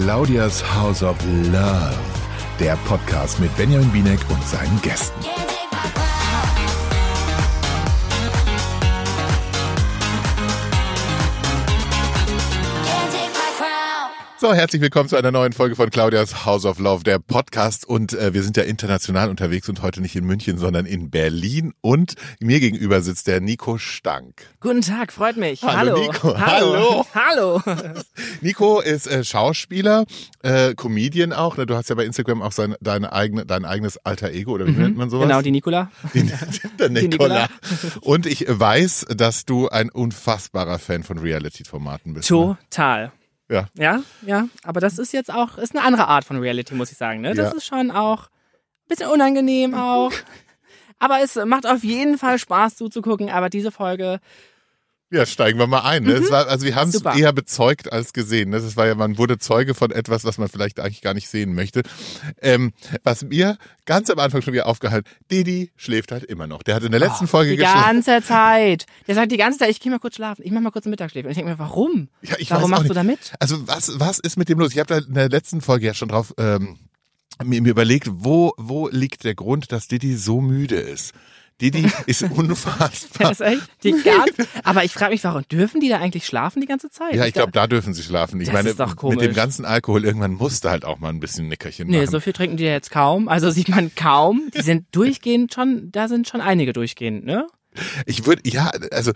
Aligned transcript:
Claudias 0.00 0.62
House 0.62 1.02
of 1.02 1.16
Love, 1.50 1.96
der 2.60 2.76
Podcast 2.86 3.40
mit 3.40 3.54
Benjamin 3.56 3.90
Binek 3.90 4.20
und 4.30 4.42
seinen 4.46 4.80
Gästen. 4.80 5.47
So, 14.40 14.54
herzlich 14.54 14.80
willkommen 14.80 15.08
zu 15.08 15.16
einer 15.16 15.32
neuen 15.32 15.52
Folge 15.52 15.74
von 15.74 15.90
Claudias 15.90 16.46
House 16.46 16.64
of 16.64 16.78
Love, 16.78 17.02
der 17.02 17.18
Podcast. 17.18 17.84
Und 17.84 18.12
äh, 18.12 18.34
wir 18.34 18.44
sind 18.44 18.56
ja 18.56 18.62
international 18.62 19.30
unterwegs 19.30 19.68
und 19.68 19.82
heute 19.82 20.00
nicht 20.00 20.14
in 20.14 20.24
München, 20.24 20.58
sondern 20.58 20.86
in 20.86 21.10
Berlin. 21.10 21.74
Und 21.80 22.14
mir 22.38 22.60
gegenüber 22.60 23.00
sitzt 23.00 23.26
der 23.26 23.40
Nico 23.40 23.78
Stank. 23.78 24.46
Guten 24.60 24.82
Tag, 24.82 25.12
freut 25.12 25.36
mich. 25.36 25.64
Hallo, 25.64 25.76
Hallo. 25.76 26.00
Nico. 26.00 26.38
Hallo. 26.38 27.06
Hallo. 27.16 27.62
Nico 28.40 28.78
ist 28.78 29.08
äh, 29.08 29.24
Schauspieler, 29.24 30.04
äh, 30.44 30.72
Comedian 30.76 31.32
auch. 31.32 31.56
Ne? 31.56 31.66
Du 31.66 31.74
hast 31.74 31.88
ja 31.88 31.96
bei 31.96 32.04
Instagram 32.04 32.40
auch 32.40 32.52
sein, 32.52 32.76
deine 32.80 33.12
eigene, 33.12 33.44
dein 33.44 33.64
eigenes 33.64 33.96
alter 34.06 34.30
Ego, 34.30 34.52
oder 34.52 34.68
wie 34.68 34.70
nennt 34.70 34.96
man 34.96 35.10
sowas? 35.10 35.26
Genau, 35.26 35.42
die 35.42 35.50
Nikola. 35.50 35.90
Die, 36.14 36.22
der 36.78 36.90
Nicola. 36.90 37.08
Nicola. 37.08 37.48
Und 38.02 38.24
ich 38.24 38.44
weiß, 38.48 39.06
dass 39.16 39.46
du 39.46 39.68
ein 39.68 39.90
unfassbarer 39.90 40.78
Fan 40.78 41.02
von 41.02 41.18
Reality-Formaten 41.18 42.14
bist. 42.14 42.30
Ne? 42.30 42.56
Ja. 43.50 43.66
Ja, 43.74 44.02
ja. 44.22 44.48
Aber 44.62 44.80
das 44.80 44.98
ist 44.98 45.12
jetzt 45.12 45.32
auch, 45.32 45.56
ist 45.58 45.74
eine 45.74 45.84
andere 45.84 46.06
Art 46.08 46.24
von 46.24 46.38
Reality, 46.38 46.74
muss 46.74 46.92
ich 46.92 46.98
sagen. 46.98 47.20
Ne? 47.22 47.34
Das 47.34 47.50
Ja. 47.52 47.56
ist 47.56 47.66
schon 47.66 47.90
auch 47.90 48.24
ein 48.26 48.88
bisschen 48.88 49.10
unangenehm 49.10 49.74
auch. 49.74 50.12
Aber 50.98 51.20
es 51.22 51.36
macht 51.36 51.66
auf 51.66 51.84
jeden 51.84 52.18
Fall 52.18 52.38
Spaß 52.38 52.76
zuzugucken. 52.76 53.30
Aber 53.30 53.48
diese 53.48 53.70
Folge, 53.70 54.20
Ja, 55.10 55.24
steigen 55.24 55.58
wir 55.58 55.66
mal 55.66 55.80
ein. 55.80 56.02
Ne? 56.04 56.12
Es 56.12 56.30
war, 56.30 56.48
also 56.48 56.66
wir 56.66 56.74
haben 56.74 56.90
es 56.90 57.02
Mhm. 57.02 57.12
Eher 57.16 57.32
bezeugt 57.32 57.90
als 57.90 58.12
gesehen. 58.12 58.50
Ne? 58.50 58.60
Das 58.60 58.76
war 58.76 58.86
ja, 58.86 58.94
man 58.94 59.16
wurde 59.16 59.38
Zeuge 59.38 59.72
von 59.72 59.90
etwas, 59.90 60.24
was 60.24 60.36
man 60.36 60.48
vielleicht 60.48 60.80
eigentlich 60.80 61.00
gar 61.00 61.14
nicht 61.14 61.28
sehen 61.30 61.54
möchte. 61.54 61.82
Ähm, 62.42 62.72
was 63.04 63.22
mir 63.24 63.56
ganz 63.86 64.10
am 64.10 64.18
Anfang 64.18 64.42
schon 64.42 64.52
wieder 64.52 64.66
aufgehalten, 64.66 65.08
Didi 65.30 65.72
schläft 65.76 66.12
halt 66.12 66.24
immer 66.24 66.46
noch. 66.46 66.62
Der 66.62 66.74
hat 66.74 66.82
in 66.82 66.90
der 66.90 67.00
letzten 67.00 67.26
Folge 67.26 67.52
die 67.52 67.56
geschlafen. 67.56 68.02
ganze 68.02 68.22
Zeit. 68.22 68.84
Der 69.06 69.14
sagt 69.14 69.32
die 69.32 69.38
ganze 69.38 69.58
Zeit, 69.60 69.70
ich 69.70 69.80
gehe 69.80 69.90
mal 69.90 69.98
kurz 69.98 70.16
schlafen. 70.16 70.42
Ich 70.44 70.50
mach 70.52 70.60
mal 70.60 70.70
kurz 70.72 70.84
ein 70.86 70.90
Mittagsschläfchen. 70.90 71.26
Und 71.28 71.30
ich 71.30 71.36
denke 71.38 71.52
mir, 71.52 71.58
warum? 71.58 72.08
Ja, 72.20 72.34
ich 72.38 72.50
warum 72.50 72.70
machst 72.70 72.82
nicht. 72.82 72.90
du 72.90 72.94
da 72.94 73.02
mit? 73.02 73.32
Also 73.40 73.66
was, 73.66 73.98
was 73.98 74.18
ist 74.18 74.36
mit 74.36 74.50
dem 74.50 74.58
los? 74.58 74.72
Ich 74.72 74.78
habe 74.78 74.88
da 74.88 74.98
in 74.98 75.14
der 75.14 75.30
letzten 75.30 75.62
Folge 75.62 75.86
ja 75.86 75.94
schon 75.94 76.08
drauf 76.08 76.34
ähm, 76.36 76.76
mir, 77.42 77.62
mir 77.62 77.70
überlegt, 77.70 78.08
wo, 78.10 78.52
wo 78.58 78.88
liegt 78.88 79.24
der 79.24 79.34
Grund, 79.34 79.72
dass 79.72 79.88
Didi 79.88 80.16
so 80.16 80.42
müde 80.42 80.76
ist? 80.76 81.14
Didi 81.60 81.90
ist 82.06 82.22
unfassbar. 82.30 83.30
Das 83.30 83.40
ist 83.40 83.46
echt 83.46 83.62
die 83.82 83.92
ganze, 83.92 84.46
aber 84.64 84.84
ich 84.84 84.92
frage 84.92 85.12
mich, 85.12 85.24
warum 85.24 85.42
dürfen 85.48 85.80
die 85.80 85.88
da 85.88 85.98
eigentlich 85.98 86.26
schlafen 86.26 86.60
die 86.60 86.66
ganze 86.66 86.88
Zeit? 86.90 87.14
Ja, 87.14 87.26
ich 87.26 87.34
glaube, 87.34 87.52
da 87.52 87.66
dürfen 87.66 87.94
sie 87.94 88.02
schlafen. 88.02 88.40
Ich 88.40 88.46
Das 88.48 88.54
meine, 88.54 88.68
ist 88.70 88.80
doch 88.80 88.88
mit 88.90 88.96
komisch. 88.96 89.18
dem 89.18 89.34
ganzen 89.34 89.64
Alkohol 89.64 90.04
irgendwann 90.04 90.32
musste 90.34 90.70
halt 90.70 90.84
auch 90.84 90.98
mal 90.98 91.08
ein 91.08 91.20
bisschen 91.20 91.48
Nickerchen 91.48 91.88
Nee, 91.88 91.98
machen. 92.02 92.10
so 92.10 92.20
viel 92.20 92.32
trinken 92.32 92.56
die 92.56 92.64
ja 92.64 92.70
jetzt 92.72 92.90
kaum. 92.90 93.28
Also 93.28 93.50
sieht 93.50 93.68
man 93.68 93.94
kaum. 93.94 94.50
Die 94.56 94.62
sind 94.62 94.86
durchgehend 94.92 95.52
schon, 95.52 95.90
da 95.90 96.08
sind 96.08 96.28
schon 96.28 96.40
einige 96.40 96.72
durchgehend, 96.72 97.24
ne? 97.24 97.46
Ich 98.06 98.26
würde, 98.26 98.42
ja, 98.48 98.70
also 98.92 99.12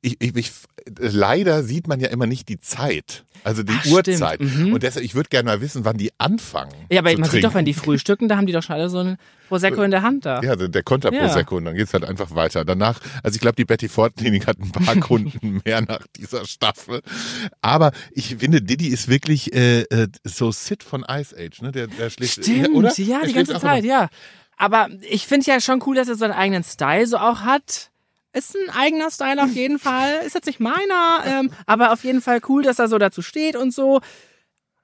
ich, 0.00 0.16
ich, 0.20 0.36
ich, 0.36 0.52
leider 0.98 1.62
sieht 1.64 1.88
man 1.88 1.98
ja 2.00 2.08
immer 2.08 2.26
nicht 2.26 2.48
die 2.48 2.60
Zeit, 2.60 3.24
also 3.42 3.62
die 3.62 3.72
Ach. 3.76 3.86
Uhrzeit. 3.86 4.40
Mhm. 4.40 4.72
Und 4.72 4.82
deshalb, 4.82 5.04
ich 5.04 5.14
würde 5.14 5.28
gerne 5.28 5.48
mal 5.50 5.60
wissen, 5.60 5.84
wann 5.84 5.96
die 5.96 6.10
anfangen. 6.18 6.72
Ja, 6.90 7.00
aber 7.00 7.10
man 7.18 7.24
sieht 7.30 7.42
doch, 7.44 7.50
trinken. 7.50 7.54
wenn 7.56 7.64
die 7.64 7.74
frühstücken, 7.74 8.28
da 8.28 8.36
haben 8.36 8.46
die 8.46 8.52
doch 8.52 8.62
schon 8.62 8.76
alle 8.76 8.88
so 8.90 8.98
ein 8.98 9.16
Prosecco 9.48 9.82
in 9.82 9.90
der 9.90 10.02
Hand 10.02 10.24
da. 10.26 10.40
Ja, 10.42 10.54
der 10.56 10.82
Konter 10.82 11.12
Ja. 11.12 11.20
Prosecco 11.24 11.56
und 11.56 11.64
dann 11.64 11.74
geht's 11.74 11.92
halt 11.94 12.04
einfach 12.04 12.34
weiter. 12.34 12.64
Danach, 12.64 13.00
also 13.22 13.34
ich 13.34 13.40
glaube, 13.40 13.56
die 13.56 13.64
Betty 13.64 13.88
Ford 13.88 14.14
Klinik 14.16 14.46
hat 14.46 14.58
ein 14.60 14.70
paar 14.70 14.96
Kunden 15.00 15.60
mehr 15.64 15.80
nach 15.80 16.06
dieser 16.16 16.46
Staffel. 16.46 17.00
Aber 17.60 17.92
ich 18.12 18.36
finde, 18.36 18.62
Diddy 18.62 18.88
ist 18.88 19.08
wirklich 19.08 19.52
äh, 19.54 19.80
äh, 19.82 20.08
so 20.24 20.52
Sid 20.52 20.82
von 20.84 21.04
Ice 21.08 21.34
Age, 21.36 21.62
ne? 21.62 21.72
Der, 21.72 21.86
der 21.88 22.10
schläft, 22.10 22.44
Stimmt, 22.44 22.68
oder? 22.70 22.92
ja, 23.00 23.18
Der 23.20 23.28
die 23.28 23.34
ganze 23.34 23.58
Zeit, 23.58 23.84
ja. 23.84 24.08
Aber 24.56 24.88
ich 25.08 25.26
finde 25.26 25.46
ja 25.46 25.60
schon 25.60 25.82
cool, 25.86 25.96
dass 25.96 26.08
er 26.08 26.16
so 26.16 26.24
einen 26.24 26.34
eigenen 26.34 26.64
Style 26.64 27.06
so 27.06 27.16
auch 27.18 27.40
hat. 27.40 27.90
Ist 28.38 28.54
ein 28.56 28.70
eigener 28.74 29.10
Style 29.10 29.42
auf 29.42 29.52
jeden 29.52 29.78
Fall. 29.78 30.20
Ist 30.24 30.34
jetzt 30.34 30.46
nicht 30.46 30.60
meiner, 30.60 31.22
ähm, 31.26 31.50
aber 31.66 31.92
auf 31.92 32.04
jeden 32.04 32.20
Fall 32.20 32.40
cool, 32.48 32.62
dass 32.62 32.78
er 32.78 32.88
so 32.88 32.98
dazu 32.98 33.20
steht 33.22 33.56
und 33.56 33.72
so. 33.74 34.00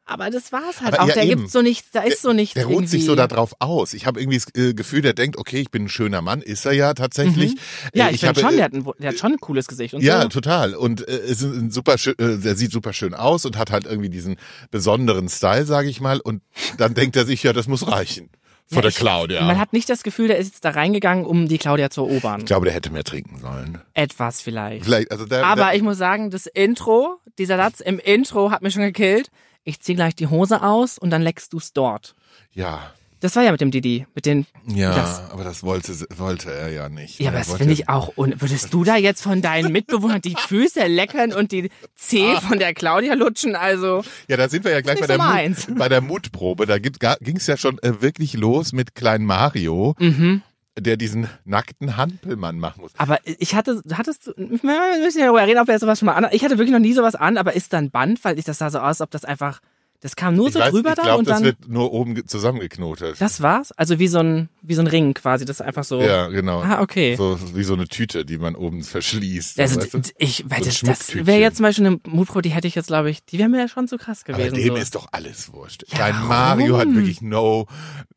Aber 0.07 0.29
das 0.29 0.53
war's 0.53 0.83
halt 0.83 0.93
Aber 0.93 1.05
auch. 1.05 1.09
ja, 1.09 1.15
Da 1.15 1.23
eben. 1.23 1.41
gibt's 1.41 1.53
so 1.55 1.63
nichts, 1.63 1.91
da 1.93 2.03
ist 2.03 2.21
so 2.21 2.35
nichts. 2.35 2.53
Der 2.53 2.67
ruht 2.67 2.89
sich 2.91 3.07
so 3.07 3.15
darauf 3.15 3.55
aus. 3.61 3.95
Ich 3.95 4.05
habe 4.05 4.21
irgendwie 4.21 4.37
das 4.39 4.49
äh, 4.55 4.75
Gefühl, 4.75 5.01
der 5.01 5.15
denkt, 5.15 5.39
okay, 5.39 5.61
ich 5.63 5.71
bin 5.71 5.85
ein 5.85 5.89
schöner 5.89 6.21
Mann, 6.21 6.43
ist 6.43 6.67
er 6.67 6.73
ja 6.73 6.93
tatsächlich. 6.93 7.55
Mhm. 7.55 7.59
Ja, 7.95 8.09
Äh, 8.09 8.11
ich, 8.15 8.21
finde 8.21 8.29
habe, 8.29 8.41
schon, 8.41 8.53
äh, 8.53 8.57
der 8.57 8.65
hat, 8.67 8.73
ein, 8.75 8.87
der 8.99 9.09
hat 9.11 9.19
schon 9.19 9.33
ein 9.33 9.39
cooles 9.41 9.67
Gesicht 9.67 9.95
und 9.95 10.03
Ja, 10.03 10.21
so. 10.21 10.29
total. 10.29 10.75
Und 10.75 11.09
äh, 11.09 11.25
ist 11.25 11.41
ein 11.41 11.71
super 11.71 11.95
äh, 11.95 12.15
der 12.39 12.55
sieht 12.55 12.71
super 12.73 12.93
schön 12.93 13.15
aus 13.15 13.47
und 13.47 13.57
hat 13.57 13.71
halt 13.71 13.87
irgendwie 13.87 14.11
diesen 14.11 14.37
besonderen 14.71 15.31
Style, 15.31 15.65
sage 15.65 15.89
ich 15.89 16.03
mal. 16.03 16.21
Und 16.21 16.43
dann 16.77 16.93
denkt 16.93 17.17
er 17.17 17.25
sich, 17.25 17.43
ja, 17.43 17.55
das 17.55 17.67
muss 17.67 17.87
reichen. 17.91 18.29
Vor 18.69 18.77
Ja, 18.77 18.81
der 18.83 18.89
ich- 18.91 18.97
Claudia. 18.97 19.43
Man 19.45 19.59
hat 19.59 19.73
nicht 19.73 19.89
das 19.91 20.03
Gefühl, 20.03 20.29
der 20.29 20.39
ist 20.39 20.49
jetzt 20.53 20.65
da 20.65 20.71
reingegangen, 20.71 21.27
um 21.27 21.49
die 21.49 21.59
Claudia 21.59 21.91
zu 21.91 22.03
erobern. 22.07 22.41
ich 22.41 22.47
glaube, 22.47 22.65
der 22.65 22.75
hätte 22.75 22.91
mehr 22.91 23.05
trinken 23.05 23.39
sollen. 23.39 23.81
Etwas 23.93 24.41
vielleicht. 24.41 24.85
Vielleicht, 24.85 25.11
also 25.13 25.27
der, 25.27 25.45
Aber 25.47 25.67
der, 25.67 25.75
ich 25.75 25.83
muss 25.83 25.99
sagen, 25.99 26.31
das 26.31 26.47
Intro, 26.47 27.19
dieser 27.39 27.57
Satz 27.57 27.81
im 27.81 27.99
Intro 27.99 28.51
hat 28.51 28.63
mich 28.63 28.73
schon 28.75 28.83
gekillt. 28.83 29.31
Ich 29.65 29.81
zieh 29.81 29.95
gleich 29.95 30.15
die 30.15 30.27
Hose 30.29 30.63
aus 30.63 30.99
und 30.99 31.11
dann 31.11 31.23
leckst 31.23 31.53
du's 31.53 31.73
dort. 31.73 32.15
ja, 32.53 32.93
Das 33.25 33.37
war 33.37 33.43
ja 33.43 33.53
mit 33.53 33.63
dem 33.63 33.71
Didi, 33.71 34.07
mit 34.15 34.27
den. 34.27 34.45
ja, 34.67 34.95
Das- 34.95 35.31
aber 35.31 35.45
das 35.45 35.63
wollte, 35.63 35.95
wollte 36.19 36.53
er 36.53 36.71
ja 36.71 36.91
nicht. 36.91 37.19
Ja, 37.21 37.31
aber 37.31 37.39
Er 37.39 37.45
das 37.45 37.55
finde 37.57 37.73
ich 37.73 37.89
auch. 37.89 38.09
Und 38.17 38.43
würdest 38.43 38.75
du 38.75 38.85
da 38.85 38.97
jetzt 38.97 39.23
von 39.23 39.41
deinen 39.41 39.73
Mitbewohnern 39.73 40.21
die 40.21 40.37
Füße 40.37 40.87
leckern 40.87 41.33
und 41.33 41.51
die 41.51 41.71
Zeh 41.97 42.37
von 42.47 42.59
der 42.59 42.75
Claudia 42.75 43.15
lutschen? 43.15 43.57
Also 43.57 44.05
Ja, 44.29 44.37
da 44.37 44.51
sind 44.51 44.65
wir 44.67 44.73
ja 44.73 44.83
gleich 44.83 45.01
bei 45.01 45.07
der, 45.07 45.17
Mut, 45.17 45.79
bei 45.79 45.89
der 45.89 46.03
Mutprobe. 46.03 46.67
Da 46.67 46.79
ging 46.79 47.37
es 47.39 47.47
ja 47.47 47.57
schon 47.57 47.79
äh, 47.79 48.03
wirklich 48.03 48.35
los 48.35 48.73
mit 48.75 48.95
kleinen 48.95 49.25
Mario, 49.25 49.95
Mhm. 49.99 50.43
der 50.79 50.99
diesen 50.99 51.27
nackten 51.47 51.97
Hampelmann 51.97 52.59
machen 52.59 52.83
muss. 52.83 52.93
Aber 52.99 53.21
ich 53.25 53.55
hatte, 53.55 53.81
hattest 53.95 54.27
du, 54.27 54.33
wir 54.37 55.01
müssen 55.03 55.19
ja 55.19 55.25
darüber 55.27 55.47
reden, 55.47 55.61
ob 55.61 55.69
er 55.71 55.79
sowas 55.79 55.99
schon 55.99 56.07
mal 56.07 56.13
an. 56.13 56.27
Ich 56.33 56.45
hatte 56.45 56.59
wirklich 56.59 56.73
noch 56.73 56.79
nie 56.79 56.93
sowas 56.93 57.15
an, 57.15 57.39
aber 57.39 57.55
ist 57.55 57.73
dann 57.73 57.91
Band, 57.91 58.23
weil 58.23 58.39
ich 58.39 58.45
das 58.45 58.59
sah 58.59 58.69
so 58.69 58.81
aus, 58.81 59.01
ob 59.01 59.11
das 59.11 59.25
einfach, 59.25 59.61
das 60.05 60.17
kam 60.17 60.35
nur 60.37 60.49
Ich 60.49 60.53
so 60.53 60.61
weiß, 60.61 60.71
drüber 60.71 60.91
ich 60.91 60.97
da 60.97 61.03
glaube, 61.03 61.19
und 61.21 61.29
das 61.29 61.37
dann. 61.39 61.45
wird 61.45 61.67
nur 61.67 61.91
oben 61.95 62.15
ge- 62.15 62.27
zusammengeknotet. 62.27 63.19
Das 63.21 63.41
war's? 63.41 63.73
Also 63.73 63.99
wie 63.99 64.07
so 64.07 64.19
ein, 64.19 64.51
wie 64.61 64.75
so 64.75 64.83
ein 64.83 64.87
Ring 64.87 65.15
quasi, 65.15 65.47
das 65.47 65.61
ist 65.61 65.67
einfach 65.67 65.83
so. 65.83 66.03
Ja, 66.03 66.27
genau. 66.29 66.61
Ah, 66.61 66.83
okay. 66.83 67.17
So 67.17 67.39
wie 67.55 67.65
so 67.65 67.73
eine 67.73 67.89
Tüte, 67.89 68.27
die 68.27 68.37
man 68.37 68.55
oben 68.55 68.83
verschließt. 68.83 69.59
Also, 69.59 69.81
weißt 69.81 69.95
du? 69.95 70.01
ich, 70.19 70.45
weil 70.47 70.59
So 70.63 70.67
das, 70.67 70.81
das 71.09 71.27
wäre 71.27 71.41
jetzt 71.41 71.57
zum 71.57 71.63
Beispiel 71.65 71.87
eine 71.87 72.01
Mutpro, 72.07 72.43
die 72.43 72.51
hätte 72.51 72.69
ich 72.69 72.75
jetzt, 72.75 72.89
glaube 72.89 73.09
ich, 73.09 73.25
die 73.25 73.39
wäre 73.39 73.49
mir 73.49 73.61
ja 73.61 73.69
schon 73.69 73.89
zu 73.89 73.97
krass 73.97 74.23
Aber 74.29 74.37
gewesen. 74.37 74.57
dem 74.57 74.69
so. 74.69 74.77
ist 74.77 74.95
doch 74.95 75.09
alles 75.13 75.53
wurscht. 75.55 75.85
Ja, 75.93 76.09
warum? 76.11 76.29
Mario 76.29 76.77
hat 76.77 76.95
wirklich 76.95 77.23
no, 77.23 77.67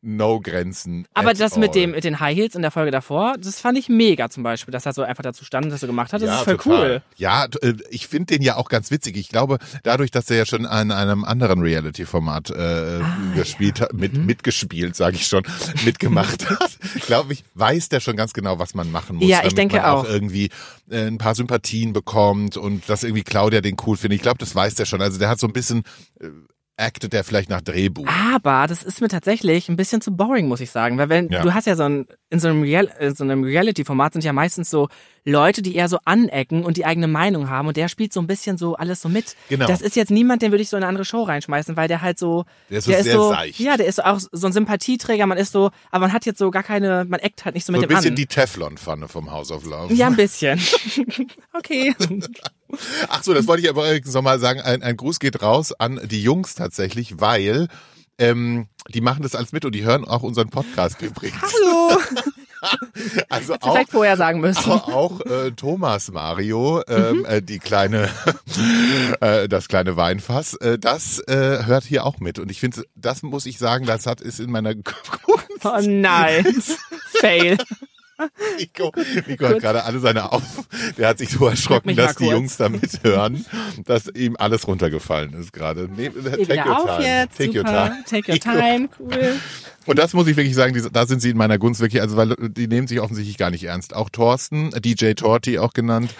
no 0.02 0.40
Grenzen. 0.40 1.06
Aber 1.14 1.32
das 1.32 1.56
mit 1.56 1.70
all. 1.70 1.74
dem, 1.74 1.90
mit 1.92 2.04
den 2.04 2.20
High 2.20 2.36
Heels 2.36 2.54
in 2.54 2.62
der 2.62 2.70
Folge 2.70 2.90
davor, 2.90 3.36
das 3.38 3.60
fand 3.60 3.78
ich 3.78 3.88
mega 3.88 4.28
zum 4.28 4.42
Beispiel, 4.42 4.72
dass 4.72 4.84
er 4.86 4.92
so 4.92 5.02
einfach 5.02 5.22
dazu 5.22 5.44
stand 5.44 5.64
und 5.66 5.70
das 5.70 5.80
so 5.80 5.86
gemacht 5.86 6.12
hat. 6.12 6.20
Das 6.22 6.30
ist 6.38 6.44
voll 6.44 6.56
total. 6.58 6.90
cool. 6.90 7.02
Ja, 7.16 7.46
äh, 7.62 7.74
ich 7.90 8.06
finde 8.08 8.26
den 8.36 8.42
ja 8.42 8.56
auch 8.56 8.68
ganz 8.68 8.90
witzig. 8.90 9.16
Ich 9.16 9.28
glaube, 9.30 9.58
dadurch, 9.84 10.10
dass 10.10 10.28
er 10.30 10.36
ja 10.36 10.44
schon 10.46 10.66
an 10.66 10.90
einem 10.90 11.24
anderen 11.24 11.62
Reality-Format 11.82 12.50
äh, 12.50 13.00
Ah, 13.02 13.16
gespielt 13.34 13.80
hat, 13.80 13.92
Mhm. 13.92 14.00
mit, 14.00 14.14
mitgespielt, 14.14 14.96
sage 14.96 15.16
ich 15.16 15.26
schon, 15.26 15.42
mitgemacht 15.84 16.48
hat, 16.50 16.78
glaube 17.06 17.32
ich, 17.32 17.44
weiß 17.54 17.88
der 17.88 18.00
schon 18.00 18.16
ganz 18.16 18.32
genau, 18.32 18.58
was 18.58 18.74
man 18.74 18.90
machen 18.90 19.16
muss, 19.16 19.28
Ja, 19.28 19.42
ich 19.44 19.54
denke 19.54 19.86
auch, 19.86 20.04
auch. 20.04 20.08
irgendwie 20.08 20.50
äh, 20.90 21.06
ein 21.06 21.18
paar 21.18 21.34
Sympathien 21.34 21.92
bekommt 21.92 22.56
und 22.56 22.88
dass 22.88 23.04
irgendwie 23.04 23.22
Claudia 23.24 23.60
den 23.60 23.76
cool 23.86 23.96
findet. 23.96 24.16
Ich 24.16 24.22
glaube, 24.22 24.38
das 24.38 24.54
weiß 24.54 24.74
der 24.74 24.84
schon. 24.84 25.00
Also 25.02 25.18
der 25.18 25.28
hat 25.28 25.38
so 25.40 25.46
ein 25.46 25.52
bisschen 25.52 25.82
äh, 26.20 26.26
actet 26.78 27.12
der 27.12 27.24
vielleicht 27.24 27.50
nach 27.50 27.60
Drehbuch. 27.60 28.06
Aber 28.34 28.66
das 28.68 28.82
ist 28.82 29.00
mir 29.00 29.08
tatsächlich 29.08 29.68
ein 29.68 29.76
bisschen 29.76 30.00
zu 30.00 30.12
boring, 30.16 30.46
muss 30.48 30.60
ich 30.60 30.70
sagen. 30.70 30.96
Weil 30.96 31.08
wenn, 31.08 31.28
Ja. 31.28 31.42
du 31.42 31.52
hast 31.52 31.66
ja 31.66 31.74
so 31.76 31.82
ein, 31.82 32.06
in 32.30 32.38
so 32.40 32.48
einem, 32.48 32.62
Real, 32.62 32.88
in 33.00 33.14
so 33.14 33.24
einem 33.24 33.42
Reality-Format 33.44 34.12
sind 34.14 34.24
ja 34.24 34.32
meistens 34.32 34.70
so 34.70 34.88
Leute, 35.24 35.60
die 35.60 35.74
eher 35.74 35.88
so 35.88 35.98
anecken 36.04 36.64
und 36.64 36.76
die 36.76 36.86
eigene 36.86 37.08
Meinung 37.08 37.50
haben 37.50 37.68
und 37.68 37.76
der 37.76 37.88
spielt 37.88 38.12
so 38.12 38.20
ein 38.20 38.26
bisschen 38.26 38.56
so 38.58 38.76
alles 38.76 39.02
so 39.02 39.08
mit. 39.08 39.34
Genau. 39.48 39.66
Das 39.66 39.80
ist 39.82 39.96
jetzt 39.96 40.10
niemand, 40.10 40.40
den 40.42 40.52
würde 40.52 40.62
ich 40.62 40.68
so 40.68 40.76
in 40.76 40.82
eine 40.84 40.88
andere 40.88 41.04
Show 41.04 41.22
reinschmeißen, 41.24 41.76
weil 41.76 41.88
der 41.88 42.00
halt 42.00 42.18
so, 42.18 42.44
Der 42.70 42.78
ist 42.78 42.84
so 42.84 42.92
sehr 42.92 43.04
so, 43.14 43.28
seicht. 43.30 43.58
ja, 43.60 43.76
der 43.76 43.86
ist 43.86 44.02
auch 44.04 44.20
so 44.32 44.46
ein 44.46 44.52
Sympathieträger, 44.52 45.26
man 45.26 45.36
ist 45.36 45.52
so, 45.52 45.70
aber 45.90 46.06
man 46.06 46.12
hat 46.12 46.26
jetzt 46.26 46.38
so 46.38 46.50
gar 46.50 46.62
keine, 46.62 47.04
man 47.06 47.20
eckt 47.20 47.44
halt 47.44 47.54
nicht 47.56 47.64
so 47.66 47.72
so 47.72 47.78
mit 47.78 47.82
ein 47.84 47.88
dem 47.88 47.96
bisschen 47.96 48.12
an. 48.12 48.16
die 48.16 48.26
Teflon-Pfanne 48.26 49.08
vom 49.08 49.30
House 49.32 49.50
of 49.50 49.64
Love. 49.64 49.92
ja, 49.94 50.06
ein 50.06 50.16
bisschen. 50.16 50.60
okay. 51.52 51.94
Ach 53.08 53.22
so, 53.22 53.34
das 53.34 53.46
wollte 53.46 53.62
ich 53.62 53.68
aber 53.70 53.86
übrigens 53.88 54.14
noch 54.14 54.22
mal 54.22 54.38
sagen. 54.38 54.60
Ein, 54.60 54.82
ein 54.82 54.96
Gruß 54.96 55.18
geht 55.20 55.42
raus 55.42 55.72
an 55.72 56.00
die 56.04 56.22
Jungs 56.22 56.54
tatsächlich, 56.54 57.20
weil 57.20 57.68
ähm, 58.18 58.66
die 58.88 59.00
machen 59.00 59.22
das 59.22 59.34
alles 59.34 59.52
mit 59.52 59.64
und 59.64 59.74
die 59.74 59.84
hören 59.84 60.04
auch 60.04 60.22
unseren 60.22 60.48
Podcast 60.50 61.00
übrigens. 61.02 61.40
Hallo. 61.42 61.98
Also 63.28 63.54
auch, 63.60 63.72
Vielleicht 63.72 63.92
vorher 63.92 64.16
sagen 64.16 64.40
müssen. 64.40 64.68
auch, 64.72 64.88
auch 64.88 65.20
äh, 65.20 65.52
Thomas 65.52 66.10
Mario, 66.10 66.82
ähm, 66.88 67.24
äh, 67.24 67.40
die 67.40 67.60
kleine, 67.60 68.08
äh, 69.20 69.48
das 69.48 69.68
kleine 69.68 69.96
Weinfass, 69.96 70.54
äh, 70.54 70.76
das 70.76 71.20
äh, 71.28 71.64
hört 71.66 71.84
hier 71.84 72.04
auch 72.04 72.18
mit. 72.18 72.40
Und 72.40 72.50
ich 72.50 72.58
finde, 72.58 72.82
das 72.96 73.22
muss 73.22 73.46
ich 73.46 73.58
sagen, 73.58 73.86
das 73.86 74.06
hat 74.06 74.20
ist 74.20 74.40
in 74.40 74.50
meiner 74.50 74.74
Oh 75.64 75.78
nein. 75.82 76.44
Fail. 77.20 77.58
Nico, 78.58 78.92
Nico 79.26 79.48
hat 79.48 79.60
gerade 79.60 79.84
alle 79.84 80.00
seine 80.00 80.32
Auf. 80.32 80.42
Der 80.96 81.08
hat 81.08 81.18
sich 81.18 81.30
so 81.30 81.46
erschrocken, 81.46 81.94
dass 81.94 82.16
die 82.16 82.24
kurz. 82.24 82.32
Jungs 82.32 82.56
da 82.56 82.68
mithören, 82.68 83.44
dass 83.84 84.08
ihm 84.08 84.36
alles 84.38 84.66
runtergefallen 84.66 85.32
ist 85.34 85.52
gerade. 85.52 85.88
Nee, 85.94 86.10
Geh 86.10 86.44
take 86.44 86.68
your 86.68 86.86
time. 86.86 87.04
jetzt, 87.06 87.36
Take 87.38 87.58
your 87.58 87.64
time. 87.64 88.04
Take 88.08 88.32
your 88.32 88.38
time, 88.40 88.88
cool. 88.98 89.36
Und 89.86 89.98
das 89.98 90.12
muss 90.12 90.26
ich 90.26 90.36
wirklich 90.36 90.54
sagen, 90.54 90.80
da 90.92 91.06
sind 91.06 91.22
sie 91.22 91.30
in 91.30 91.36
meiner 91.36 91.58
Gunst 91.58 91.80
wirklich, 91.80 92.02
also 92.02 92.16
weil 92.16 92.34
die 92.50 92.66
nehmen 92.68 92.86
sich 92.86 93.00
offensichtlich 93.00 93.38
gar 93.38 93.50
nicht 93.50 93.64
ernst. 93.64 93.94
Auch 93.94 94.10
Thorsten, 94.10 94.70
DJ 94.70 95.12
Torti 95.12 95.58
auch 95.58 95.72
genannt, 95.72 96.10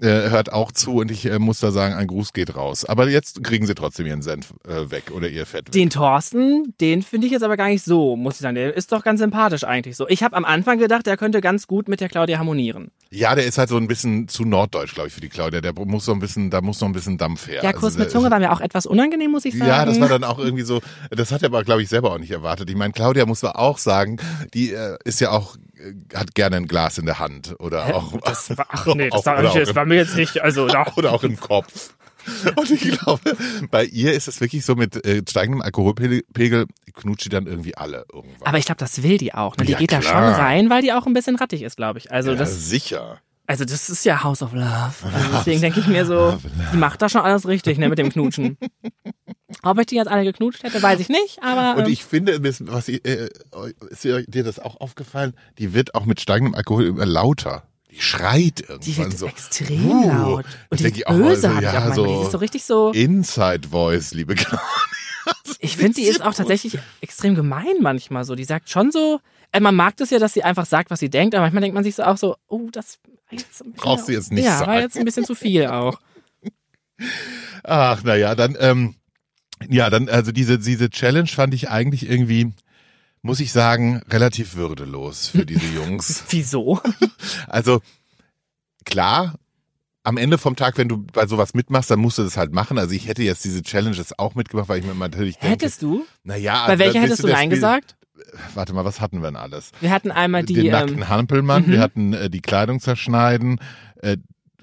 äh, 0.00 0.30
hört 0.30 0.52
auch 0.52 0.72
zu 0.72 0.96
und 0.96 1.10
ich 1.10 1.26
äh, 1.26 1.38
muss 1.38 1.60
da 1.60 1.70
sagen, 1.70 1.94
ein 1.94 2.06
Gruß 2.06 2.32
geht 2.32 2.56
raus. 2.56 2.84
Aber 2.84 3.08
jetzt 3.08 3.42
kriegen 3.44 3.66
sie 3.66 3.74
trotzdem 3.74 4.06
ihren 4.06 4.22
Senf 4.22 4.52
äh, 4.68 4.90
weg 4.90 5.04
oder 5.14 5.28
ihr 5.28 5.46
Fett 5.46 5.66
weg. 5.68 5.72
Den 5.72 5.90
Thorsten, 5.90 6.74
den 6.80 7.02
finde 7.02 7.26
ich 7.26 7.32
jetzt 7.32 7.42
aber 7.42 7.56
gar 7.56 7.68
nicht 7.68 7.84
so, 7.84 8.16
muss 8.16 8.34
ich 8.34 8.40
sagen. 8.40 8.54
Der 8.56 8.76
ist 8.76 8.92
doch 8.92 9.04
ganz 9.04 9.20
sympathisch 9.20 9.64
eigentlich 9.64 9.96
so. 9.96 10.08
Ich 10.08 10.22
habe 10.22 10.36
am 10.36 10.44
Anfang 10.44 10.78
gedacht, 10.78 11.06
der 11.06 11.16
könnte 11.16 11.40
ganz 11.40 11.66
gut 11.66 11.88
mit 11.88 12.00
der 12.00 12.08
Claudia 12.08 12.38
harmonieren. 12.38 12.90
Ja, 13.10 13.34
der 13.36 13.44
ist 13.46 13.58
halt 13.58 13.68
so 13.68 13.76
ein 13.76 13.86
bisschen 13.86 14.26
zu 14.26 14.44
norddeutsch, 14.44 14.94
glaube 14.94 15.08
ich, 15.08 15.14
für 15.14 15.20
die 15.20 15.28
Claudia. 15.28 15.60
Der 15.60 15.72
muss 15.74 16.04
so 16.04 16.12
ein 16.12 16.18
bisschen, 16.18 16.50
da 16.50 16.60
muss 16.60 16.80
so 16.80 16.86
ein 16.86 16.92
bisschen 16.92 17.16
Dampf 17.16 17.46
her. 17.46 17.62
Ja, 17.62 17.68
Also 17.70 17.80
Kuss 17.80 17.94
der- 17.94 18.02
mit 18.04 18.10
Zunge 18.10 18.30
war 18.30 18.40
mir 18.40 18.52
auch 18.52 18.60
etwas 18.60 18.86
unangenehm, 18.86 19.30
muss 19.30 19.44
ich 19.44 19.56
sagen. 19.56 19.68
Ja, 19.68 19.84
das 19.84 20.00
war 20.00 20.08
dann 20.08 20.24
auch 20.24 20.38
irgendwie 20.40 20.64
so, 20.64 20.80
das 21.10 21.30
hat 21.30 21.42
er 21.42 21.46
aber, 21.46 21.62
glaube 21.62 21.82
ich, 21.82 21.88
selber 21.88 22.12
auch 22.12 22.18
nicht 22.18 22.32
erwartet. 22.32 22.68
Ich 22.68 22.76
meine, 22.76 22.92
Claudia 22.92 23.24
muss 23.26 23.42
man 23.42 23.52
auch 23.52 23.78
sagen, 23.78 24.18
die 24.52 24.72
äh, 24.72 24.96
ist 25.04 25.20
ja 25.20 25.30
auch, 25.30 25.56
hat 26.14 26.34
gerne 26.34 26.56
ein 26.56 26.66
Glas 26.66 26.98
in 26.98 27.06
der 27.06 27.18
Hand 27.18 27.54
oder 27.58 27.94
auch, 27.94 28.12
das 28.20 28.56
war, 28.56 28.66
ach 28.68 28.86
nee, 28.94 29.10
das 29.10 29.20
auch- 29.20 29.26
war, 29.26 29.38
oder 29.40 29.50
auch 29.50 29.54
das 29.58 29.74
war 29.74 29.84
mir 29.86 29.96
jetzt 29.96 30.16
nicht, 30.16 30.40
also 30.40 30.66
da. 30.68 30.86
oder 30.96 31.12
auch 31.12 31.22
im 31.24 31.38
Kopf. 31.38 31.94
Und 32.56 32.70
ich 32.70 32.80
glaube, 32.98 33.36
bei 33.70 33.84
ihr 33.84 34.14
ist 34.14 34.28
es 34.28 34.40
wirklich 34.40 34.64
so 34.64 34.74
mit 34.76 35.04
äh, 35.04 35.22
steigendem 35.28 35.60
Alkoholpegel 35.60 36.66
knutscht 36.94 37.24
sie 37.24 37.28
dann 37.28 37.46
irgendwie 37.46 37.76
alle 37.76 38.06
irgendwann. 38.10 38.48
Aber 38.48 38.56
ich 38.56 38.64
glaube, 38.64 38.78
das 38.78 39.02
will 39.02 39.18
die 39.18 39.34
auch. 39.34 39.58
Ne? 39.58 39.66
Die 39.66 39.72
Ja, 39.72 39.78
geht 39.78 39.92
da 39.92 39.98
klar. 39.98 40.32
schon 40.34 40.40
rein, 40.42 40.70
weil 40.70 40.80
die 40.80 40.94
auch 40.94 41.06
ein 41.06 41.12
bisschen 41.12 41.36
rattig 41.36 41.60
ist, 41.62 41.76
glaube 41.76 41.98
ich. 41.98 42.10
Also 42.12 42.30
ja, 42.30 42.36
das, 42.36 42.70
sicher. 42.70 43.18
also 43.46 43.66
das 43.66 43.90
ist 43.90 44.06
ja 44.06 44.22
House 44.24 44.40
of 44.40 44.54
Love. 44.54 44.64
Also 45.02 45.28
deswegen 45.36 45.60
denke 45.60 45.80
ich 45.80 45.86
mir 45.86 46.06
so, 46.06 46.38
die 46.72 46.78
macht 46.78 47.02
da 47.02 47.10
schon 47.10 47.20
alles 47.20 47.46
richtig, 47.46 47.76
ne, 47.76 47.90
mit 47.90 47.98
dem 47.98 48.08
Knutschen. 48.10 48.56
Ob 49.64 49.78
ich 49.80 49.86
die 49.86 49.96
jetzt 49.96 50.08
alle 50.08 50.24
geknutscht 50.24 50.62
hätte, 50.62 50.82
weiß 50.82 51.00
ich 51.00 51.08
nicht, 51.08 51.42
aber 51.42 51.76
Und 51.78 51.86
ähm, 51.86 51.92
ich 51.92 52.04
finde, 52.04 52.38
was 52.42 52.88
ich, 52.88 53.04
äh, 53.06 53.28
ist 53.90 54.04
dir 54.04 54.44
das 54.44 54.58
auch 54.58 54.80
aufgefallen? 54.80 55.34
Die 55.58 55.72
wird 55.74 55.94
auch 55.94 56.04
mit 56.04 56.20
steigendem 56.20 56.54
Alkohol 56.54 56.86
immer 56.86 57.06
lauter. 57.06 57.62
Die 57.90 58.00
schreit 58.00 58.60
irgendwann 58.60 58.80
die 58.80 58.96
wird 58.96 59.18
so. 59.18 59.26
extrem 59.26 59.90
Uh, 59.90 60.08
laut. 60.08 60.44
Und 60.70 60.80
die 60.80 60.84
ist 60.84 60.96
ich 60.96 61.06
auch, 61.06 61.14
böse, 61.14 61.52
ich 61.56 61.60
ja, 61.62 61.72
manchmal. 61.72 61.94
so- 61.94 62.06
Die 62.06 62.22
ist 62.24 62.32
so 62.32 62.38
richtig 62.38 62.64
so. 62.64 62.90
Inside 62.92 63.68
Voice, 63.68 64.12
liebe 64.14 64.34
Claudia. 64.36 64.60
Ich 65.60 65.76
finde, 65.76 65.94
die 65.94 66.02
ist 66.06 66.22
auch 66.22 66.34
tatsächlich 66.34 66.78
extrem 67.00 67.34
gemein 67.34 67.76
manchmal 67.80 68.24
so. 68.24 68.34
Die 68.34 68.44
sagt 68.44 68.68
schon 68.68 68.90
so, 68.90 69.20
äh, 69.52 69.60
man 69.60 69.74
mag 69.74 69.96
das 69.96 70.10
ja, 70.10 70.18
dass 70.18 70.34
sie 70.34 70.42
einfach 70.42 70.66
sagt, 70.66 70.90
was 70.90 71.00
sie 71.00 71.08
denkt, 71.08 71.34
aber 71.34 71.42
manchmal 71.44 71.62
denkt 71.62 71.74
man 71.74 71.84
sich 71.84 71.94
so 71.94 72.02
auch 72.02 72.16
so, 72.18 72.36
oh, 72.48 72.68
das 72.72 72.98
Brauchst 73.76 74.08
du 74.08 74.12
jetzt 74.12 74.32
nicht 74.32 74.44
Ja, 74.44 74.58
sagen. 74.58 74.70
war 74.70 74.80
jetzt 74.80 74.96
ein 74.98 75.04
bisschen 75.04 75.24
zu 75.24 75.34
viel 75.34 75.66
auch. 75.66 75.98
Ach, 77.64 78.02
naja, 78.02 78.34
dann, 78.34 78.56
ähm, 78.60 78.94
ja, 79.68 79.90
dann, 79.90 80.08
also 80.08 80.32
diese, 80.32 80.58
diese 80.58 80.90
Challenge 80.90 81.28
fand 81.28 81.54
ich 81.54 81.70
eigentlich 81.70 82.08
irgendwie, 82.08 82.52
muss 83.22 83.40
ich 83.40 83.52
sagen, 83.52 84.02
relativ 84.10 84.54
würdelos 84.56 85.28
für 85.28 85.46
diese 85.46 85.66
Jungs. 85.74 86.24
Wieso? 86.30 86.80
Also, 87.48 87.80
klar, 88.84 89.34
am 90.02 90.18
Ende 90.18 90.36
vom 90.38 90.54
Tag, 90.54 90.76
wenn 90.76 90.88
du 90.88 90.98
bei 90.98 91.26
sowas 91.26 91.54
mitmachst, 91.54 91.90
dann 91.90 91.98
musst 91.98 92.18
du 92.18 92.22
das 92.22 92.36
halt 92.36 92.52
machen. 92.52 92.78
Also 92.78 92.94
ich 92.94 93.08
hätte 93.08 93.22
jetzt 93.22 93.44
diese 93.44 93.62
Challenges 93.62 94.18
auch 94.18 94.34
mitgemacht, 94.34 94.68
weil 94.68 94.80
ich 94.80 94.86
mir 94.86 94.94
natürlich 94.94 95.38
denke, 95.38 95.52
Hättest 95.64 95.82
du? 95.82 96.04
naja, 96.24 96.66
Bei 96.66 96.78
welcher 96.78 96.94
dann 96.94 97.02
hättest 97.02 97.22
du 97.24 97.28
Nein 97.28 97.48
Spiel- 97.48 97.56
gesagt? 97.56 97.96
Warte 98.54 98.74
mal, 98.74 98.84
was 98.84 99.00
hatten 99.00 99.20
wir 99.22 99.28
denn 99.28 99.36
alles? 99.36 99.72
Wir 99.80 99.90
hatten 99.90 100.10
einmal 100.10 100.44
die, 100.44 100.54
den 100.54 100.66
ähm, 100.66 100.72
nackten 100.72 101.08
Hampelmann, 101.08 101.66
mhm. 101.66 101.72
wir 101.72 101.80
hatten 101.80 102.12
äh, 102.12 102.30
die 102.30 102.40
Kleidung 102.42 102.80
zerschneiden, 102.80 103.60
äh, 104.02 104.18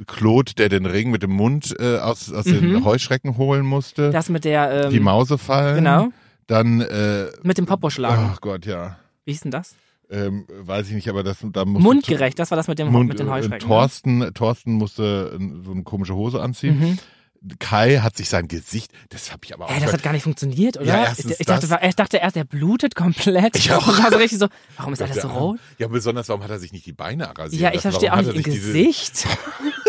Claude, 0.07 0.53
der 0.55 0.69
den 0.69 0.85
Ring 0.85 1.11
mit 1.11 1.23
dem 1.23 1.31
Mund 1.31 1.75
äh, 1.79 1.97
aus, 1.97 2.31
aus 2.31 2.45
den 2.45 2.71
Mhm. 2.73 2.85
Heuschrecken 2.85 3.37
holen 3.37 3.65
musste, 3.65 4.11
das 4.11 4.29
mit 4.29 4.45
der, 4.45 4.85
ähm, 4.85 4.91
die 4.91 4.99
Mause 4.99 5.37
fallen. 5.37 5.75
genau, 5.75 6.09
Dann, 6.47 6.81
äh, 6.81 7.27
mit 7.43 7.57
dem 7.57 7.65
Popo 7.65 7.89
schlagen. 7.89 8.31
ach 8.33 8.41
Gott, 8.41 8.65
ja. 8.65 8.97
Wie 9.25 9.31
hieß 9.31 9.41
denn 9.41 9.51
das? 9.51 9.75
Ähm, 10.09 10.45
weiß 10.49 10.87
ich 10.89 10.93
nicht, 10.93 11.07
aber 11.09 11.23
das 11.23 11.37
da 11.41 11.63
musste 11.63 11.83
Mundgerecht, 11.87 12.37
das 12.37 12.51
war 12.51 12.57
das 12.57 12.67
mit 12.67 12.79
dem 12.79 12.89
Mund, 12.91 13.07
mit 13.07 13.19
den 13.19 13.27
äh, 13.27 13.31
Heuschrecken. 13.31 13.59
ne? 13.59 13.75
Thorsten, 13.75 14.33
Thorsten 14.33 14.73
musste 14.73 15.37
äh, 15.39 15.63
so 15.63 15.71
eine 15.71 15.83
komische 15.83 16.15
Hose 16.15 16.41
anziehen. 16.41 16.79
Mhm. 16.79 16.99
Kai 17.57 17.97
hat 17.97 18.15
sich 18.17 18.29
sein 18.29 18.47
Gesicht, 18.47 18.91
das 19.09 19.31
habe 19.31 19.41
ich 19.45 19.53
aber 19.53 19.65
auch. 19.65 19.71
Hä, 19.71 19.79
das 19.81 19.93
hat 19.93 20.03
gar 20.03 20.11
nicht 20.13 20.21
funktioniert, 20.21 20.77
oder? 20.77 20.85
Ja, 20.85 21.11
ich, 21.17 21.25
ich, 21.39 21.45
dachte, 21.47 21.79
ich 21.87 21.95
dachte 21.95 22.17
erst, 22.17 22.37
er 22.37 22.43
blutet 22.43 22.93
komplett. 22.93 23.55
Ich 23.55 23.71
auch. 23.71 23.87
Ich 23.97 23.97
war 24.03 24.11
so 24.11 24.17
richtig 24.17 24.37
so, 24.37 24.47
warum 24.77 24.93
ist 24.93 25.01
alles 25.01 25.21
so 25.23 25.27
rot? 25.29 25.59
Ja, 25.79 25.87
besonders, 25.87 26.29
warum 26.29 26.43
hat 26.43 26.51
er 26.51 26.59
sich 26.59 26.71
nicht 26.71 26.85
die 26.85 26.93
Beine 26.93 27.35
rasiert? 27.35 27.59
Ja, 27.61 27.69
ich 27.69 27.75
lassen? 27.83 27.91
verstehe 27.91 28.13
auch 28.13 28.17
nicht 28.17 28.29
im 28.29 28.35
sich 28.35 28.45
Gesicht. 28.45 29.27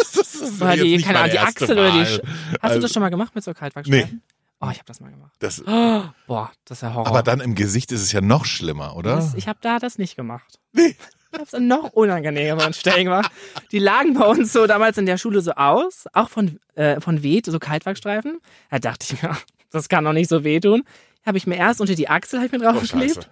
Ist 0.43 0.61
Oder 0.63 0.77
die, 0.77 1.01
keine 1.03 1.19
Ahnung, 1.21 1.31
die 1.33 1.39
Achsel 1.39 1.73
oder 1.79 1.91
die. 1.93 1.99
Sch- 2.01 2.23
Hast 2.53 2.63
Also, 2.63 2.77
du 2.77 2.83
das 2.83 2.93
schon 2.93 3.03
mal 3.03 3.09
gemacht 3.11 3.35
mit 3.35 3.45
so 3.45 3.55
Kaltwachsstreifen? 3.55 4.23
Oh, 4.61 4.69
ich 4.71 4.77
habe 4.79 4.87
das 4.87 5.01
mal 5.01 5.11
gemacht. 5.11 5.33
das, 5.41 5.61
Oh, 5.67 6.03
boah, 6.27 6.51
das 6.67 6.79
ist 6.79 6.83
ja 6.83 6.95
Horror. 6.95 7.09
aber 7.09 7.23
dann 7.25 7.41
im 7.41 7.55
Gesicht 7.57 7.91
ist 7.91 8.01
es 8.03 8.13
ja 8.13 8.21
noch 8.21 8.45
schlimmer, 8.45 8.95
oder? 8.97 9.17
das, 9.17 9.35
ich 9.35 9.49
habe 9.49 9.59
da 9.61 9.79
das 9.81 9.99
nicht 9.99 10.15
gemacht. 10.17 10.59
Nee. 10.73 10.95
Ich 11.35 11.39
habe 11.41 11.45
es 11.51 11.53
noch 11.61 11.93
unangenehmeren 11.95 12.73
Stellen 12.75 13.05
gemacht. 13.05 13.33
Die 13.73 13.79
lagen 13.79 14.15
bei 14.15 14.27
uns 14.27 14.53
so 14.53 14.67
damals 14.67 14.99
in 14.99 15.07
der 15.07 15.17
Schule 15.19 15.41
so 15.41 15.53
aus, 15.53 16.05
auch 16.13 16.29
von, 16.29 16.61
äh, 16.75 17.01
von 17.01 17.23
Weht, 17.23 17.47
so 17.47 17.59
Kaltwachsstreifen. 17.59 18.39
Da 18.71 18.79
dachte 18.79 19.07
ich 19.15 19.23
mir, 19.23 19.37
das 19.71 19.89
kann 19.89 20.05
doch 20.05 20.13
nicht 20.13 20.29
so 20.29 20.45
wehtun. 20.45 20.83
Habe 21.27 21.39
ich 21.39 21.47
mir 21.47 21.57
erst 21.57 21.81
unter 21.81 21.95
die 21.95 22.09
Achsel 22.09 22.41
mir 22.41 22.51
oh, 22.53 22.59
draufgeklebt. 22.59 23.15
Scheiße. 23.15 23.29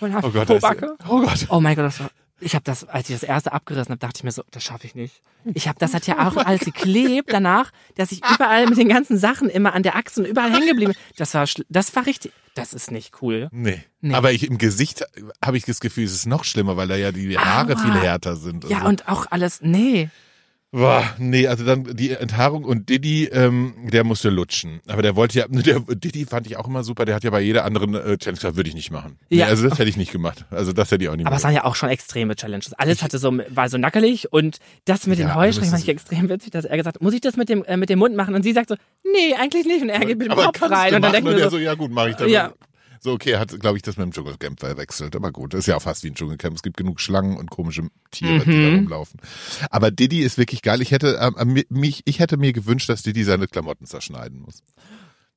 und 0.00 0.14
hab 0.14 0.24
Oh 0.24 0.30
Gott, 0.30 0.50
ist, 0.50 0.60
Pobacke. 0.60 0.96
oh 1.08 1.20
Gott. 1.20 1.46
Oh 1.48 1.60
mein 1.60 1.76
Gott, 1.76 1.84
das 1.86 2.00
war. 2.00 2.10
Ich 2.38 2.54
habe 2.54 2.64
das, 2.64 2.84
als 2.86 3.08
ich 3.08 3.16
das 3.16 3.22
erste 3.22 3.52
abgerissen 3.52 3.90
habe, 3.92 3.98
dachte 3.98 4.18
ich 4.18 4.24
mir 4.24 4.30
so, 4.30 4.42
das 4.50 4.62
schaffe 4.62 4.86
ich 4.86 4.94
nicht. 4.94 5.22
Ich 5.54 5.68
habe, 5.68 5.78
das 5.78 5.94
hat 5.94 6.06
ja 6.06 6.18
auch 6.28 6.36
alles 6.36 6.60
geklebt 6.60 7.32
danach, 7.32 7.70
dass 7.94 8.12
ich 8.12 8.20
überall 8.34 8.66
mit 8.66 8.76
den 8.76 8.88
ganzen 8.88 9.16
Sachen 9.16 9.48
immer 9.48 9.72
an 9.72 9.82
der 9.82 9.96
Achse 9.96 10.20
und 10.20 10.26
überall 10.26 10.52
hängen 10.52 10.66
geblieben. 10.68 10.92
bin. 10.92 11.00
Das 11.16 11.32
war, 11.34 11.46
das 11.68 11.96
war 11.96 12.04
richtig. 12.06 12.32
Das 12.54 12.72
ist 12.74 12.90
nicht 12.90 13.22
cool. 13.22 13.48
Nee. 13.52 13.82
Nee. 14.00 14.14
Aber 14.14 14.32
ich, 14.32 14.46
im 14.46 14.58
Gesicht 14.58 15.04
habe 15.44 15.56
ich 15.56 15.64
das 15.64 15.80
Gefühl, 15.80 16.04
es 16.04 16.12
ist 16.12 16.26
noch 16.26 16.44
schlimmer, 16.44 16.76
weil 16.76 16.88
da 16.88 16.96
ja 16.96 17.12
die 17.12 17.38
Haare 17.38 17.74
Aua. 17.74 17.82
viel 17.82 17.94
härter 17.94 18.36
sind. 18.36 18.64
Ja 18.64 18.78
Also- 18.78 18.88
und 18.88 19.08
auch 19.08 19.26
alles. 19.30 19.60
Nee. 19.62 20.10
Boah, 20.72 21.04
nee, 21.18 21.46
also 21.46 21.64
dann 21.64 21.84
die 21.96 22.10
Enthaarung 22.10 22.64
und 22.64 22.88
Diddy, 22.88 23.26
ähm, 23.32 23.74
der 23.92 24.04
musste 24.04 24.28
lutschen. 24.30 24.80
Aber 24.88 25.00
der 25.00 25.16
wollte 25.16 25.38
ja, 25.38 25.46
der 25.48 25.80
Diddy 25.80 26.26
fand 26.26 26.46
ich 26.46 26.56
auch 26.56 26.66
immer 26.66 26.82
super, 26.84 27.04
der 27.04 27.14
hat 27.14 27.24
ja 27.24 27.30
bei 27.30 27.40
jeder 27.40 27.64
anderen 27.64 27.94
äh, 27.94 28.18
Challenge 28.18 28.36
gesagt, 28.36 28.56
würde 28.56 28.68
ich 28.68 28.74
nicht 28.74 28.90
machen. 28.90 29.16
Nee, 29.30 29.38
Ja. 29.38 29.46
also 29.46 29.68
das 29.68 29.78
hätte 29.78 29.88
ich 29.88 29.96
nicht 29.96 30.12
gemacht. 30.12 30.44
Also 30.50 30.72
das 30.72 30.90
hätte 30.90 31.04
ich 31.04 31.08
auch 31.10 31.16
nicht 31.16 31.26
Aber 31.26 31.36
es 31.36 31.44
waren 31.44 31.54
ja 31.54 31.64
auch 31.64 31.76
schon 31.76 31.88
extreme 31.88 32.34
Challenges. 32.36 32.72
Alles 32.74 33.02
hatte 33.02 33.18
so, 33.18 33.38
war 33.48 33.68
so 33.68 33.78
nackelig 33.78 34.32
und 34.32 34.58
das 34.84 35.06
mit 35.06 35.18
den 35.18 35.28
Ja, 35.28 35.34
Heuschrecken 35.36 35.68
aber 35.68 35.76
fand 35.78 35.82
ich 35.84 35.88
extrem 35.88 36.28
witzig, 36.28 36.50
dass 36.50 36.64
er 36.64 36.76
gesagt 36.76 36.96
hat, 36.96 37.02
muss 37.02 37.14
ich 37.14 37.20
das 37.20 37.36
mit 37.36 37.48
dem, 37.48 37.64
äh, 37.64 37.76
mit 37.76 37.88
dem 37.88 38.00
Mund 38.00 38.16
machen? 38.16 38.34
Und 38.34 38.42
sie 38.42 38.52
sagt 38.52 38.68
so, 38.68 38.74
nee, 39.04 39.34
eigentlich 39.34 39.66
nicht. 39.66 39.82
Und 39.82 39.88
er 39.88 40.00
geht 40.00 40.18
mit 40.18 40.30
dem 40.30 40.36
Kopf 40.36 40.60
rein. 40.62 40.94
Und 40.94 41.02
dann 41.02 41.24
wir 41.24 41.38
er 41.38 41.44
so, 41.44 41.56
so, 41.56 41.58
ja 41.58 41.74
gut, 41.74 41.90
mache 41.92 42.10
ich 42.10 42.16
dann. 42.16 42.28
Ja. 42.28 42.52
So, 43.00 43.12
okay, 43.12 43.30
er 43.32 43.40
hat, 43.40 43.58
glaube 43.60 43.76
ich, 43.76 43.82
das 43.82 43.96
mit 43.96 44.04
dem 44.04 44.12
Dschungelcamp 44.12 44.60
verwechselt. 44.60 45.14
Aber 45.16 45.32
gut, 45.32 45.54
das 45.54 45.60
ist 45.60 45.66
ja 45.66 45.76
auch 45.76 45.82
fast 45.82 46.02
wie 46.04 46.08
ein 46.08 46.14
Dschungelcamp. 46.14 46.56
Es 46.56 46.62
gibt 46.62 46.76
genug 46.76 47.00
Schlangen 47.00 47.36
und 47.36 47.50
komische 47.50 47.88
Tiere, 48.10 48.44
die 48.44 48.50
Mhm. 48.50 48.62
da 48.62 48.76
rumlaufen. 48.76 49.20
Aber 49.70 49.90
Diddy 49.90 50.20
ist 50.22 50.38
wirklich 50.38 50.62
geil. 50.62 50.80
Ich 50.82 50.90
hätte, 50.90 51.18
ähm, 51.38 51.62
mich, 51.68 52.02
ich 52.04 52.18
hätte 52.18 52.36
mir 52.36 52.52
gewünscht, 52.52 52.88
dass 52.88 53.02
Diddy 53.02 53.24
seine 53.24 53.46
Klamotten 53.48 53.86
zerschneiden 53.86 54.40
muss. 54.40 54.62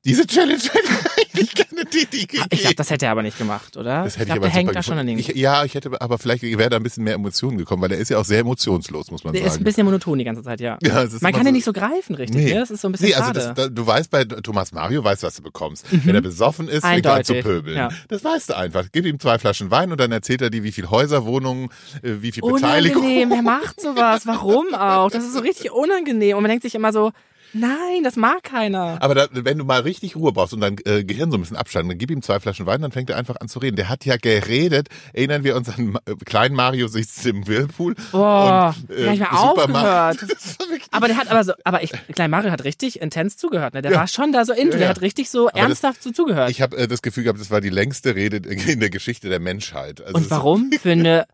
Diese 0.05 0.25
Challenge 0.25 0.53
hätte 0.61 0.79
ich 0.87 1.27
eigentlich 1.27 1.53
gerne 1.55 1.83
Diddy 1.85 2.21
gegeben. 2.25 2.45
ich 2.51 2.59
glaube, 2.61 2.75
das 2.75 2.89
hätte 2.89 3.05
er 3.07 3.11
aber 3.11 3.21
nicht 3.21 3.37
gemacht, 3.37 3.75
oder? 3.75 4.03
Das 4.05 4.13
hätte 4.13 4.21
ich, 4.23 4.25
glaub, 4.27 4.37
aber 4.37 4.45
der 4.47 4.55
hängt 4.55 4.73
da 4.75 4.81
schon 4.81 5.05
dem. 5.05 5.17
ich, 5.19 5.27
Ja, 5.35 5.65
ich 5.65 5.75
hätte, 5.75 5.91
aber 5.99 6.17
vielleicht 6.17 6.41
wäre 6.43 6.69
da 6.69 6.77
ein 6.77 6.83
bisschen 6.83 7.03
mehr 7.03 7.15
Emotionen 7.15 7.57
gekommen, 7.57 7.81
weil 7.81 7.91
er 7.91 7.97
ist 7.97 8.07
ja 8.09 8.17
auch 8.17 8.23
sehr 8.23 8.39
emotionslos, 8.39 9.11
muss 9.11 9.25
man 9.25 9.33
Der 9.33 9.41
ist 9.41 9.47
ein 9.47 9.51
sagen. 9.55 9.63
bisschen 9.65 9.85
monoton 9.85 10.17
die 10.17 10.23
ganze 10.23 10.41
Zeit, 10.41 10.61
ja. 10.61 10.77
Ja, 10.81 11.05
Man 11.21 11.33
kann 11.33 11.41
so- 11.41 11.43
den 11.43 11.53
nicht 11.53 11.65
so 11.65 11.73
greifen, 11.73 12.15
richtig. 12.15 12.37
Nee. 12.45 12.53
Ne? 12.53 12.59
Das 12.61 12.71
ist 12.71 12.79
so 12.81 12.87
ein 12.87 12.93
bisschen 12.93 13.09
Nee, 13.09 13.15
also 13.15 13.33
das, 13.33 13.53
da, 13.53 13.67
du 13.67 13.85
weißt 13.85 14.09
bei 14.09 14.23
Thomas 14.23 14.71
Mario, 14.71 15.03
weißt, 15.03 15.23
was 15.23 15.35
du 15.35 15.43
bekommst. 15.43 15.85
Wenn 15.91 16.15
er 16.15 16.21
besoffen 16.21 16.69
ist, 16.69 16.85
fängt 16.85 17.05
er 17.05 17.15
an 17.15 17.23
zu 17.25 17.33
Mhm. 17.33 17.41
Pöbeln. 17.41 17.75
ja. 17.77 17.89
Das 18.07 18.23
weißt 18.23 18.49
du 18.51 18.57
einfach. 18.57 18.85
Gib 18.93 19.05
ihm 19.05 19.19
zwei 19.19 19.37
Flaschen 19.37 19.69
Wein 19.69 19.91
und 19.91 19.99
dann 19.99 20.11
erzählt 20.13 20.41
er 20.41 20.49
dir, 20.49 20.63
wie 20.63 20.71
viel 20.71 20.89
Häuser, 20.89 21.25
Wohnungen, 21.25 21.69
äh, 22.03 22.13
wie 22.21 22.31
viel 22.31 22.41
Beteiligung. 22.41 23.03
unangenehm, 23.03 23.29
wer 23.31 23.41
macht 23.41 23.81
sowas? 23.81 24.25
Warum 24.25 24.73
auch? 24.75 25.11
Das 25.11 25.25
ist 25.25 25.33
so 25.33 25.39
richtig 25.39 25.71
unangenehm. 25.71 26.37
Und 26.37 26.43
man 26.43 26.49
denkt 26.49 26.63
sich 26.63 26.73
immer 26.75 26.93
so, 26.93 27.11
nein, 27.53 28.03
das 28.03 28.15
mag 28.15 28.43
keiner. 28.43 28.97
Aber 29.01 29.15
da, 29.15 29.27
wenn 29.31 29.57
du 29.57 29.65
mal 29.65 29.81
richtig 29.81 30.15
Ruhe 30.15 30.31
brauchst 30.31 30.53
und 30.53 30.61
dein 30.61 30.77
äh, 30.85 31.03
Gehirn 31.03 31.31
so 31.31 31.37
ein 31.37 31.41
bisschen 31.41 31.57
abschalten, 31.57 31.89
dann 31.89 31.97
gib 31.97 32.11
ihm 32.11 32.21
zwei 32.21 32.39
Flaschen 32.39 32.65
Wein, 32.65 32.81
dann 32.81 32.91
fängt 32.91 33.09
er 33.09 33.17
einfach 33.17 33.35
an 33.39 33.47
zu 33.49 33.59
reden. 33.59 33.75
Der 33.75 33.89
hat 33.89 34.05
ja 34.05 34.17
geredet. 34.17 34.87
Erinnern 35.13 35.43
wir 35.43 35.55
uns 35.55 35.69
an 35.69 35.97
äh, 36.05 36.15
kleinen 36.25 36.55
Mario 36.55 36.87
sitzt 36.87 37.25
im 37.25 37.47
Whirlpool. 37.47 37.95
Boah, 38.11 38.75
und, 38.87 38.89
mehr 38.89 39.15
Super 39.15 39.67
Mario- 39.67 40.17
aufgehört. 40.17 40.17
Das 40.29 40.57
Aber 40.91 41.07
der 41.07 41.17
hat 41.17 41.29
aber 41.29 41.43
so, 41.43 41.53
aber 41.63 41.83
ich, 41.83 41.91
Klein 42.13 42.31
Mario 42.31 42.51
hat 42.51 42.63
richtig 42.63 43.01
intens 43.01 43.37
zugehört. 43.37 43.73
Ne? 43.73 43.81
Der 43.81 43.93
war 43.93 44.07
schon 44.07 44.31
da 44.31 44.45
so 44.45 44.53
into, 44.53 44.73
Ja, 44.73 44.77
der 44.77 44.81
ja. 44.81 44.89
hat 44.89 45.01
richtig 45.01 45.29
so 45.29 45.47
das- 45.49 45.59
ernsthaft 45.61 46.03
so 46.03 46.11
zugehört. 46.11 46.49
Ich 46.51 46.61
habe 46.61 46.77
äh, 46.77 46.87
das 46.87 47.01
Gefühl 47.01 47.23
gehabt, 47.23 47.39
das 47.39 47.51
war 47.51 47.61
die 47.61 47.69
längste 47.69 48.15
Rede 48.15 48.37
in 48.49 48.79
der 48.79 48.89
Geschichte 48.89 49.29
der 49.29 49.39
Menschheit. 49.39 50.01
Also 50.01 50.15
Und 50.17 50.29
warum? 50.31 50.71
Für 50.81 50.91
eine, 50.91 51.25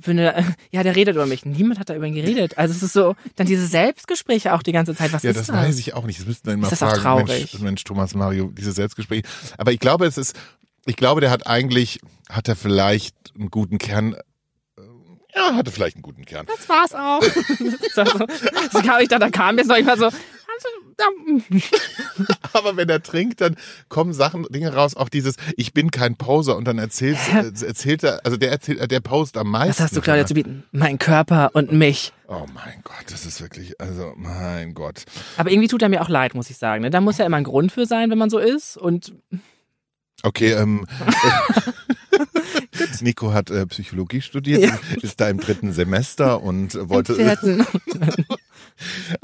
für 0.00 0.10
eine, 0.10 0.44
ja, 0.70 0.82
der 0.82 0.94
redet 0.96 1.14
über 1.14 1.24
mich. 1.26 1.46
Niemand 1.46 1.80
hat 1.80 1.88
da 1.88 1.94
über 1.94 2.06
ihn 2.06 2.14
geredet. 2.14 2.58
Also 2.58 2.74
es 2.74 2.82
ist 2.82 2.92
so, 2.92 3.16
dann 3.36 3.46
diese 3.46 3.66
Selbstgespräche 3.66 4.52
auch 4.54 4.62
die 4.62 4.72
ganze 4.72 4.94
Zeit. 4.94 5.12
Was 5.12 5.22
Ja, 5.22 5.30
ist 5.30 5.36
das 5.38 5.46
das? 5.46 5.56
weiß 5.56 5.78
ich 5.78 5.94
auch 5.94 6.04
nicht. 6.04 6.18
Das 6.18 6.26
müssten 6.26 6.48
dann 6.48 6.60
mal 6.60 6.66
Ist 6.70 6.72
das 6.72 6.82
auch 6.82 7.00
fragen. 7.00 7.26
traurig? 7.26 7.52
Mensch, 7.54 7.62
Mensch, 7.62 7.84
Thomas 7.84 8.14
Mario, 8.14 8.50
diese 8.54 8.72
Selbstgespräche. 8.72 9.22
Aber 9.56 9.72
ich 9.72 9.80
glaube, 9.80 10.06
es 10.06 10.18
ist, 10.18 10.36
ich 10.84 10.96
glaube, 10.96 11.20
der 11.22 11.30
hat 11.30 11.46
eigentlich, 11.46 12.00
hat 12.28 12.48
er 12.48 12.56
vielleicht 12.56 13.14
einen 13.38 13.50
guten 13.50 13.78
Kern. 13.78 14.14
äh, 14.14 14.82
Ja, 15.34 15.54
hatte 15.54 15.70
vielleicht 15.70 15.96
einen 15.96 16.02
guten 16.02 16.24
Kern. 16.26 16.46
Das 16.46 16.68
war's 16.68 16.94
auch. 16.94 17.22
so, 17.94 18.04
so, 18.04 18.26
so 18.72 18.80
ich 19.00 19.08
da, 19.08 19.18
da 19.18 19.30
kam 19.30 19.56
jetzt 19.58 19.68
noch 19.68 19.76
immer 19.76 19.96
so. 19.96 20.10
Aber 22.52 22.76
wenn 22.76 22.88
er 22.88 23.02
trinkt, 23.02 23.40
dann 23.40 23.56
kommen 23.88 24.12
Sachen, 24.12 24.44
Dinge 24.50 24.72
raus, 24.74 24.94
auch 24.96 25.08
dieses, 25.08 25.36
ich 25.56 25.72
bin 25.72 25.90
kein 25.90 26.16
Poser 26.16 26.56
und 26.56 26.64
dann 26.66 26.78
erzählt, 26.78 27.18
äh, 27.32 27.66
erzählt 27.66 28.02
er, 28.02 28.20
also 28.24 28.36
der 28.36 28.50
erzählt, 28.50 28.90
der 28.90 29.00
post 29.00 29.36
am 29.36 29.50
meisten. 29.50 29.70
was 29.70 29.80
hast 29.80 29.96
du, 29.96 30.00
Claudia, 30.00 30.26
zu 30.26 30.34
bieten? 30.34 30.64
Mein 30.72 30.98
Körper 30.98 31.50
und 31.54 31.72
mich. 31.72 32.12
Oh 32.26 32.46
mein 32.54 32.80
Gott, 32.84 33.04
das 33.10 33.24
ist 33.26 33.40
wirklich, 33.40 33.80
also 33.80 34.12
mein 34.16 34.74
Gott. 34.74 35.04
Aber 35.36 35.50
irgendwie 35.50 35.68
tut 35.68 35.82
er 35.82 35.88
mir 35.88 36.02
auch 36.02 36.08
leid, 36.08 36.34
muss 36.34 36.50
ich 36.50 36.58
sagen. 36.58 36.82
Ne? 36.82 36.90
Da 36.90 37.00
muss 37.00 37.18
ja 37.18 37.26
immer 37.26 37.36
ein 37.38 37.44
Grund 37.44 37.72
für 37.72 37.86
sein, 37.86 38.10
wenn 38.10 38.18
man 38.18 38.30
so 38.30 38.38
ist. 38.38 38.76
Und 38.76 39.14
Okay, 40.24 40.52
ähm, 40.52 40.84
Nico 43.00 43.32
hat 43.32 43.50
äh, 43.50 43.66
Psychologie 43.66 44.20
studiert, 44.20 44.62
Ja. 44.62 44.78
ist 45.00 45.20
da 45.20 45.28
im 45.28 45.38
dritten 45.38 45.72
Semester 45.72 46.42
und 46.42 46.74
wollte. 46.88 47.12
im 47.14 47.18
vierten. 47.28 47.66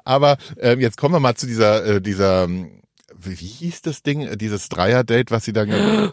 Aber 0.04 0.36
ähm, 0.58 0.80
jetzt 0.80 0.96
kommen 0.96 1.14
wir 1.14 1.20
mal 1.20 1.34
zu 1.34 1.46
dieser, 1.46 1.84
äh, 1.84 2.00
dieser, 2.00 2.48
wie 2.48 3.34
hieß 3.34 3.82
das 3.82 4.02
Ding, 4.02 4.36
dieses 4.38 4.68
Dreier-Date, 4.68 5.30
was 5.30 5.44
sie 5.44 5.52
dann 5.52 6.12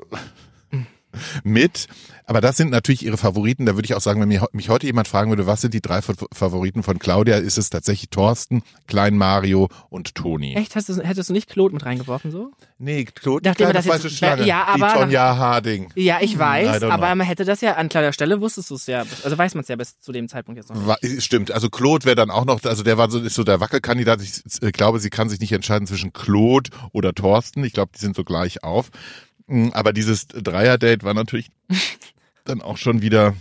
mit. 1.44 1.88
Aber 2.26 2.40
das 2.40 2.56
sind 2.56 2.70
natürlich 2.72 3.04
ihre 3.06 3.18
Favoriten. 3.18 3.66
Da 3.66 3.76
würde 3.76 3.86
ich 3.86 3.94
auch 3.94 4.00
sagen, 4.02 4.22
wenn 4.22 4.30
mich 4.54 4.70
heute 4.70 4.86
jemand 4.86 5.08
fragen 5.10 5.30
würde, 5.32 5.48
was 5.48 5.60
sind 5.62 5.74
die 5.74 5.82
drei 5.82 6.02
Fa- 6.02 6.14
Favoriten 6.32 6.82
von 6.84 6.98
Claudia, 6.98 7.38
ist 7.38 7.58
es 7.58 7.70
tatsächlich 7.70 8.10
Thorsten, 8.10 8.64
Klein 8.88 9.18
Mario 9.18 9.68
und 9.90 10.16
Toni. 10.16 10.56
Echt? 10.56 10.74
Du, 10.76 11.04
hättest 11.04 11.30
du 11.30 11.34
nicht 11.34 11.50
Claude 11.50 11.74
mit 11.74 11.86
reingeworfen 11.86 12.32
so? 12.32 12.52
Nee, 12.78 13.04
Claude, 13.06 13.50
Nachdem 13.50 13.70
kleine 13.70 13.74
das 13.86 14.04
jetzt- 14.04 14.16
Schlange. 14.18 14.46
Ja, 14.46 14.64
aber 14.66 14.88
die 14.88 14.94
Tonja 15.00 15.36
Harding. 15.38 15.92
Ja, 15.96 16.20
ich 16.22 16.36
I 16.36 16.40
weiß, 16.40 16.84
aber 16.84 17.14
man 17.16 17.28
hätte 17.28 17.44
das 17.44 17.60
ja 17.62 17.74
an 17.76 17.90
kleiner 17.90 18.14
Stelle, 18.14 18.40
wusstest 18.40 18.70
du 18.70 18.76
es 18.76 18.88
ja. 18.88 19.04
Also 19.24 19.38
weiß 19.38 19.56
man 19.56 19.64
es 19.64 19.68
ja 19.68 19.76
bis 19.76 20.00
zu 20.00 20.12
dem 20.14 20.30
Zeitpunkt 20.30 20.58
jetzt 20.58 20.70
noch. 20.70 20.88
Wa- 20.88 20.98
Stimmt, 21.20 21.52
also 21.52 21.70
Claude 21.70 22.06
wäre 22.06 22.16
dann 22.16 22.32
auch 22.32 22.46
noch, 22.46 22.64
also 22.64 22.84
der 22.84 22.98
war 22.98 23.12
so, 23.12 23.20
ist 23.20 23.36
so 23.36 23.44
der 23.44 23.60
Wackelkandidat. 23.60 24.22
Ich 24.22 24.42
glaube, 24.72 25.00
sie 25.00 25.10
kann 25.10 25.28
sich 25.28 25.40
nicht 25.42 25.52
entscheiden 25.52 25.86
zwischen 25.86 26.14
Claude 26.14 26.70
oder 26.94 27.14
Thorsten. 27.14 27.64
Ich 27.66 27.74
glaube, 27.74 27.92
die 27.96 28.00
sind 28.00 28.16
so 28.16 28.24
gleich 28.24 28.64
auf. 28.64 28.90
Mm, 29.52 29.70
Aber 29.74 29.94
dieses 29.94 30.28
Dreier-Date 30.28 31.04
war 31.04 31.14
natürlich 31.14 31.50
dann 32.46 32.62
auch 32.62 32.78
schon 32.78 33.02
wieder, 33.02 33.36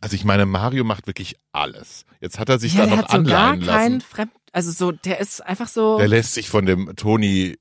also 0.00 0.14
ich 0.14 0.24
meine, 0.24 0.46
Mario 0.46 0.84
macht 0.84 1.06
wirklich 1.06 1.36
alles. 1.52 2.04
Jetzt 2.20 2.38
hat 2.38 2.48
er 2.48 2.58
sich 2.58 2.74
Ja, 2.74 2.86
da 2.86 2.90
noch 2.90 2.98
hat 2.98 3.10
so 3.10 3.22
gar 3.24 3.52
anleihen 3.52 3.66
keinen 3.66 3.92
lassen. 3.94 4.00
Fremd, 4.00 4.32
also 4.52 4.70
so, 4.70 4.92
der 4.92 5.20
ist 5.20 5.44
einfach 5.44 5.68
so. 5.68 5.98
Der 5.98 6.08
lässt 6.08 6.34
sich 6.34 6.48
von 6.48 6.64
dem 6.66 6.94
Toni 6.96 7.58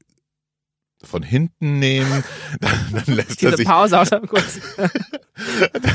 von 1.03 1.21
hinten 1.23 1.79
nehmen, 1.79 2.23
dann, 2.59 3.03
dann 3.05 3.15
lässt 3.15 3.41
er 3.43 3.51
diese 3.51 3.57
sich 3.57 3.67
Pause 3.67 3.99
auch 3.99 4.05
kurz. 4.27 4.59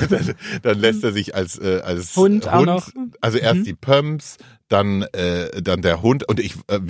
dann, 0.09 0.35
dann 0.63 0.79
lässt 0.79 1.03
er 1.05 1.13
sich 1.13 1.35
als 1.35 1.59
äh, 1.59 1.81
als 1.85 2.15
Hund 2.17 2.49
auch 2.49 2.65
noch. 2.65 2.89
Also 3.21 3.39
erst 3.39 3.61
Mhm. 3.61 3.65
die 3.65 3.75
Pumps, 3.75 4.37
dann 4.69 5.03
äh, 5.13 5.61
dann 5.63 5.83
der 5.83 6.03
Hund 6.03 6.29
und 6.29 6.41
ich 6.41 6.55
äh, 6.69 6.81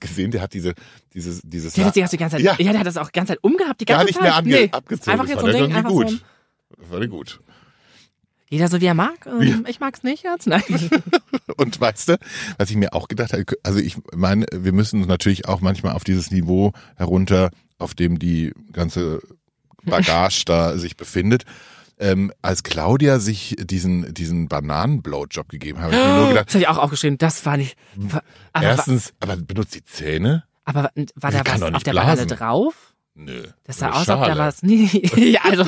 gesehen, 0.00 0.30
der 0.30 0.42
hat 0.42 0.52
diese 0.52 0.74
dieses 1.14 1.40
dieses 1.44 1.74
Der 1.74 1.84
hat 1.86 1.94
die 1.94 2.16
ganze 2.16 2.36
Zeit, 2.36 2.44
Ja. 2.44 2.56
ja. 2.58 2.70
der 2.72 2.80
hat 2.80 2.86
das 2.86 2.96
auch 2.96 3.10
die 3.10 3.18
ganze 3.18 3.32
Zeit 3.34 3.42
umgehabt, 3.44 3.80
die 3.80 3.84
ganze 3.84 3.98
gar 4.00 4.04
nicht 4.06 4.14
Zeit. 4.14 4.22
mehr 4.22 4.34
ange 4.36 4.48
nee. 4.66 4.68
abgezogen. 4.72 5.12
Einfach 5.12 5.28
jetzt 5.28 5.40
so 5.40 5.46
er 5.46 5.54
ein 5.54 5.62
Ding, 5.68 5.76
einfach 5.76 5.90
gut. 5.90 6.10
so. 6.10 6.16
Ich 6.82 6.90
gut. 7.08 7.38
Jeder 8.54 8.68
so 8.68 8.80
wie 8.80 8.86
er 8.86 8.94
mag. 8.94 9.26
Ähm, 9.26 9.64
Ich 9.68 9.80
mag's 9.80 10.02
nicht 10.04 10.22
jetzt. 10.22 10.46
Nein. 10.46 10.62
Und 11.56 11.80
weißt 11.80 12.08
du, 12.10 12.18
was 12.56 12.70
ich 12.70 12.76
mir 12.76 12.94
auch 12.94 13.08
gedacht 13.08 13.32
habe, 13.32 13.44
also 13.62 13.78
ich 13.80 13.96
meine, 14.14 14.46
wir 14.52 14.72
müssen 14.72 15.00
uns 15.00 15.08
natürlich 15.08 15.48
auch 15.48 15.60
manchmal 15.60 15.94
auf 15.94 16.04
dieses 16.04 16.30
Niveau 16.30 16.72
herunter, 16.96 17.50
auf 17.78 17.94
dem 17.94 18.18
die 18.18 18.52
ganze 18.72 19.20
Bagage 19.84 20.44
da 20.46 20.78
sich 20.78 20.96
befindet. 20.96 21.44
Ähm, 21.98 22.32
als 22.42 22.62
Claudia 22.62 23.18
sich 23.18 23.56
diesen, 23.58 24.14
diesen 24.14 24.48
Bananen-Blowjob 24.48 25.48
gegeben 25.48 25.78
hat, 25.78 25.86
habe 25.86 25.96
ich 25.96 26.00
mir 26.00 26.16
nur 26.16 26.28
gedacht, 26.28 26.46
Das 26.48 26.54
habe 26.54 26.62
ich 26.62 26.68
auch 26.68 26.78
aufgeschrieben. 26.78 27.18
Das 27.18 27.44
war 27.46 27.56
nicht. 27.56 27.76
War, 27.96 28.22
aber, 28.52 28.64
erstens, 28.66 29.12
aber 29.20 29.36
benutzt 29.36 29.74
die 29.74 29.84
Zähne? 29.84 30.44
aber 30.64 30.90
war 31.16 31.30
da 31.30 31.42
was 31.44 31.62
auf 31.62 31.82
der 31.82 31.92
blasen. 31.92 32.26
Banane 32.26 32.26
drauf? 32.26 32.93
Nö. 33.14 33.44
Das 33.62 33.78
sah 33.78 33.90
aus, 33.90 34.08
ob 34.08 34.20
da 34.20 34.26
Schale. 34.26 34.38
was. 34.38 34.62
Nee, 34.62 34.88
ja, 35.16 35.40
also. 35.44 35.64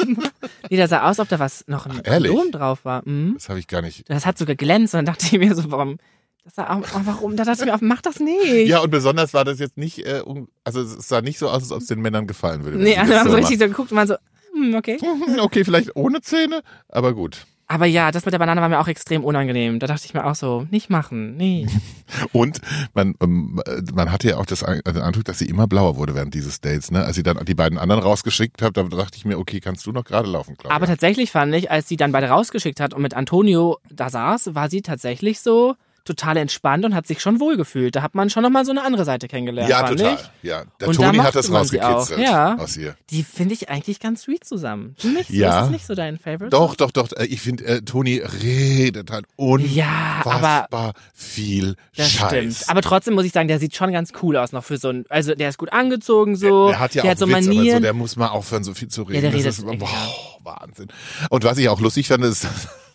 Nee, 0.68 0.76
das 0.76 0.90
sah 0.90 1.08
aus, 1.08 1.20
ob 1.20 1.28
da 1.28 1.38
was 1.38 1.64
noch 1.68 1.86
ein 1.86 2.02
Ach, 2.04 2.50
drauf 2.50 2.84
war. 2.84 3.02
Mhm. 3.04 3.34
Das 3.34 3.48
habe 3.48 3.58
ich 3.58 3.68
gar 3.68 3.82
nicht. 3.82 4.08
Das 4.10 4.26
hat 4.26 4.36
sogar 4.36 4.56
glänzt 4.56 4.94
und 4.94 4.98
dann 4.98 5.06
dachte 5.06 5.26
ich 5.26 5.32
mir 5.32 5.54
so, 5.54 5.70
warum? 5.70 5.98
Das 6.44 6.56
sah 6.56 6.70
auch, 6.70 6.82
oh, 6.94 7.00
warum? 7.04 7.36
Da 7.36 7.44
dachte 7.44 7.64
ich 7.64 7.70
mir, 7.70 7.78
mach 7.80 8.02
das 8.02 8.20
nicht. 8.20 8.68
Ja, 8.68 8.80
und 8.80 8.90
besonders 8.90 9.34
war 9.34 9.44
das 9.44 9.58
jetzt 9.58 9.76
nicht, 9.76 10.06
äh, 10.06 10.22
um, 10.24 10.48
also 10.64 10.80
es 10.80 11.08
sah 11.08 11.20
nicht 11.20 11.38
so 11.38 11.48
aus, 11.48 11.62
als 11.62 11.72
ob 11.72 11.80
es 11.80 11.86
den 11.86 12.00
Männern 12.00 12.26
gefallen 12.26 12.64
würde. 12.64 12.78
nee, 12.78 12.94
das 12.94 13.10
haben 13.10 13.30
so 13.30 13.36
richtig 13.36 13.58
so 13.58 13.66
geguckt 13.66 13.90
und 13.90 13.96
waren 13.96 14.08
so, 14.08 14.16
hm, 14.52 14.74
okay. 14.74 14.98
Okay, 15.38 15.64
vielleicht 15.64 15.96
ohne 15.96 16.20
Zähne, 16.20 16.62
aber 16.88 17.14
gut. 17.14 17.46
Aber 17.68 17.86
ja, 17.86 18.12
das 18.12 18.24
mit 18.24 18.32
der 18.32 18.38
Banane 18.38 18.60
war 18.60 18.68
mir 18.68 18.78
auch 18.78 18.86
extrem 18.86 19.24
unangenehm. 19.24 19.80
Da 19.80 19.88
dachte 19.88 20.04
ich 20.04 20.14
mir 20.14 20.24
auch 20.24 20.36
so, 20.36 20.66
nicht 20.70 20.88
machen, 20.88 21.36
nee. 21.36 21.66
Und 22.32 22.60
man, 22.94 23.14
ähm, 23.20 23.60
äh, 23.66 23.82
man 23.92 24.12
hatte 24.12 24.28
ja 24.28 24.36
auch 24.36 24.46
das, 24.46 24.60
den 24.60 25.02
Eindruck, 25.02 25.24
dass 25.24 25.40
sie 25.40 25.46
immer 25.46 25.66
blauer 25.66 25.96
wurde 25.96 26.14
während 26.14 26.32
dieses 26.34 26.60
Dates, 26.60 26.92
ne? 26.92 27.04
Als 27.04 27.16
sie 27.16 27.24
dann 27.24 27.44
die 27.44 27.54
beiden 27.54 27.78
anderen 27.78 28.02
rausgeschickt 28.02 28.62
hat, 28.62 28.76
da 28.76 28.84
dachte 28.84 29.16
ich 29.16 29.24
mir, 29.24 29.38
okay, 29.38 29.58
kannst 29.58 29.84
du 29.86 29.92
noch 29.92 30.04
gerade 30.04 30.28
laufen, 30.28 30.56
Claudia? 30.56 30.76
Aber 30.76 30.86
tatsächlich 30.86 31.32
fand 31.32 31.54
ich, 31.54 31.70
als 31.70 31.88
sie 31.88 31.96
dann 31.96 32.12
beide 32.12 32.28
rausgeschickt 32.28 32.78
hat 32.78 32.94
und 32.94 33.02
mit 33.02 33.14
Antonio 33.14 33.78
da 33.90 34.10
saß, 34.10 34.54
war 34.54 34.70
sie 34.70 34.82
tatsächlich 34.82 35.40
so 35.40 35.74
total 36.06 36.36
entspannt 36.38 36.84
und 36.84 36.94
hat 36.94 37.06
sich 37.06 37.20
schon 37.20 37.40
wohlgefühlt. 37.40 37.94
Da 37.96 38.02
hat 38.02 38.14
man 38.14 38.30
schon 38.30 38.42
nochmal 38.42 38.64
so 38.64 38.70
eine 38.70 38.82
andere 38.82 39.04
Seite 39.04 39.28
kennengelernt. 39.28 39.68
ja, 39.70 39.82
total. 39.88 40.14
Ich. 40.14 40.48
Ja, 40.48 40.64
der 40.80 40.88
Und 40.88 40.98
da 40.98 41.02
Toni 41.06 41.16
mochte 41.18 41.28
hat 41.28 41.34
das 41.36 41.52
rausgekitzelt 41.52 42.20
ja. 42.20 42.56
aus 42.56 42.76
ihr. 42.76 42.96
Die 43.10 43.22
finde 43.22 43.54
ich 43.54 43.68
eigentlich 43.68 44.00
ganz 44.00 44.22
sweet 44.22 44.44
zusammen. 44.44 44.96
Du 45.02 45.08
nicht? 45.08 45.28
Ja. 45.30 45.48
Ist 45.50 45.56
das 45.64 45.70
nicht 45.70 45.86
so 45.86 45.94
dein 45.94 46.18
Favorite? 46.18 46.48
Doch, 46.50 46.74
doch, 46.76 46.90
doch. 46.90 47.12
äh, 47.12 47.24
Ich 47.26 47.40
finde, 47.40 47.64
äh, 47.64 47.82
Toni 47.82 48.18
redet 48.42 49.10
halt 49.10 49.26
Ja, 49.38 50.22
unfassbar 50.24 50.68
aber 50.70 50.92
viel 51.14 51.76
das 51.96 52.10
Scheiß. 52.10 52.28
stimmt. 52.30 52.68
Aber 52.68 52.82
trotzdem 52.82 53.14
muss 53.14 53.24
ich 53.24 53.32
sagen, 53.32 53.48
der 53.48 53.58
sieht 53.58 53.74
schon 53.74 53.92
ganz 53.92 54.12
cool 54.22 54.36
aus 54.36 54.52
noch 54.52 54.64
für 54.64 54.78
so 54.78 54.88
ein, 54.90 55.04
also 55.08 55.34
der 55.34 55.48
ist 55.48 55.58
gut 55.58 55.72
angezogen 55.72 56.36
so. 56.36 56.66
Der, 56.68 56.72
der 56.72 56.80
hat 56.80 56.94
ja 56.94 57.02
der 57.02 57.08
auch 57.08 57.12
hat 57.12 57.18
so 57.18 57.26
Witz, 57.28 57.34
aber 57.34 57.42
so, 57.42 57.50
Manieren. 57.54 57.82
der 57.82 57.92
muss 57.92 58.16
mal 58.16 58.28
aufhören, 58.28 58.64
so 58.64 58.74
viel 58.74 58.88
zu 58.88 59.02
reden. 59.02 59.14
Ja, 59.16 59.20
der 59.22 59.30
das 59.42 59.58
redet 59.60 59.80
ist, 59.80 59.80
wow, 59.80 60.38
Wahnsinn. 60.42 60.88
Und 61.30 61.44
was 61.44 61.58
ich 61.58 61.68
auch 61.68 61.80
lustig 61.80 62.08
fand, 62.08 62.24
ist, 62.24 62.46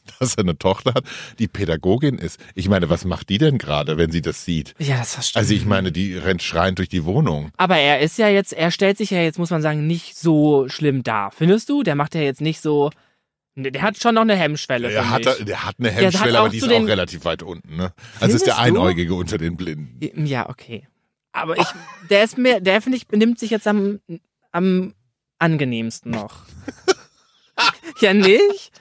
dass, 0.20 0.36
er 0.36 0.44
eine 0.44 0.58
Tochter 0.58 0.94
hat, 0.94 1.04
die 1.40 1.48
Pädagogin 1.48 2.18
ist. 2.18 2.40
Ich 2.56 2.70
meine, 2.70 2.90
was 2.90 3.06
macht 3.06 3.30
die 3.30 3.38
denn 3.38 3.58
gerade, 3.58 3.98
wenn 3.98 4.12
sie 4.12 4.22
das 4.22 4.46
sieht? 4.46 4.74
ja, 4.80 4.98
das 4.98 5.14
verstehe 5.14 5.40
Also 5.42 5.54
ich 5.54 5.66
meine, 5.66 5.92
die 5.92 6.18
rennt 6.18 6.44
schreiend 6.44 6.80
durch 6.80 6.90
die 6.90 7.06
Wohnung. 7.06 7.52
Aber 7.58 7.78
er 7.78 8.00
ist 8.00 8.18
ja 8.18 8.28
jetzt, 8.28 8.54
er 8.54 8.72
stellt 8.72 8.98
sich 8.98 9.12
ja 9.12 9.22
jetzt, 9.22 9.40
muss 9.40 9.50
man 9.50 9.62
sagen, 9.62 9.88
nicht 9.88 10.18
so 10.18 10.68
schlimm 10.70 11.04
dar. 11.04 11.32
Findest 11.32 11.70
du? 11.70 11.84
Der 11.84 11.96
macht 11.96 12.16
ja 12.16 12.22
jetzt 12.22 12.42
nicht 12.42 12.62
so. 12.62 12.92
Der 13.56 13.82
hat 13.82 14.02
schon 14.02 14.16
noch 14.16 14.22
eine 14.22 14.36
Hemmschwelle. 14.36 14.90
Der 14.90 15.10
hat, 15.10 15.26
ich. 15.26 15.46
der 15.46 15.66
hat 15.66 15.76
eine 15.78 15.94
hat 15.94 16.02
Hemmschwelle, 16.02 16.40
auch 16.40 16.46
aber 16.46 16.50
die 16.50 16.58
ist 16.58 16.72
auch 16.72 16.88
relativ 16.88 17.26
weit 17.26 17.44
unten. 17.44 17.76
Ne? 17.76 17.94
Also 18.20 18.36
ist 18.36 18.46
der 18.46 18.56
Findest 18.56 18.78
du? 18.78 18.80
Einäugige 18.80 19.14
unter 19.14 19.38
den 19.38 19.58
Blinden. 19.58 20.26
Ja, 20.26 20.50
okay. 20.50 20.88
Aber 21.34 21.58
ich, 21.58 21.68
der 22.10 22.24
ist 22.24 22.38
mir, 22.38 22.60
der 22.62 22.82
finde 22.82 22.98
ich, 22.98 23.08
benimmt 23.08 23.40
sich 23.40 23.52
jetzt 23.52 23.68
am, 23.68 24.00
am 24.52 24.94
angenehmsten 25.40 26.12
noch. 26.12 26.46
ja, 28.00 28.14
nicht? 28.14 28.72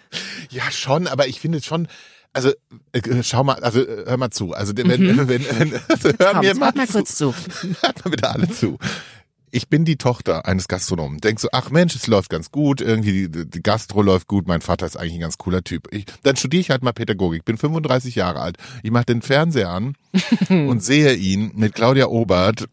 Ja, 0.51 0.71
schon, 0.71 1.07
aber 1.07 1.29
ich 1.29 1.41
finde 1.41 1.63
schon, 1.63 1.89
also 2.33 2.51
äh, 2.93 3.23
schau 3.23 3.45
mal, 3.45 3.63
also 3.63 3.81
äh, 3.81 4.05
hör 4.07 4.17
mal 4.17 4.31
zu. 4.31 4.53
Also 4.53 4.77
wenn, 4.77 4.89
wenn, 4.89 5.29
wenn, 5.29 5.29
wenn 5.29 5.81
also, 5.89 6.11
hör 6.19 6.33
Komm, 6.33 6.41
mir 6.41 6.55
mal 6.55 6.73
mal 6.75 6.87
kurz 6.87 7.17
zu. 7.17 7.35
Hört 7.81 8.05
mal 8.05 8.11
bitte 8.11 8.31
alle 8.31 8.49
zu. 8.49 8.79
Ich 9.53 9.69
bin 9.69 9.85
die 9.85 9.97
Tochter 9.97 10.47
eines 10.47 10.69
Gastronomen. 10.69 11.19
Denk 11.19 11.41
so, 11.41 11.49
ach 11.51 11.71
Mensch, 11.71 11.97
es 11.97 12.07
läuft 12.07 12.31
ganz 12.31 12.53
gut, 12.53 12.81
irgendwie 12.81 13.29
die, 13.29 13.51
die 13.51 13.63
Gastro 13.63 14.01
läuft 14.01 14.29
gut, 14.29 14.47
mein 14.47 14.61
Vater 14.61 14.87
ist 14.87 14.97
eigentlich 14.97 15.15
ein 15.15 15.21
ganz 15.21 15.39
cooler 15.39 15.65
Typ. 15.65 15.89
Ich, 15.93 16.05
dann 16.23 16.37
studiere 16.37 16.61
ich 16.61 16.71
halt 16.71 16.85
mal 16.85 16.93
Pädagogik, 16.93 17.45
bin 17.45 17.59
35 17.59 18.15
Jahre 18.15 18.41
alt. 18.41 18.59
Ich 18.85 18.93
mache 18.93 19.07
den 19.07 19.23
Fernseher 19.23 19.71
an 19.71 19.97
und 20.49 20.85
sehe 20.85 21.15
ihn 21.15 21.51
mit 21.57 21.75
Claudia 21.75 22.07
Obert. 22.07 22.69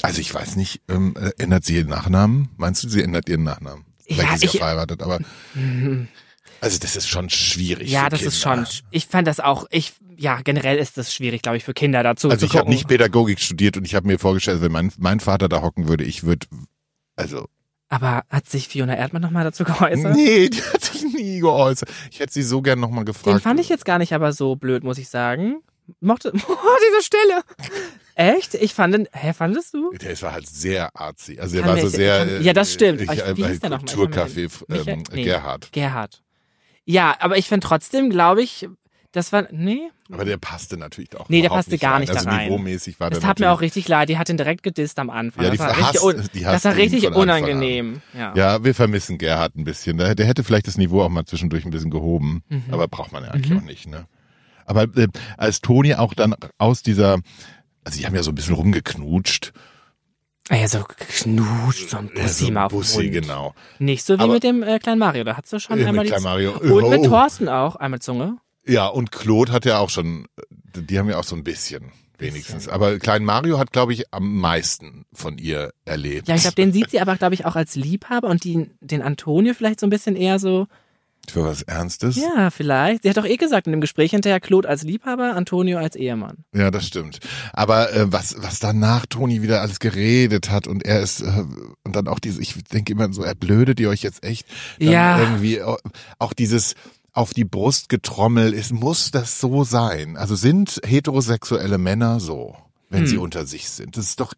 Also 0.00 0.20
ich 0.22 0.32
weiß 0.32 0.56
nicht, 0.56 0.80
ähm, 0.88 1.14
äh, 1.20 1.30
ändert 1.36 1.64
sie 1.64 1.76
ihren 1.76 1.88
Nachnamen? 1.88 2.48
Meinst 2.56 2.82
du, 2.82 2.88
sie 2.88 3.02
ändert 3.02 3.28
ihren 3.28 3.44
Nachnamen? 3.44 3.84
Vielleicht 4.04 4.28
Ja, 4.28 4.34
ist 4.34 4.40
sie 4.40 4.46
ich- 4.46 4.52
ja 4.54 4.58
verheiratet, 4.60 5.02
aber 5.02 5.18
also 6.60 6.78
das 6.78 6.96
ist 6.96 7.08
schon 7.08 7.30
schwierig. 7.30 7.90
Ja, 7.90 8.08
das 8.08 8.22
ist 8.22 8.42
Kinder. 8.42 8.66
schon. 8.66 8.84
Ich 8.90 9.06
fand 9.06 9.26
das 9.26 9.40
auch. 9.40 9.66
Ich 9.70 9.92
ja, 10.16 10.40
generell 10.42 10.78
ist 10.78 10.98
das 10.98 11.12
schwierig, 11.12 11.42
glaube 11.42 11.56
ich, 11.56 11.64
für 11.64 11.74
Kinder 11.74 12.02
dazu 12.02 12.30
Also 12.30 12.46
ich 12.46 12.56
habe 12.56 12.68
nicht 12.70 12.86
Pädagogik 12.86 13.40
studiert 13.40 13.76
und 13.76 13.84
ich 13.84 13.94
habe 13.94 14.06
mir 14.06 14.18
vorgestellt, 14.18 14.60
wenn 14.60 14.70
mein, 14.70 14.92
mein 14.98 15.18
Vater 15.20 15.48
da 15.48 15.62
hocken 15.62 15.88
würde, 15.88 16.04
ich 16.04 16.22
würde, 16.22 16.46
also 17.16 17.48
Aber 17.88 18.22
hat 18.28 18.48
sich 18.48 18.68
Fiona 18.68 18.94
Erdmann 18.94 19.22
nochmal 19.22 19.42
dazu 19.44 19.64
geäußert? 19.64 20.14
nee, 20.14 20.48
die 20.48 20.62
hat 20.62 20.84
sich 20.84 21.02
nie 21.02 21.40
geäußert. 21.40 21.88
Ich 22.10 22.20
hätte 22.20 22.32
sie 22.32 22.42
so 22.42 22.62
gern 22.62 22.78
nochmal 22.78 23.04
gefragt. 23.04 23.38
Den 23.38 23.40
fand 23.40 23.58
ich 23.58 23.68
jetzt 23.68 23.84
gar 23.84 23.98
nicht 23.98 24.12
aber 24.12 24.32
so 24.32 24.54
blöd, 24.54 24.84
muss 24.84 24.98
ich 24.98 25.08
sagen. 25.08 25.62
Mochte. 26.00 26.30
Oh, 26.48 26.76
diese 26.88 27.02
Stelle. 27.04 27.42
Echt? 28.14 28.54
Ich 28.54 28.74
fand 28.74 28.94
den. 28.94 29.08
Hä, 29.12 29.32
fandest 29.32 29.74
du? 29.74 29.92
Der 29.92 30.20
war 30.22 30.32
halt 30.32 30.48
sehr 30.48 30.90
artsy. 30.94 31.38
Also 31.40 31.54
der 31.56 31.64
Kann 31.64 31.74
war 31.76 31.80
so 31.82 31.88
sehr. 31.88 32.18
kann- 32.18 32.28
äh, 32.28 32.40
ja, 32.40 32.52
das 32.52 32.72
stimmt. 32.72 33.00
Ich, 33.00 33.10
ich- 33.10 33.22
äh, 33.24 33.36
wie 33.36 33.44
hieß 33.46 33.60
der 33.60 33.70
nochmal? 33.70 33.88
Ich 33.88 33.94
Kulturcafé 33.94 34.50
ähm, 34.88 35.02
nee. 35.12 35.24
Gerhard. 35.24 35.72
Gerhard. 35.72 36.22
Ja, 36.84 37.16
aber 37.20 37.38
ich 37.38 37.48
finde 37.48 37.66
trotzdem, 37.66 38.10
glaube 38.10 38.42
ich, 38.42 38.68
Das 39.14 39.30
war, 39.30 39.46
nee, 39.50 39.90
Aber 40.10 40.24
der 40.24 40.38
passte 40.38 40.78
natürlich 40.78 41.14
auch 41.16 41.28
Nee, 41.28 41.42
der 41.42 41.50
passte 41.50 41.76
gar 41.76 41.94
rein. 41.94 42.00
nicht 42.00 42.10
also 42.14 42.24
da 42.24 42.30
rein. 42.30 42.44
Niveaumäßig 42.48 42.98
war 42.98 43.10
das 43.10 43.18
der 43.20 43.28
tat 43.28 43.40
mir 43.40 43.50
auch 43.50 43.60
richtig 43.60 43.86
leid. 43.86 44.08
Die 44.08 44.16
hat 44.16 44.30
ihn 44.30 44.38
direkt 44.38 44.62
gedisst 44.62 44.98
am 44.98 45.10
Anfang. 45.10 45.44
Ja, 45.44 45.50
die 45.50 45.58
das 45.58 45.66
war 45.66 45.76
hasst- 45.76 46.02
richtig, 46.06 46.30
die 46.32 46.40
das 46.44 46.64
war 46.64 46.76
richtig 46.76 47.06
unangenehm. 47.14 48.00
Ja. 48.14 48.32
Ja, 48.34 48.64
wir 48.64 48.74
vermissen 48.74 49.18
Gerhard 49.18 49.54
ein 49.54 49.64
bisschen. 49.64 49.98
Der, 49.98 50.14
der 50.14 50.24
hätte 50.26 50.42
vielleicht 50.44 50.66
das 50.66 50.78
Niveau 50.78 51.02
auch 51.02 51.10
mal 51.10 51.26
zwischendurch 51.26 51.66
ein 51.66 51.70
bisschen 51.70 51.90
gehoben. 51.90 52.42
Mhm. 52.48 52.64
Aber 52.70 52.88
braucht 52.88 53.12
man 53.12 53.22
ja 53.22 53.30
eigentlich 53.32 53.54
auch 53.54 53.62
nicht, 53.62 53.86
ne? 53.86 54.06
Aber 54.64 54.84
äh, 54.96 55.08
als 55.36 55.60
Toni 55.60 55.94
auch 55.94 56.14
dann 56.14 56.34
aus 56.56 56.82
dieser, 56.82 57.18
also 57.84 57.98
die 57.98 58.06
haben 58.06 58.14
ja 58.14 58.22
so 58.22 58.30
ein 58.30 58.34
bisschen 58.34 58.54
rumgeknutscht. 58.54 59.52
Ah 60.48 60.56
ja, 60.56 60.66
so 60.68 60.84
knutscht, 60.84 61.90
so 61.90 61.98
ein 61.98 62.10
Ja, 62.14 62.22
Bussi 62.22 62.46
so 62.46 62.52
mal 62.52 62.64
auf 62.66 62.72
Bussi, 62.72 63.02
Mund. 63.04 63.12
genau. 63.12 63.54
Nicht 63.78 64.04
so 64.04 64.18
wie 64.18 64.22
Aber- 64.22 64.32
mit 64.34 64.42
dem 64.42 64.62
äh, 64.62 64.78
kleinen 64.80 64.98
Mario. 64.98 65.24
Da 65.24 65.36
hast 65.36 65.52
du 65.52 65.58
schon 65.60 65.78
einmal 65.78 66.04
mit 66.04 66.14
die 66.16 66.20
Mario. 66.20 66.52
Und 66.58 66.90
mit 66.90 67.00
Oh. 67.00 67.06
Thorsten 67.08 67.48
auch, 67.48 67.76
einmal 67.76 68.00
Zunge. 68.00 68.38
Ja, 68.66 68.86
und 68.88 69.12
Claude 69.12 69.52
hat 69.52 69.64
ja 69.64 69.78
auch 69.78 69.90
schon, 69.90 70.26
die 70.74 70.98
haben 70.98 71.08
ja 71.08 71.18
auch 71.18 71.24
so 71.24 71.36
ein 71.36 71.44
bisschen, 71.44 71.92
wenigstens. 72.18 72.68
Aber 72.68 72.98
Klein 72.98 73.24
Mario 73.24 73.58
hat, 73.58 73.72
glaube 73.72 73.92
ich, 73.92 74.12
am 74.12 74.36
meisten 74.40 75.04
von 75.12 75.38
ihr 75.38 75.72
erlebt. 75.84 76.28
Ja, 76.28 76.34
ich 76.34 76.42
glaube, 76.42 76.56
den 76.56 76.72
sieht 76.72 76.90
sie 76.90 77.00
aber, 77.00 77.16
glaube 77.16 77.34
ich, 77.34 77.44
auch 77.46 77.56
als 77.56 77.74
Liebhaber 77.76 78.28
und 78.28 78.44
die, 78.44 78.68
den 78.80 79.02
Antonio 79.02 79.54
vielleicht 79.54 79.80
so 79.80 79.86
ein 79.86 79.90
bisschen 79.90 80.16
eher 80.16 80.38
so, 80.38 80.66
Für 81.30 81.44
was 81.44 81.62
Ernstes? 81.62 82.16
ja, 82.16 82.50
vielleicht. 82.50 83.02
Sie 83.04 83.08
hat 83.08 83.16
doch 83.16 83.24
eh 83.24 83.36
gesagt 83.36 83.66
in 83.66 83.72
dem 83.72 83.80
Gespräch 83.80 84.10
hinterher, 84.10 84.40
Claude 84.40 84.68
als 84.68 84.82
Liebhaber, 84.82 85.34
Antonio 85.36 85.78
als 85.78 85.94
Ehemann. 85.94 86.44
Ja, 86.52 86.70
das 86.70 86.86
stimmt. 86.86 87.20
Aber 87.52 87.92
äh, 87.94 88.12
was 88.12 88.34
was 88.38 88.58
danach 88.58 89.06
Toni 89.06 89.40
wieder 89.40 89.60
alles 89.60 89.78
geredet 89.78 90.50
hat 90.50 90.66
und 90.66 90.84
er 90.84 91.00
ist 91.00 91.20
äh, 91.20 91.44
und 91.84 91.96
dann 91.96 92.08
auch 92.08 92.18
diese, 92.18 92.42
ich 92.42 92.54
denke 92.64 92.92
immer 92.92 93.12
so, 93.12 93.22
erblödet 93.22 93.78
ihr 93.78 93.88
euch 93.88 94.02
jetzt 94.02 94.24
echt? 94.24 94.46
Dann 94.80 94.88
Ja. 94.88 95.20
Irgendwie 95.20 95.62
auch 95.62 96.32
dieses 96.32 96.74
auf 97.12 97.34
die 97.34 97.44
Brust 97.44 97.88
getrommelt 97.88 98.54
ist, 98.54 98.72
muss 98.72 99.10
das 99.10 99.38
so 99.38 99.64
sein? 99.64 100.16
Also 100.16 100.34
sind 100.34 100.80
heterosexuelle 100.84 101.78
Männer 101.78 102.20
so, 102.20 102.56
wenn 102.88 103.06
sie 103.06 103.18
unter 103.18 103.46
sich 103.46 103.68
sind? 103.68 103.96
Das 103.96 104.06
ist 104.06 104.20
doch 104.20 104.34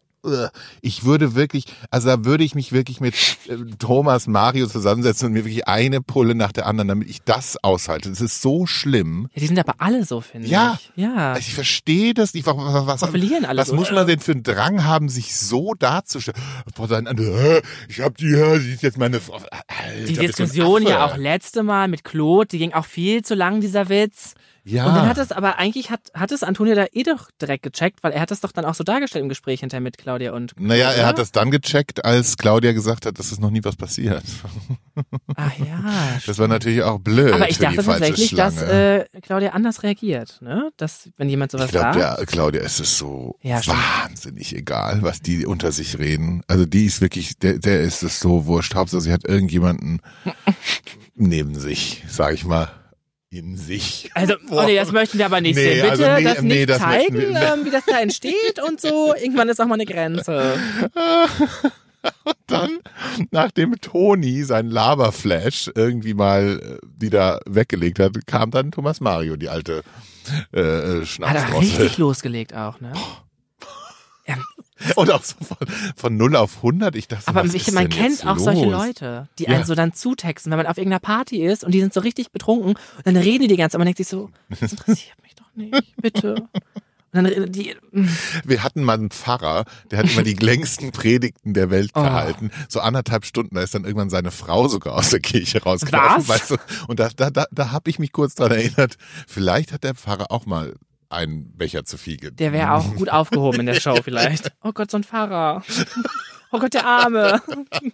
ich 0.81 1.03
würde 1.05 1.35
wirklich, 1.35 1.65
also 1.91 2.07
da 2.09 2.25
würde 2.25 2.43
ich 2.43 2.55
mich 2.55 2.71
wirklich 2.71 2.99
mit 2.99 3.15
äh, 3.47 3.55
Thomas 3.79 4.27
Mario 4.27 4.67
zusammensetzen 4.67 5.27
und 5.27 5.33
mir 5.33 5.45
wirklich 5.45 5.67
eine 5.67 6.01
Pulle 6.01 6.35
nach 6.35 6.51
der 6.51 6.65
anderen, 6.65 6.87
damit 6.87 7.09
ich 7.09 7.21
das 7.23 7.57
aushalte. 7.63 8.09
Das 8.09 8.21
ist 8.21 8.41
so 8.41 8.65
schlimm. 8.65 9.27
Ja, 9.33 9.39
die 9.41 9.47
sind 9.47 9.59
aber 9.59 9.75
alle 9.79 10.03
so, 10.05 10.21
finde 10.21 10.47
Ja. 10.47 10.77
ich. 10.79 10.91
Ja. 10.95 11.37
Ich 11.37 11.53
verstehe 11.53 12.13
das 12.13 12.33
nicht. 12.33 12.45
Was, 12.45 12.55
was, 12.55 13.03
alle 13.03 13.57
was 13.61 13.67
so. 13.67 13.75
muss 13.75 13.91
man 13.91 14.07
denn 14.07 14.19
für 14.19 14.31
einen 14.33 14.43
Drang 14.43 14.83
haben, 14.83 15.09
sich 15.09 15.35
so 15.35 15.73
darzustellen? 15.77 16.39
"Hä, 16.77 17.61
ich 17.89 18.01
hab 18.01 18.17
die, 18.17 18.35
hä, 18.35 18.59
sie 18.59 18.73
ist 18.73 18.83
jetzt 18.83 18.97
meine 18.97 19.19
Frau. 19.19 19.35
Alter, 19.35 20.05
Die 20.07 20.13
Diskussion 20.13 20.83
ja 20.83 21.05
auch 21.05 21.17
letzte 21.17 21.63
Mal 21.63 21.87
mit 21.87 22.03
Claude, 22.03 22.47
die 22.47 22.57
ging 22.59 22.73
auch 22.73 22.85
viel 22.85 23.23
zu 23.23 23.35
lang, 23.35 23.61
dieser 23.61 23.89
Witz. 23.89 24.33
Ja. 24.67 24.87
Und 24.87 24.95
dann 24.95 25.07
hat 25.07 25.17
es 25.19 25.31
aber 25.31 25.57
eigentlich, 25.59 25.91
hat, 25.91 26.01
hat 26.15 26.31
es 26.31 26.41
Antonio 26.41 26.73
da 26.73 26.85
eh 26.91 27.03
doch 27.03 27.29
direkt 27.39 27.63
gecheckt, 27.63 27.99
weil 28.03 28.11
er 28.13 28.21
hat 28.21 28.31
es 28.31 28.41
doch 28.41 28.51
dann 28.51 28.65
auch 28.65 28.73
so 28.73 28.83
dargestellt 28.83 29.21
im 29.21 29.29
Gespräch 29.29 29.59
hinterher 29.59 29.81
mit 29.81 29.97
Claudia 29.99 30.33
und 30.33 30.53
naja, 30.59 30.91
er 30.91 31.05
hat 31.05 31.19
das 31.19 31.31
dann 31.31 31.51
gecheckt, 31.51 32.03
als 32.03 32.35
Claudia 32.37 32.71
gesagt 32.73 33.05
hat, 33.05 33.19
dass 33.19 33.31
es 33.31 33.39
noch 33.39 33.51
nie 33.51 33.63
was 33.63 33.75
passiert. 33.75 34.23
Ach 35.35 35.51
ja, 35.59 36.19
Das 36.25 36.39
war 36.39 36.47
natürlich 36.47 36.81
auch 36.81 36.97
blöd. 36.99 37.33
Aber 37.33 37.47
ich 37.49 37.59
dachte 37.59 37.83
tatsächlich, 37.83 38.33
dass 38.33 38.55
Schlange. 38.55 39.05
äh, 39.13 39.21
Claudia 39.21 39.51
anders 39.51 39.83
reagiert, 39.83 40.39
ne? 40.41 40.71
Dass, 40.77 41.09
wenn 41.17 41.29
jemand 41.29 41.51
sowas 41.51 41.65
ich 41.67 41.71
glaube, 41.71 41.99
sagt. 41.99 42.19
der 42.19 42.25
Claudia 42.25 42.61
ist 42.61 42.79
es 42.79 42.97
so 42.97 43.37
Ja, 43.43 43.61
stimmt. 43.61 43.77
wahnsinnig 44.03 44.55
egal, 44.55 45.03
was 45.03 45.21
die 45.21 45.45
unter 45.45 45.71
sich 45.71 45.99
reden. 45.99 46.41
Also 46.47 46.65
die 46.65 46.85
ist 46.85 47.01
wirklich, 47.01 47.37
der, 47.37 47.59
der 47.59 47.81
ist 47.81 48.01
es 48.01 48.19
so 48.19 48.45
wurscht. 48.47 48.73
Hauptsache, 48.73 49.01
sie 49.01 49.13
hat 49.13 49.25
irgendjemanden 49.25 50.01
neben 51.15 51.53
sich, 51.55 52.03
sag 52.09 52.33
ich 52.33 52.45
mal, 52.45 52.69
in 53.29 53.57
sich. 53.57 54.09
Also, 54.15 54.35
Boah. 54.47 54.63
Olli, 54.63 54.75
das 54.75 54.91
möchten 54.91 55.17
wir 55.17 55.25
aber 55.25 55.41
nicht 55.41 55.55
Nee, 55.55 55.63
sehen. 55.63 55.89
Bitte 55.89 55.91
also 55.91 56.03
nee, 56.17 56.23
das 56.23 56.41
nee, 56.41 56.53
nicht 56.55 56.69
das 56.69 56.79
zeigen, 56.79 57.17
ähm, 57.35 57.65
wie 57.65 57.71
das 57.71 57.85
da 57.85 57.99
entsteht 57.99 58.61
und 58.67 58.79
so. 58.79 59.13
Irgendwann 59.21 59.49
ist 59.49 59.59
auch 59.59 59.65
mal 59.67 59.73
eine 59.75 59.85
Grenze. 59.85 60.57
dann, 62.47 62.79
nachdem 63.31 63.79
Toni 63.81 64.43
sein 64.43 64.67
Laberflash 64.69 65.71
irgendwie 65.75 66.13
mal 66.13 66.59
äh, 66.61 66.85
wieder 66.99 67.39
weggelegt 67.47 67.99
hat, 67.99 68.13
kam 68.27 68.51
dann 68.51 68.71
Thomas 68.71 69.01
Mario, 69.01 69.35
die 69.35 69.49
alte 69.49 69.83
äh, 70.53 70.59
äh, 70.59 70.61
Hat 70.61 70.99
er 70.99 71.05
Schnapsdrossel. 71.05 71.59
richtig 71.59 71.97
losgelegt 71.97 72.53
auch, 72.53 72.79
ne? 72.79 72.91
Ja, 72.95 73.01
Und 74.95 75.11
auch 75.11 75.23
so 75.23 75.35
von, 75.43 75.57
von 75.95 76.17
0 76.17 76.35
auf 76.35 76.57
100. 76.57 76.95
Ich 76.95 77.07
dachte, 77.07 77.27
aber 77.27 77.43
ich, 77.45 77.71
man 77.71 77.89
kennt 77.89 78.25
auch 78.25 78.35
los? 78.35 78.43
solche 78.43 78.65
Leute, 78.65 79.27
die 79.39 79.43
Ja. 79.43 79.49
einen 79.51 79.63
so 79.65 79.75
dann 79.75 79.93
zutexten, 79.93 80.51
wenn 80.51 80.57
man 80.57 80.67
auf 80.67 80.77
irgendeiner 80.77 80.99
Party 80.99 81.45
ist 81.45 81.63
und 81.63 81.71
die 81.73 81.81
sind 81.81 81.93
so 81.93 81.99
richtig 82.01 82.31
betrunken 82.31 82.71
und 82.73 83.05
dann 83.05 83.17
reden 83.17 83.43
die 83.43 83.47
die 83.47 83.57
ganze 83.57 83.73
Zeit 83.73 83.79
man 83.79 83.85
denkt 83.85 83.97
sich 83.97 84.07
so, 84.07 84.29
das 84.49 84.61
interessiert 84.71 85.21
mich 85.23 85.35
doch 85.35 85.47
nicht, 85.55 85.95
bitte. 86.01 86.47
Die, 87.17 87.73
Wir 88.43 88.61
hatten 88.61 88.83
mal 88.83 88.95
einen 88.95 89.09
Pfarrer, 89.09 89.63
der 89.89 89.99
hat 89.99 90.11
immer 90.11 90.23
die 90.23 90.33
längsten 90.39 90.91
Predigten 90.91 91.53
der 91.53 91.69
Welt 91.69 91.91
Oh. 91.95 92.01
gehalten. 92.03 92.51
So 92.67 92.81
anderthalb 92.81 93.25
Stunden, 93.25 93.55
da 93.55 93.61
ist 93.61 93.73
dann 93.73 93.85
irgendwann 93.85 94.09
seine 94.09 94.31
Frau 94.31 94.67
sogar 94.67 94.95
aus 94.95 95.11
der 95.11 95.21
Kirche 95.21 95.63
rausgelaufen. 95.63 96.27
Weißt 96.27 96.51
du? 96.51 96.57
Und 96.89 96.99
da, 96.99 97.07
da, 97.15 97.29
da, 97.29 97.45
da 97.51 97.71
habe 97.71 97.89
ich 97.89 97.99
mich 97.99 98.11
kurz 98.11 98.35
dran 98.35 98.51
erinnert, 98.51 98.97
vielleicht 99.29 99.71
hat 99.71 99.85
der 99.85 99.95
Pfarrer 99.95 100.29
auch 100.29 100.45
mal 100.45 100.73
einen 101.15 101.55
Becher 101.57 101.85
zu 101.85 101.97
viel 101.97 102.17
getrunken. 102.17 102.37
der 102.37 102.53
wäre 102.53 102.73
auch 102.73 102.95
gut 102.95 103.09
aufgehoben 103.09 103.61
in 103.61 103.65
der 103.65 103.75
Show 103.79 103.95
vielleicht. 104.03 104.51
Oh 104.63 104.71
Gott, 104.71 104.89
so 104.91 104.97
ein 104.97 105.03
Fahrer. 105.03 105.63
Oh 106.51 106.59
Gott, 106.59 106.73
der 106.73 106.85
Arme. 106.85 107.41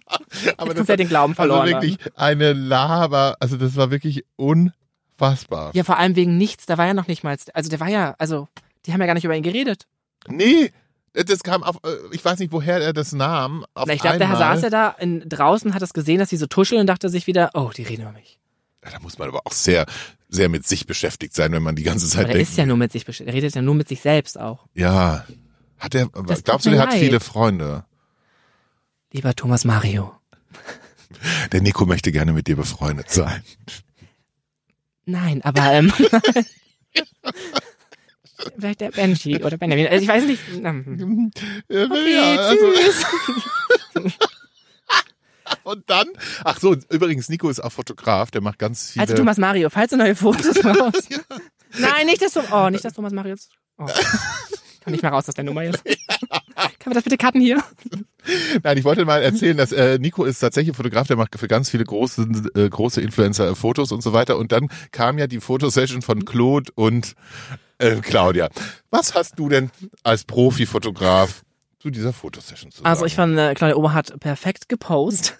Aber 0.56 0.74
komplett 0.74 1.00
den 1.00 1.08
Glauben 1.08 1.32
also 1.32 1.42
verloren. 1.52 1.66
wirklich 1.66 1.98
eine 2.16 2.52
Laber, 2.52 3.36
also 3.40 3.56
das 3.56 3.76
war 3.76 3.90
wirklich 3.90 4.24
unfassbar. 4.36 5.70
Ja, 5.74 5.84
vor 5.84 5.98
allem 5.98 6.16
wegen 6.16 6.36
nichts. 6.36 6.66
Da 6.66 6.78
war 6.78 6.86
ja 6.86 6.94
noch 6.94 7.08
nicht 7.08 7.24
mal, 7.24 7.36
also 7.54 7.70
der 7.70 7.80
war 7.80 7.88
ja, 7.88 8.14
also 8.18 8.48
die 8.86 8.92
haben 8.92 9.00
ja 9.00 9.06
gar 9.06 9.14
nicht 9.14 9.24
über 9.24 9.36
ihn 9.36 9.42
geredet. 9.42 9.86
Nee, 10.28 10.70
das 11.12 11.42
kam 11.42 11.62
auf, 11.62 11.76
äh, 11.84 11.88
ich 12.12 12.24
weiß 12.24 12.38
nicht, 12.38 12.52
woher 12.52 12.80
er 12.80 12.92
das 12.92 13.12
nahm. 13.12 13.66
Auf 13.74 13.86
Na, 13.86 13.94
ich 13.94 14.00
glaube, 14.00 14.18
der 14.18 14.28
saß 14.36 14.62
ja 14.62 14.70
da 14.70 14.88
in, 14.98 15.28
draußen, 15.28 15.74
hat 15.74 15.82
es 15.82 15.92
gesehen, 15.92 16.18
dass 16.18 16.30
sie 16.30 16.36
so 16.36 16.46
tuscheln 16.46 16.80
und 16.80 16.86
dachte 16.86 17.08
sich 17.08 17.26
wieder, 17.26 17.50
oh, 17.54 17.70
die 17.76 17.82
reden 17.82 18.02
über 18.02 18.12
mich. 18.12 18.38
Ja, 18.84 18.90
Da 18.92 18.98
muss 19.00 19.18
man 19.18 19.28
aber 19.28 19.42
auch 19.44 19.52
sehr, 19.52 19.86
sehr 20.32 20.48
mit 20.48 20.66
sich 20.66 20.86
beschäftigt 20.86 21.34
sein, 21.34 21.52
wenn 21.52 21.62
man 21.62 21.76
die 21.76 21.82
ganze 21.82 22.08
Zeit 22.08 22.24
Aber 22.24 22.32
denkt. 22.34 22.48
ist 22.48 22.56
ja 22.56 22.64
nur 22.66 22.78
mit 22.78 22.90
sich 22.90 23.04
beschäftigt. 23.04 23.28
Er 23.28 23.34
redet 23.34 23.54
ja 23.54 23.60
nur 23.62 23.74
mit 23.74 23.86
sich 23.88 24.00
selbst 24.00 24.40
auch. 24.40 24.66
Ja. 24.74 25.26
Hat 25.78 25.94
er, 25.94 26.10
tut 26.10 26.44
glaubst 26.44 26.64
du, 26.66 26.70
der 26.70 26.80
hat 26.80 26.90
leid. 26.92 27.00
viele 27.00 27.20
Freunde? 27.20 27.84
Lieber 29.12 29.34
Thomas 29.34 29.64
Mario. 29.64 30.14
Der 31.52 31.60
Nico 31.60 31.84
möchte 31.84 32.10
gerne 32.12 32.32
mit 32.32 32.46
dir 32.46 32.56
befreundet 32.56 33.10
sein. 33.10 33.42
Nein, 35.04 35.42
aber 35.42 35.72
ähm, 35.72 35.92
vielleicht 38.58 38.80
der 38.80 38.90
Benji 38.92 39.42
oder 39.44 39.58
Benjamin. 39.58 39.86
Also 39.88 40.02
ich 40.02 40.08
weiß 40.08 40.24
nicht. 40.24 40.40
ähm, 40.64 41.30
Okay, 41.68 42.18
also, 42.38 42.72
tschüss. 42.72 43.04
und 45.64 45.88
dann, 45.88 46.06
ach 46.44 46.60
so, 46.60 46.76
übrigens, 46.90 47.28
Nico 47.28 47.48
ist 47.48 47.60
auch 47.60 47.72
Fotograf, 47.72 48.30
der 48.30 48.40
macht 48.40 48.58
ganz 48.58 48.92
viele. 48.92 49.02
Also 49.02 49.14
Thomas 49.14 49.38
Mario, 49.38 49.70
falls 49.70 49.90
du 49.90 49.96
neue 49.96 50.14
Fotos 50.14 50.58
brauchst. 50.62 51.08
Nein, 51.78 52.06
nicht 52.06 52.22
das, 52.22 52.36
oh, 52.36 52.70
nicht 52.70 52.84
das 52.84 52.94
Thomas 52.94 53.12
Mario. 53.12 53.36
Oh. 53.78 53.86
Kann 54.82 54.92
nicht 54.92 55.02
mehr 55.02 55.12
raus 55.12 55.28
aus 55.28 55.34
der 55.34 55.44
Nummer 55.44 55.62
jetzt. 55.62 55.84
Kann 55.84 56.72
man 56.86 56.94
das 56.94 57.04
bitte 57.04 57.16
cutten 57.16 57.40
hier? 57.40 57.62
Nein, 58.64 58.78
ich 58.78 58.82
wollte 58.82 59.04
mal 59.04 59.22
erzählen, 59.22 59.56
dass 59.56 59.70
äh, 59.70 59.98
Nico 60.00 60.24
ist 60.24 60.40
tatsächlich 60.40 60.76
Fotograf, 60.76 61.06
der 61.06 61.16
macht 61.16 61.38
für 61.38 61.46
ganz 61.46 61.70
viele 61.70 61.84
große, 61.84 62.50
äh, 62.56 62.68
große 62.68 63.00
Influencer 63.00 63.48
äh, 63.48 63.54
Fotos 63.54 63.92
und 63.92 64.02
so 64.02 64.12
weiter. 64.12 64.38
Und 64.38 64.50
dann 64.50 64.68
kam 64.90 65.18
ja 65.18 65.28
die 65.28 65.38
Fotosession 65.38 66.02
von 66.02 66.24
Claude 66.24 66.72
und 66.74 67.14
äh, 67.78 67.96
Claudia. 67.96 68.48
Was 68.90 69.14
hast 69.14 69.38
du 69.38 69.48
denn 69.48 69.70
als 70.02 70.24
Profifotograf 70.24 71.42
zu 71.82 71.90
dieser 71.90 72.12
Fotosession 72.12 72.70
zu 72.70 72.78
sagen? 72.78 72.86
Also 72.86 73.04
ich 73.04 73.14
fand, 73.14 73.36
äh, 73.38 73.54
Claudia 73.54 73.76
Ober 73.76 73.92
hat 73.92 74.18
perfekt 74.20 74.68
gepostet. 74.68 75.36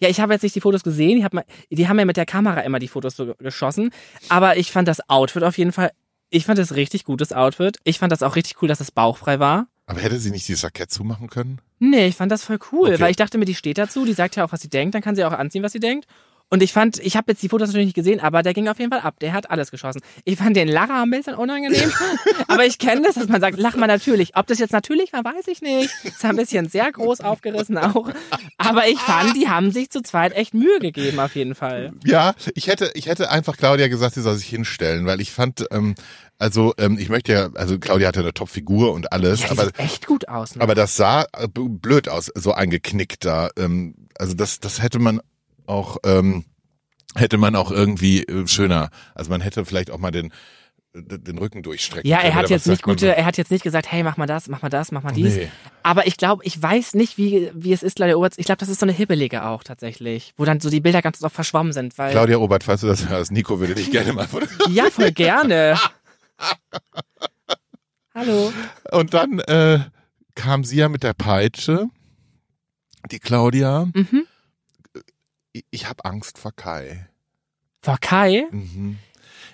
Ja, 0.00 0.08
ich 0.08 0.18
habe 0.20 0.32
jetzt 0.32 0.42
nicht 0.42 0.54
die 0.56 0.60
Fotos 0.60 0.82
gesehen. 0.82 1.18
Ich 1.18 1.24
hab 1.24 1.32
mal, 1.32 1.44
die 1.70 1.88
haben 1.88 1.98
ja 2.00 2.04
mit 2.04 2.16
der 2.16 2.26
Kamera 2.26 2.60
immer 2.62 2.80
die 2.80 2.88
Fotos 2.88 3.14
so 3.16 3.34
geschossen. 3.38 3.90
Aber 4.28 4.56
ich 4.56 4.72
fand 4.72 4.88
das 4.88 5.08
Outfit 5.08 5.44
auf 5.44 5.56
jeden 5.56 5.70
Fall, 5.72 5.92
ich 6.30 6.46
fand 6.46 6.58
das 6.58 6.74
richtig 6.74 7.04
gutes 7.04 7.32
Outfit. 7.32 7.78
Ich 7.84 7.98
fand 8.00 8.10
das 8.12 8.22
auch 8.24 8.34
richtig 8.36 8.60
cool, 8.60 8.68
dass 8.68 8.80
es 8.80 8.90
bauchfrei 8.90 9.38
war. 9.38 9.68
Aber 9.86 10.00
hätte 10.00 10.18
sie 10.18 10.30
nicht 10.32 10.46
die 10.48 10.54
Jackett 10.54 10.90
zumachen 10.90 11.28
können? 11.30 11.60
Nee, 11.78 12.06
ich 12.08 12.16
fand 12.16 12.30
das 12.32 12.42
voll 12.44 12.58
cool, 12.72 12.88
Okay. 12.90 13.00
weil 13.00 13.10
ich 13.12 13.16
dachte 13.16 13.38
mir, 13.38 13.44
die 13.44 13.54
steht 13.54 13.78
dazu, 13.78 14.04
die 14.04 14.12
sagt 14.12 14.34
ja 14.36 14.44
auch, 14.44 14.52
was 14.52 14.60
sie 14.60 14.68
denkt, 14.68 14.94
dann 14.96 15.00
kann 15.02 15.14
sie 15.14 15.24
auch 15.24 15.32
anziehen, 15.32 15.62
was 15.62 15.72
sie 15.72 15.80
denkt. 15.80 16.06
Und 16.50 16.62
ich 16.62 16.72
fand, 16.72 16.98
ich 16.98 17.16
habe 17.16 17.32
jetzt 17.32 17.42
die 17.42 17.48
Fotos 17.48 17.68
natürlich 17.68 17.88
nicht 17.88 17.94
gesehen, 17.94 18.20
aber 18.20 18.42
der 18.42 18.54
ging 18.54 18.68
auf 18.68 18.78
jeden 18.78 18.90
Fall 18.90 19.00
ab. 19.00 19.16
Der 19.20 19.32
hat 19.34 19.50
alles 19.50 19.70
geschossen. 19.70 20.00
Ich 20.24 20.38
fand 20.38 20.56
den 20.56 20.68
Lacher 20.68 21.02
ein 21.02 21.10
bisschen 21.10 21.34
unangenehm, 21.34 21.92
aber 22.48 22.64
ich 22.64 22.78
kenne 22.78 23.02
das, 23.02 23.16
dass 23.16 23.28
man 23.28 23.40
sagt, 23.40 23.58
lach 23.58 23.76
mal 23.76 23.86
natürlich. 23.86 24.36
Ob 24.36 24.46
das 24.46 24.58
jetzt 24.58 24.72
natürlich 24.72 25.12
war, 25.12 25.24
weiß 25.24 25.46
ich 25.48 25.60
nicht. 25.60 25.90
Ist 26.04 26.24
ein 26.24 26.36
bisschen 26.36 26.68
sehr 26.68 26.90
groß 26.90 27.20
aufgerissen 27.20 27.76
auch. 27.76 28.10
Aber 28.56 28.88
ich 28.88 28.98
fand, 28.98 29.36
die 29.36 29.48
haben 29.48 29.70
sich 29.72 29.90
zu 29.90 30.02
zweit 30.02 30.34
echt 30.34 30.54
Mühe 30.54 30.78
gegeben, 30.80 31.20
auf 31.20 31.34
jeden 31.36 31.54
Fall. 31.54 31.92
Ja, 32.04 32.34
ich 32.54 32.66
hätte, 32.66 32.90
ich 32.94 33.06
hätte 33.06 33.30
einfach 33.30 33.56
Claudia 33.56 33.88
gesagt, 33.88 34.14
sie 34.14 34.22
soll 34.22 34.36
sich 34.36 34.48
hinstellen, 34.48 35.06
weil 35.06 35.20
ich 35.20 35.32
fand, 35.32 35.66
ähm, 35.70 35.94
also 36.38 36.72
ähm, 36.78 36.98
ich 36.98 37.08
möchte 37.08 37.32
ja, 37.32 37.48
also 37.54 37.78
Claudia 37.78 38.08
hatte 38.08 38.20
eine 38.20 38.32
Top-Figur 38.32 38.92
und 38.92 39.12
alles, 39.12 39.42
Ja, 39.42 39.50
aber 39.50 39.70
echt 39.76 40.06
gut 40.06 40.28
aus. 40.28 40.54
Ne? 40.56 40.62
aber 40.62 40.74
das 40.74 40.96
sah 40.96 41.22
äh, 41.36 41.48
blöd 41.48 42.08
aus, 42.08 42.30
so 42.34 42.52
eingeknickt 42.52 43.24
da. 43.24 43.50
Ähm, 43.58 43.94
also 44.18 44.34
das, 44.34 44.60
das 44.60 44.82
hätte 44.82 44.98
man 44.98 45.20
auch, 45.68 45.98
ähm, 46.04 46.44
hätte 47.14 47.38
man 47.38 47.56
auch 47.56 47.70
irgendwie 47.70 48.24
äh, 48.24 48.46
schöner. 48.46 48.90
Also 49.14 49.30
man 49.30 49.40
hätte 49.40 49.64
vielleicht 49.64 49.90
auch 49.90 49.98
mal 49.98 50.10
den 50.10 50.32
den 50.94 51.38
Rücken 51.38 51.62
durchstrecken. 51.62 52.08
Ja, 52.08 52.18
er 52.20 52.34
hat 52.34 52.50
jetzt 52.50 52.66
nicht 52.66 52.82
gute, 52.82 53.14
er 53.14 53.24
hat 53.24 53.36
jetzt 53.36 53.50
nicht 53.50 53.62
gesagt, 53.62 53.90
hey, 53.90 54.02
mach 54.02 54.16
mal 54.16 54.26
das, 54.26 54.48
mach 54.48 54.62
mal 54.62 54.68
das, 54.68 54.90
mach 54.90 55.02
mal 55.02 55.12
dies. 55.12 55.36
Nee. 55.36 55.48
Aber 55.82 56.06
ich 56.06 56.16
glaube, 56.16 56.42
ich 56.44 56.60
weiß 56.60 56.94
nicht, 56.94 57.18
wie, 57.18 57.50
wie 57.54 57.72
es 57.72 57.82
ist, 57.82 57.96
Claudia 57.96 58.16
Oberts. 58.16 58.38
Ich 58.38 58.46
glaube, 58.46 58.58
das 58.58 58.68
ist 58.68 58.80
so 58.80 58.86
eine 58.86 58.92
Hibbelige 58.92 59.44
auch 59.44 59.62
tatsächlich, 59.62 60.32
wo 60.36 60.44
dann 60.44 60.60
so 60.60 60.70
die 60.70 60.80
Bilder 60.80 61.02
ganz 61.02 61.22
oft 61.22 61.34
verschwommen 61.34 61.72
sind, 61.72 61.96
weil. 61.98 62.12
Claudia 62.12 62.38
Obert, 62.38 62.64
falls 62.64 62.80
du 62.80 62.86
das 62.86 63.08
hörst, 63.08 63.32
Nico 63.32 63.60
würde 63.60 63.74
dich 63.74 63.90
gerne 63.90 64.12
mal 64.12 64.26
fotografieren. 64.26 64.74
Ja, 64.74 64.90
voll 64.90 65.12
gerne. 65.12 65.78
Hallo. 68.14 68.52
Und 68.90 69.14
dann 69.14 69.38
äh, 69.40 69.80
kam 70.34 70.64
sie 70.64 70.76
ja 70.76 70.88
mit 70.88 71.02
der 71.02 71.14
Peitsche, 71.14 71.86
die 73.10 73.18
Claudia. 73.18 73.86
Mhm. 73.94 74.26
Ich, 75.70 75.88
habe 75.88 76.04
Angst 76.04 76.38
vor 76.38 76.52
Kai. 76.52 77.06
Vor 77.82 77.98
Kai? 78.00 78.44
Mhm. 78.50 78.98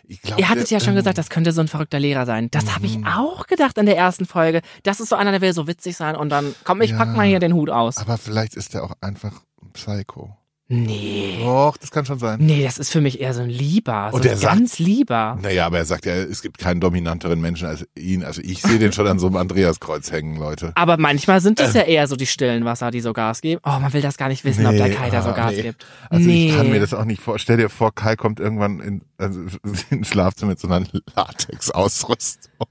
Ich 0.07 0.21
glaub, 0.21 0.39
Ihr 0.39 0.49
hattet 0.51 0.71
der, 0.71 0.79
ja 0.79 0.81
schon 0.85 0.91
ähm, 0.95 0.97
gesagt, 0.97 1.17
das 1.19 1.31
könnte 1.31 1.53
so 1.53 1.61
ein 1.63 1.69
verrückter 1.69 1.99
Lehrer 1.99 2.27
sein. 2.27 2.51
Das 2.51 2.75
habe 2.75 2.85
ich 2.87 2.99
Mhm. 2.99 3.07
auch 3.07 3.47
gedacht 3.47 3.79
in 3.79 3.87
der 3.87 3.97
ersten 3.97 4.27
Folge. 4.27 4.61
Das 4.83 5.01
ist 5.01 5.09
so 5.09 5.17
einer, 5.17 5.31
der 5.31 5.41
will 5.41 5.53
so 5.55 5.67
witzig 5.67 5.97
sein 5.97 6.15
und 6.17 6.29
dann, 6.29 6.55
komm, 6.65 6.83
ich 6.83 6.95
pack 6.97 7.09
Ja. 7.09 7.15
mal 7.15 7.27
hier 7.27 7.41
den 7.41 7.55
Hut 7.55 7.71
aus. 7.71 7.97
Aber 7.99 8.19
vielleicht 8.19 8.55
ist 8.55 8.75
er 8.75 8.85
auch 8.85 8.93
einfach 9.01 9.33
ein 9.63 9.71
Psycho. 9.73 10.37
Nee. 10.69 11.41
Doch, 11.43 11.77
das 11.77 11.91
kann 11.91 12.07
schon 12.07 12.19
sein. 12.19 12.39
Nee, 12.41 12.65
das 12.65 12.79
ist 12.79 12.91
für 12.91 13.03
mich 13.03 13.21
eher 13.21 13.35
so 13.35 13.43
ein 13.43 13.51
Lieber. 13.51 14.09
So 14.11 14.17
Und 14.17 14.25
der 14.25 14.33
ein 14.33 14.39
sagt- 14.39 14.55
ganz 14.55 14.79
Lieber. 14.79 15.39
Naja, 15.43 15.67
aber 15.67 15.79
er 15.79 15.85
sagt 15.85 16.07
ja, 16.07 16.15
es 16.15 16.41
gibt 16.41 16.57
keinen 16.57 16.81
dominanteren 16.81 17.39
Menschen 17.39 17.69
als 17.69 17.87
ihn. 17.95 18.25
Also 18.25 18.41
ich 18.43 18.63
sehe 18.63 18.79
den 18.79 18.93
schon 18.93 19.07
an 19.07 19.19
so 19.19 19.27
einem 19.27 19.37
Andreaskreuz 19.37 20.11
hängen, 20.11 20.37
Leute. 20.37 20.73
Aber 20.75 20.97
manchmal 20.97 21.43
sind 21.43 21.61
es 21.61 21.75
ja 21.75 21.83
eher 21.83 22.09
so 22.09 22.17
die 22.17 22.27
stillen 22.27 22.65
Wasser, 22.65 22.91
die 22.91 23.03
so 23.03 23.13
Gas 23.13 23.43
geben. 23.43 23.61
Oh, 23.63 23.79
man 23.79 23.93
will 23.93 24.01
das 24.01 24.17
gar 24.17 24.29
nicht 24.29 24.45
wissen, 24.45 24.65
ob 24.65 24.73
Nee, 24.73 24.79
der 24.79 24.95
Kai 24.95 25.11
da 25.11 25.21
so 25.21 25.31
ah, 25.31 25.33
Gas 25.33 25.53
nee. 25.53 25.63
gibt. 25.63 25.87
Also 26.09 26.27
nee. 26.27 26.49
ich 26.49 26.57
kann 26.57 26.71
mir 26.71 26.81
das 26.81 26.95
auch 26.95 27.05
nicht 27.05 27.21
vorstellen. 27.21 27.45
Stell 27.45 27.57
dir 27.59 27.69
vor, 27.69 27.95
Kai 27.95 28.17
kommt 28.17 28.41
irgendwann 28.41 28.81
in, 28.81 29.03
also 29.19 29.41
ins 29.91 30.09
Schlafzimmer 30.09 30.53
mit 30.53 30.61
so 30.61 30.69
einer 30.69 30.87
Latex-Ausrüstung. 31.15 32.67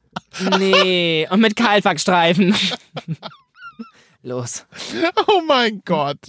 Nee, 0.58 1.28
und 1.30 1.42
mit 1.42 1.56
Kahlpackstreifen. 1.56 2.56
Los. 4.24 4.66
Oh 5.28 5.42
mein 5.48 5.82
Gott. 5.86 6.20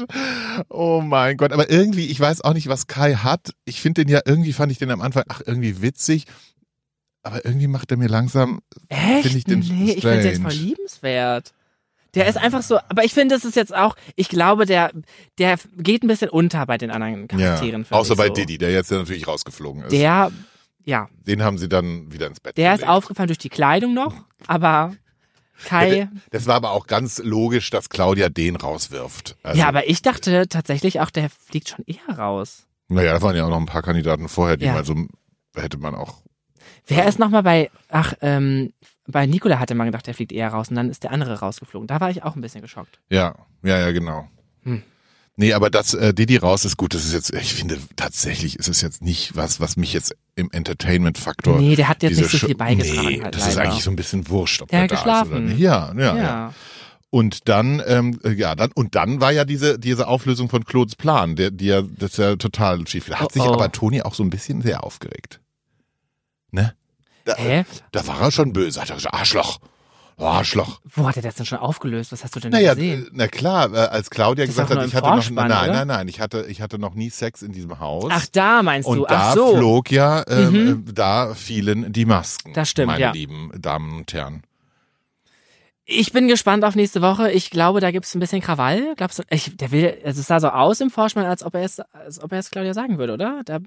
Oh 0.69 1.01
mein 1.01 1.37
Gott. 1.37 1.53
Aber 1.53 1.71
irgendwie, 1.71 2.07
ich 2.07 2.19
weiß 2.19 2.43
auch 2.43 2.53
nicht, 2.55 2.69
was 2.69 2.87
Kai 2.87 3.15
hat. 3.15 3.51
Ich 3.65 3.81
finde 3.81 4.05
den 4.05 4.13
ja, 4.13 4.21
irgendwie 4.25 4.53
fand 4.53 4.73
ich 4.73 4.79
den 4.79 4.91
am 4.91 5.01
Anfang, 5.01 5.25
ach, 5.29 5.43
irgendwie 5.47 5.81
witzig. 5.81 6.25
Aber 7.23 7.45
irgendwie 7.45 7.69
macht 7.69 7.91
er 7.91 7.97
mir 7.97 8.09
langsam, 8.09 8.61
Echt? 8.89 9.35
Ich 9.35 9.45
den 9.45 9.61
nee, 9.61 9.93
ich 9.93 10.03
finde 10.03 10.19
den 10.19 10.27
jetzt 10.27 10.43
voll 10.43 10.51
strange. 10.51 10.67
liebenswert. 10.69 11.53
Der 12.15 12.27
ist 12.29 12.37
einfach 12.37 12.63
so, 12.63 12.79
aber 12.89 13.05
ich 13.05 13.13
finde, 13.15 13.35
es 13.35 13.45
ist 13.45 13.57
jetzt 13.57 13.75
auch, 13.75 13.97
ich 14.15 14.29
glaube, 14.29 14.67
der, 14.67 14.93
der 15.39 15.59
geht 15.77 16.05
ein 16.05 16.09
bisschen 16.09 16.31
unter 16.31 16.65
bei 16.67 16.79
den 16.79 16.91
anderen 16.91 17.23
ja. 17.23 17.27
Charakteren. 17.27 17.85
finde 17.85 18.01
Außer 18.01 18.17
bei 18.17 18.29
so. 18.29 18.35
Diddy, 18.35 18.59
der 18.59 18.73
jetzt 18.73 18.91
ja 18.91 18.99
natürlich 18.99 19.27
rausgeflogen 19.27 19.85
ist. 19.85 19.93
Der, 19.93 20.31
ja, 20.85 21.09
den 21.27 21.43
haben 21.43 21.59
sie 21.59 21.69
dann 21.69 22.13
wieder 22.13 22.27
ins 22.27 22.41
Bett 22.41 22.57
der 22.57 22.75
ist 22.75 22.81
gelegt. 22.81 22.93
aufgefallen 22.93 23.29
durch 23.29 23.39
die 23.39 23.49
Kleidung 23.49 23.95
noch, 23.95 24.15
aber 24.47 24.95
Kai, 25.65 26.09
Das 26.31 26.47
war 26.47 26.57
aber 26.57 26.73
auch 26.73 26.87
ganz 26.87 27.19
logisch, 27.19 27.71
dass 27.71 27.89
Claudia 27.89 28.29
den 28.29 28.57
rauswirft. 28.57 29.37
Also, 29.43 29.61
ja, 29.61 29.69
aber 29.69 29.89
ich 29.89 30.03
dachte 30.03 30.49
tatsächlich 30.49 31.01
auch, 31.01 31.11
der 31.11 31.31
fliegt 31.31 31.69
schon 31.69 31.85
eher 31.87 32.19
raus. 32.19 32.67
Naja, 32.89 33.13
da 33.15 33.23
waren 33.23 33.37
ja 33.37 33.45
auch 33.45 33.51
noch 33.51 33.61
ein 33.61 33.67
paar 33.67 33.83
Kandidaten 33.83 34.29
vorher, 34.29 34.57
die 34.57 34.67
Ja. 34.67 34.75
mal 34.75 34.85
so, 34.85 34.95
hätte 35.55 35.79
man 35.79 35.95
auch. 35.95 36.23
Wer 36.87 37.07
ist 37.07 37.19
nochmal 37.19 37.43
bei, 37.43 37.71
ach, 37.89 38.15
ähm, 38.21 38.73
bei 39.07 39.27
Nikola 39.27 39.59
hatte 39.59 39.75
man 39.75 39.87
gedacht, 39.87 40.07
der 40.07 40.15
fliegt 40.15 40.33
eher 40.33 40.49
raus 40.49 40.69
und 40.69 40.75
dann 40.77 40.91
ist 40.91 41.03
der 41.03 41.13
andere 41.13 41.41
rausgeflogen. 41.41 41.87
Da 41.87 42.01
war 42.01 42.11
ich 42.11 42.23
auch 42.23 42.37
ein 42.37 42.41
bisschen 42.41 42.63
geschockt. 42.63 43.01
Ja, 43.11 43.35
ja, 43.63 43.79
ja, 43.79 43.91
genau. 43.93 44.29
Hm. 44.65 44.83
Nee, 45.37 45.53
aber 45.53 45.69
das 45.69 45.95
äh, 45.95 46.15
Didi 46.15 46.37
raus 46.37 46.65
ist 46.65 46.77
gut. 46.77 46.95
Das 46.95 47.05
ist 47.05 47.13
jetzt, 47.13 47.35
ich 47.35 47.55
finde 47.55 47.79
tatsächlich 47.97 48.57
ist 48.59 48.69
es 48.69 48.81
jetzt 48.83 49.03
nicht 49.03 49.35
was, 49.37 49.59
was 49.59 49.77
mich 49.77 49.93
jetzt 49.93 50.15
im 50.37 50.49
Entertainment-Faktor. 50.53 51.61
Nee, 51.61 51.75
der 51.75 51.89
hat 51.89 52.03
jetzt 52.05 52.19
nicht 52.19 52.31
so 52.31 52.39
viel 52.39 52.55
beigetragen. 52.55 53.09
Nee, 53.09 53.23
halt 53.23 53.35
das 53.35 53.49
ist 53.49 53.55
leider. 53.57 53.71
eigentlich 53.71 53.83
so 53.85 53.91
ein 53.91 53.97
bisschen 53.97 54.29
wurscht, 54.29 54.63
ob 54.63 54.69
Der 54.69 54.87
der, 54.87 54.99
hat 55.01 55.07
da 55.07 55.23
ist 55.23 55.27
oder 55.29 55.41
geschlafen. 55.41 55.47
nicht. 55.47 55.59
Ja, 55.59 55.93
ja, 55.97 56.01
ja, 56.17 56.23
ja. 56.23 56.55
Und 57.11 57.49
dann, 57.49 57.83
ähm, 57.87 58.19
äh, 58.25 58.31
ja, 58.33 58.55
dann 58.55 58.71
und 58.75 58.95
dann 58.95 59.21
war 59.21 59.33
ja 59.33 59.45
diese 59.45 59.79
diese 59.79 60.07
Auflösung 60.09 60.49
von 60.49 60.65
Claudes 60.65 60.97
Plan, 60.97 61.37
der, 61.37 61.51
die 61.51 61.67
ja, 61.67 61.83
das 61.83 62.13
ist 62.13 62.19
ja 62.19 62.37
total 62.37 62.87
schief. 62.87 63.07
Da 63.09 63.17
hat 63.21 63.29
Oh, 63.31 63.33
sich 63.33 63.43
oh. 63.43 63.53
aber 63.53 63.71
Toni 63.73 64.03
auch 64.03 64.15
so 64.15 64.23
ein 64.23 64.31
bisschen 64.31 64.63
sehr 64.63 64.83
aufgeregt. 64.85 65.41
Ne? 66.53 66.75
Da, 67.25 67.37
Hä? 67.37 67.65
da 67.93 68.07
war 68.07 68.21
er 68.21 68.31
schon 68.31 68.53
böse. 68.53 68.81
Hat 68.81 68.91
er 68.91 68.97
gesagt, 68.97 69.15
Arschloch, 69.15 69.59
oh, 70.17 70.25
Arschloch. 70.25 70.81
Wo 70.85 71.07
hat 71.09 71.17
er 71.17 71.23
das 71.23 71.35
denn 71.37 71.47
schon 71.47 71.59
aufgelöst? 71.59 72.13
Was 72.13 72.25
hast 72.25 72.35
du 72.37 72.41
denn 72.41 72.51
Naja, 72.53 72.71
da 72.71 72.81
gesehen? 72.81 73.07
äh, 73.07 73.11
na 73.13 73.29
klar, 73.29 73.73
äh, 73.73 73.77
als 73.79 74.11
Claudia 74.11 74.45
Das 74.47 74.55
gesagt 74.55 74.71
hat, 74.75 74.87
ich 74.87 74.95
hatte 74.95 75.09
noch, 75.09 75.31
nein, 75.31 75.47
oder? 75.51 75.73
nein, 75.73 75.87
nein, 75.89 76.09
ich 76.09 76.21
hatte, 76.21 76.47
ich 76.49 76.61
hatte 76.63 76.79
noch 76.79 76.95
nie 76.95 77.11
Sex 77.11 77.43
in 77.43 77.53
diesem 77.53 77.79
Haus. 77.81 78.11
Ach, 78.11 78.27
da 78.33 78.63
meinst 78.63 78.89
und 78.89 78.99
du. 78.99 79.07
da 79.07 79.31
Ach 79.31 79.35
so. 79.35 79.57
flog 79.57 79.91
ja, 79.91 80.25
ähm, 80.29 80.51
Mhm. 80.53 80.85
äh, 80.89 80.93
da 80.93 81.35
fielen 81.35 81.93
die 81.93 82.05
Masken. 82.05 82.53
Das 82.55 82.71
stimmt, 82.71 82.89
meine 82.89 83.01
ja. 83.01 83.11
lieben 83.13 83.51
Damen 83.61 83.97
und 83.99 84.13
Herren. 84.13 84.43
Ich 85.87 86.13
bin 86.13 86.29
gespannt 86.29 86.65
auf 86.65 86.77
nächste 86.77 87.03
Woche. 87.03 87.31
Ich 87.31 87.51
glaube, 87.51 87.79
da 87.81 87.91
gibt's 87.91 88.15
ein 88.15 88.19
bisschen 88.21 88.41
Krawall. 88.41 88.95
Glaubst 88.97 89.19
du, 89.19 89.23
ich, 89.29 89.55
der 89.55 89.71
will, 89.71 89.99
also 90.03 90.19
es 90.23 90.27
sah 90.29 90.41
so 90.41 90.49
aus 90.49 90.81
im 90.81 90.89
Vorspann, 90.89 91.27
als 91.27 91.43
ob 91.45 91.55
er 91.55 91.63
es, 91.63 91.79
als 91.79 92.23
ob 92.23 92.33
er 92.33 92.39
es 92.39 92.51
Claudia 92.51 92.73
sagen 92.73 92.97
würde, 92.97 93.13
oder? 93.13 93.43
Da, 93.45 93.59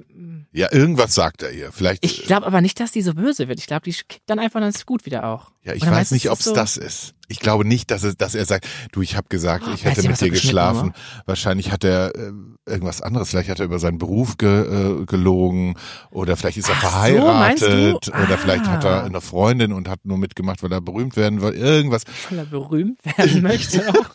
Ja, 0.52 0.72
irgendwas 0.74 1.14
sagt 1.14 1.44
er 1.44 1.52
ihr. 1.52 1.72
Vielleicht. 1.72 2.04
ich 2.04 2.24
glaube 2.26 2.48
aber 2.48 2.62
nicht, 2.62 2.80
dass 2.80 2.92
die 2.92 3.04
so 3.04 3.14
böse 3.14 3.48
wird. 3.48 3.60
Ich 3.60 3.68
glaube, 3.68 3.84
die 3.84 3.92
kickt 3.92 4.24
dann 4.26 4.40
einfach 4.40 4.60
dann 4.60 4.70
ist 4.70 4.88
gut 4.88 5.06
wieder 5.06 5.26
auch. 5.28 5.52
Ja, 5.68 5.74
ich 5.74 5.86
weiß 5.86 6.12
nicht, 6.12 6.30
ob 6.32 6.40
es 6.40 6.46
so- 6.46 6.56
das 6.56 6.78
ist. 6.78 7.14
Ich 7.30 7.40
glaube 7.42 7.66
nicht, 7.68 7.92
dass, 7.92 8.04
es, 8.04 8.16
dass 8.16 8.36
er 8.36 8.46
sagt, 8.46 8.66
du, 8.94 9.02
ich 9.02 9.18
habe 9.18 9.28
gesagt, 9.28 9.64
ich 9.76 9.84
Meinst 9.84 9.98
hätte 9.98 10.08
mit 10.08 10.22
dir 10.22 10.30
geschlafen. 10.30 10.94
Wahrscheinlich 11.26 11.72
hat 11.74 11.84
er 11.84 12.16
äh, 12.16 12.32
irgendwas 12.66 13.02
anderes. 13.02 13.30
Vielleicht 13.32 13.50
hat 13.50 13.60
er 13.60 13.66
über 13.66 13.80
seinen 13.80 13.98
Beruf 13.98 14.38
ge, 14.38 15.02
äh, 15.02 15.06
gelogen 15.06 15.76
oder 16.10 16.38
vielleicht 16.38 16.58
ist 16.58 16.70
er 16.70 16.76
Ach 16.78 16.82
so, 16.84 16.88
verheiratet 16.88 17.62
meinst 17.70 18.08
du? 18.08 18.12
oder 18.14 18.38
vielleicht 18.38 18.66
hat 18.68 18.86
er 18.86 19.02
Ah. 19.02 19.04
eine 19.04 19.20
Freundin 19.20 19.74
und 19.74 19.90
hat 19.90 20.06
nur 20.06 20.18
mitgemacht, 20.18 20.64
weil 20.64 20.72
er 20.72 20.80
berühmt 20.80 21.18
werden 21.18 21.42
will. 21.42 21.52
Irgendwas. 21.52 22.04
Weil 22.30 22.40
er 22.40 22.46
berühmt 22.46 23.00
werden 23.04 23.42
möchte 23.42 23.86
auch. 23.90 24.10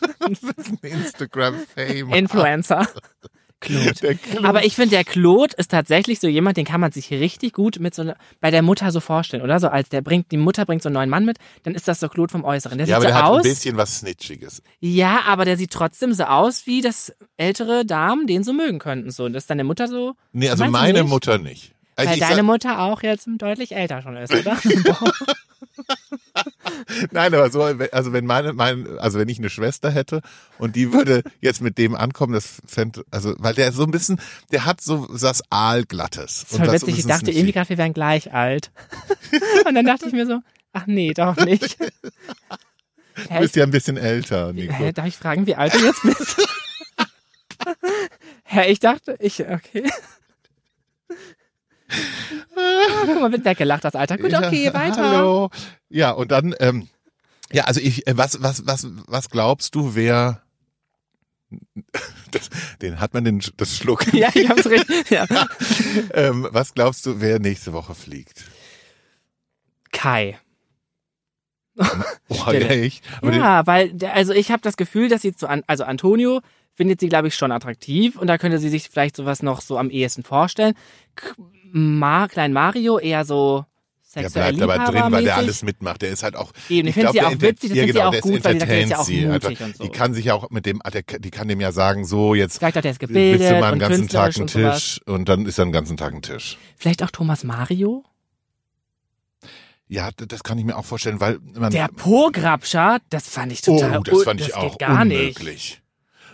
Instagram-Fame. 0.81 2.09
Influencer. 2.13 2.87
Claude. 3.63 3.93
Der 4.01 4.15
Claude. 4.15 4.47
Aber 4.47 4.65
ich 4.65 4.75
finde, 4.75 4.91
der 4.91 5.03
Claude 5.03 5.55
ist 5.57 5.71
tatsächlich 5.71 6.19
so 6.19 6.27
jemand, 6.27 6.57
den 6.57 6.65
kann 6.65 6.81
man 6.81 6.91
sich 6.91 7.09
richtig 7.11 7.53
gut 7.53 7.79
mit 7.79 7.95
so 7.95 8.03
einer, 8.03 8.15
bei 8.41 8.51
der 8.51 8.61
Mutter 8.61 8.91
so 8.91 8.99
vorstellen, 8.99 9.41
oder? 9.41 9.59
So 9.59 9.69
als 9.69 9.89
der 9.89 10.01
bringt, 10.01 10.31
die 10.31 10.37
Mutter 10.37 10.65
bringt 10.65 10.83
so 10.83 10.89
einen 10.89 10.95
neuen 10.95 11.09
Mann 11.09 11.25
mit, 11.25 11.37
dann 11.63 11.73
ist 11.75 11.87
das 11.87 11.99
so 11.99 12.09
Claude 12.09 12.31
vom 12.31 12.43
Äußeren. 12.43 12.77
Der 12.77 12.87
Ja, 12.87 12.97
aber 12.97 13.05
sieht 13.05 13.09
der 13.09 13.17
so 13.17 13.23
hat 13.23 13.31
ein 13.31 13.37
aus. 13.39 13.43
bisschen 13.43 13.77
was 13.77 13.99
Snitchiges. 13.99 14.61
Ja, 14.79 15.21
aber 15.27 15.45
der 15.45 15.57
sieht 15.57 15.71
trotzdem 15.71 16.13
so 16.13 16.23
aus, 16.25 16.67
wie 16.67 16.81
das 16.81 17.13
ältere 17.37 17.85
Damen 17.85 18.27
den 18.27 18.43
so 18.43 18.53
mögen 18.53 18.79
könnten. 18.79 19.09
So. 19.11 19.25
Und 19.25 19.33
das 19.33 19.43
ist 19.43 19.49
deine 19.49 19.63
Mutter 19.63 19.87
so. 19.87 20.13
Nee, 20.31 20.49
also 20.49 20.65
meine 20.65 21.01
nicht? 21.01 21.09
Mutter 21.09 21.37
nicht. 21.37 21.73
Also 21.95 22.11
Weil 22.11 22.19
deine 22.19 22.35
sag, 22.37 22.43
Mutter 22.45 22.79
auch 22.81 23.03
jetzt 23.03 23.27
deutlich 23.37 23.75
älter 23.75 24.01
schon 24.01 24.17
ist, 24.17 24.33
oder? 24.33 24.57
nein, 27.11 27.33
aber 27.33 27.49
so, 27.51 27.61
also 27.63 28.13
wenn 28.13 28.25
meine, 28.25 28.53
mein, 28.53 28.97
also 28.99 29.19
wenn 29.19 29.29
ich 29.29 29.39
eine 29.39 29.49
Schwester 29.49 29.91
hätte 29.91 30.21
und 30.57 30.75
die 30.75 30.93
würde 30.93 31.23
jetzt 31.41 31.61
mit 31.61 31.77
dem 31.77 31.95
ankommen, 31.95 32.33
das 32.33 32.61
fände, 32.65 33.03
also, 33.11 33.33
weil 33.37 33.53
der 33.53 33.71
so 33.71 33.83
ein 33.83 33.91
bisschen, 33.91 34.19
der 34.51 34.65
hat 34.65 34.81
so 34.81 35.07
das 35.07 35.43
Aalglattes. 35.49 36.45
Das 36.49 36.57
voll 36.57 36.67
das 36.67 36.81
witzig. 36.81 36.99
Ich 36.99 37.05
dachte 37.05 37.31
irgendwie 37.31 37.53
gerade, 37.53 37.69
wir 37.69 37.77
wären 37.77 37.93
gleich 37.93 38.33
alt. 38.33 38.71
Und 39.67 39.75
dann 39.75 39.85
dachte 39.85 40.07
ich 40.07 40.13
mir 40.13 40.25
so, 40.25 40.39
ach 40.73 40.87
nee, 40.87 41.13
doch 41.13 41.37
nicht. 41.37 41.77
Du 43.15 43.39
bist 43.39 43.55
ja 43.55 43.63
ein 43.63 43.71
bisschen 43.71 43.97
älter, 43.97 44.53
Nico. 44.53 44.73
Hä, 44.73 44.91
darf 44.91 45.05
ich 45.05 45.17
fragen, 45.17 45.45
wie 45.45 45.55
alt 45.55 45.73
du 45.75 45.85
jetzt 45.85 46.01
bist? 46.01 46.35
Hä, 48.43 48.71
ich 48.71 48.79
dachte, 48.79 49.15
ich, 49.19 49.47
okay. 49.47 49.89
Ah, 52.55 53.05
guck 53.05 53.21
mal, 53.21 53.31
wird 53.31 53.45
weggelacht, 53.45 53.83
das 53.83 53.95
Alter. 53.95 54.17
Gut, 54.17 54.33
okay, 54.33 54.65
Ja, 54.65 54.73
weiter. 54.73 55.09
Hallo. 55.09 55.49
Ja, 55.89 56.11
und 56.11 56.31
dann, 56.31 56.55
ähm, 56.59 56.87
ja, 57.51 57.65
also 57.65 57.79
ich, 57.79 58.07
äh, 58.07 58.17
was, 58.17 58.41
was, 58.41 58.65
was, 58.65 58.87
was 59.07 59.29
glaubst 59.29 59.75
du, 59.75 59.95
wer, 59.95 60.41
das, 62.31 62.49
den 62.81 62.99
hat 62.99 63.13
man 63.13 63.23
den, 63.23 63.41
das 63.57 63.77
Schluck. 63.77 64.05
Ja, 64.13 64.29
ich 64.33 64.49
hab's 64.49 64.65
richtig. 64.65 65.09
Ja. 65.09 65.25
ähm, 66.13 66.47
was 66.51 66.73
glaubst 66.73 67.05
du, 67.05 67.21
wer 67.21 67.39
nächste 67.39 67.73
Woche 67.73 67.95
fliegt? 67.95 68.45
Kai. 69.91 70.39
Oh? 71.77 71.85
Aber 72.41 72.53
den, 72.53 72.91
Ja, 73.23 73.65
weil, 73.65 73.95
also 74.11 74.33
ich 74.33 74.51
habe 74.51 74.61
das 74.61 74.77
Gefühl, 74.77 75.09
dass 75.09 75.21
sie 75.21 75.35
zu, 75.35 75.47
also 75.67 75.83
Antonio 75.83 76.41
findet 76.73 76.99
sie, 76.99 77.09
glaube 77.09 77.27
ich, 77.27 77.35
schon 77.35 77.51
attraktiv 77.51 78.17
und 78.17 78.27
da 78.27 78.37
könnte 78.37 78.59
sie 78.59 78.69
sich 78.69 78.89
vielleicht 78.89 79.15
sowas 79.15 79.41
noch 79.43 79.61
so 79.61 79.77
am 79.77 79.89
ehesten 79.89 80.23
vorstellen. 80.23 80.73
K 81.15 81.33
Ma, 81.71 82.27
Klein 82.27 82.53
Mario 82.53 82.99
eher 82.99 83.25
so 83.25 83.65
der 84.15 84.23
sexuell 84.23 84.53
bleibt 84.53 84.79
aber 84.79 84.91
drin, 84.91 85.11
weil 85.11 85.23
der 85.23 85.37
alles 85.37 85.63
mitmacht. 85.63 86.03
Der 86.03 86.09
ist 86.09 86.21
halt 86.21 86.35
auch. 86.35 86.51
Eben, 86.69 86.87
ich 86.87 86.93
finde 86.93 87.11
sie 87.11 87.17
der 87.17 87.27
auch 87.27 87.31
witzig, 87.31 87.69
das 87.71 87.77
ja, 87.77 87.83
finde 87.83 87.93
sie 87.93 87.93
genau, 87.93 88.07
auch 88.07 88.11
der 88.11 88.21
gut, 88.21 88.43
weil 88.43 88.53
die 88.53 88.59
der 88.59 88.87
ja 88.87 88.97
auch 88.99 89.07
mutig 89.07 89.27
einfach. 89.27 89.65
und 89.65 89.77
so. 89.77 89.83
Die 89.83 89.89
kann 89.89 90.13
sich 90.13 90.25
ja 90.25 90.33
auch 90.35 90.49
mit 90.51 90.65
dem, 90.65 90.81
ah, 90.83 90.91
der- 90.91 91.01
die 91.01 91.31
kann 91.31 91.47
dem 91.47 91.59
ja 91.59 91.71
sagen, 91.71 92.05
so 92.05 92.35
jetzt 92.35 92.59
Vielleicht 92.59 92.75
der 92.75 92.85
ist 92.85 92.85
willst 92.85 92.99
gebildet 92.99 93.49
du 93.49 93.59
mal 93.59 93.63
einen 93.63 93.73
und 93.73 93.79
ganzen 93.79 94.07
Tag 94.09 94.35
einen 94.35 94.43
und. 94.43 94.51
Tisch 94.51 95.01
und 95.05 95.29
dann 95.29 95.45
ist 95.47 95.57
er 95.57 95.63
einen 95.63 95.71
ganzen 95.71 95.97
Tag 95.97 96.13
ein 96.13 96.21
Tisch. 96.21 96.57
Vielleicht 96.77 97.01
auch 97.01 97.09
Thomas 97.09 97.43
Mario? 97.43 98.03
Ja, 99.87 100.09
das 100.15 100.43
kann 100.43 100.57
ich 100.57 100.65
mir 100.65 100.77
auch 100.77 100.85
vorstellen, 100.85 101.19
weil 101.19 101.39
man. 101.55 101.71
Der 101.71 101.87
Po-Grabscher, 101.87 102.99
das 103.09 103.27
fand 103.27 103.51
ich 103.51 103.61
total 103.61 103.99
oh, 103.99 104.03
das 104.03 104.23
fand 104.23 104.41
ich 104.41 104.47
das 104.47 104.55
auch 104.55 104.77
geht 104.77 104.79
gar 104.79 105.05
nicht. 105.05 105.82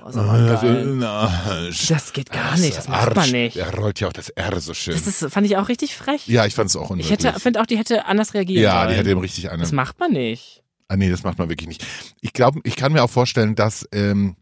Oh, 0.05 0.11
so 0.11 0.19
ja, 0.21 1.71
so, 1.71 1.93
das 1.93 2.13
geht 2.13 2.31
gar 2.31 2.57
nicht, 2.57 2.77
das 2.77 2.87
macht 2.87 3.15
man 3.15 3.29
nicht. 3.31 3.57
Er 3.57 3.73
rollt 3.75 3.99
ja 3.99 4.07
auch 4.07 4.13
das 4.13 4.29
R 4.29 4.59
so 4.59 4.73
schön. 4.73 4.93
Das 4.93 5.05
ist, 5.07 5.31
fand 5.31 5.45
ich 5.45 5.57
auch 5.57 5.67
richtig 5.67 5.95
frech. 5.95 6.27
Ja, 6.27 6.45
ich 6.45 6.55
fand 6.55 6.69
es 6.69 6.75
auch 6.75 6.89
unmöglich. 6.89 7.05
Ich 7.19 7.25
hätte, 7.25 7.39
finde 7.39 7.61
auch, 7.61 7.65
die 7.65 7.77
hätte 7.77 8.05
anders 8.05 8.33
reagieren 8.33 8.63
Ja, 8.63 8.79
sollen. 8.81 8.89
die 8.89 8.95
hätte 8.95 9.11
ihm 9.11 9.17
richtig 9.17 9.51
eine. 9.51 9.61
Das 9.61 9.71
macht 9.71 9.99
man 9.99 10.11
nicht. 10.11 10.63
Ah, 10.87 10.95
nee, 10.95 11.09
das 11.09 11.23
macht 11.23 11.37
man 11.37 11.49
wirklich 11.49 11.67
nicht. 11.67 11.85
Ich 12.21 12.33
glaube, 12.33 12.61
ich 12.63 12.75
kann 12.75 12.91
mir 12.93 13.03
auch 13.03 13.09
vorstellen, 13.09 13.55
dass 13.55 13.87
ähm, 13.91 14.35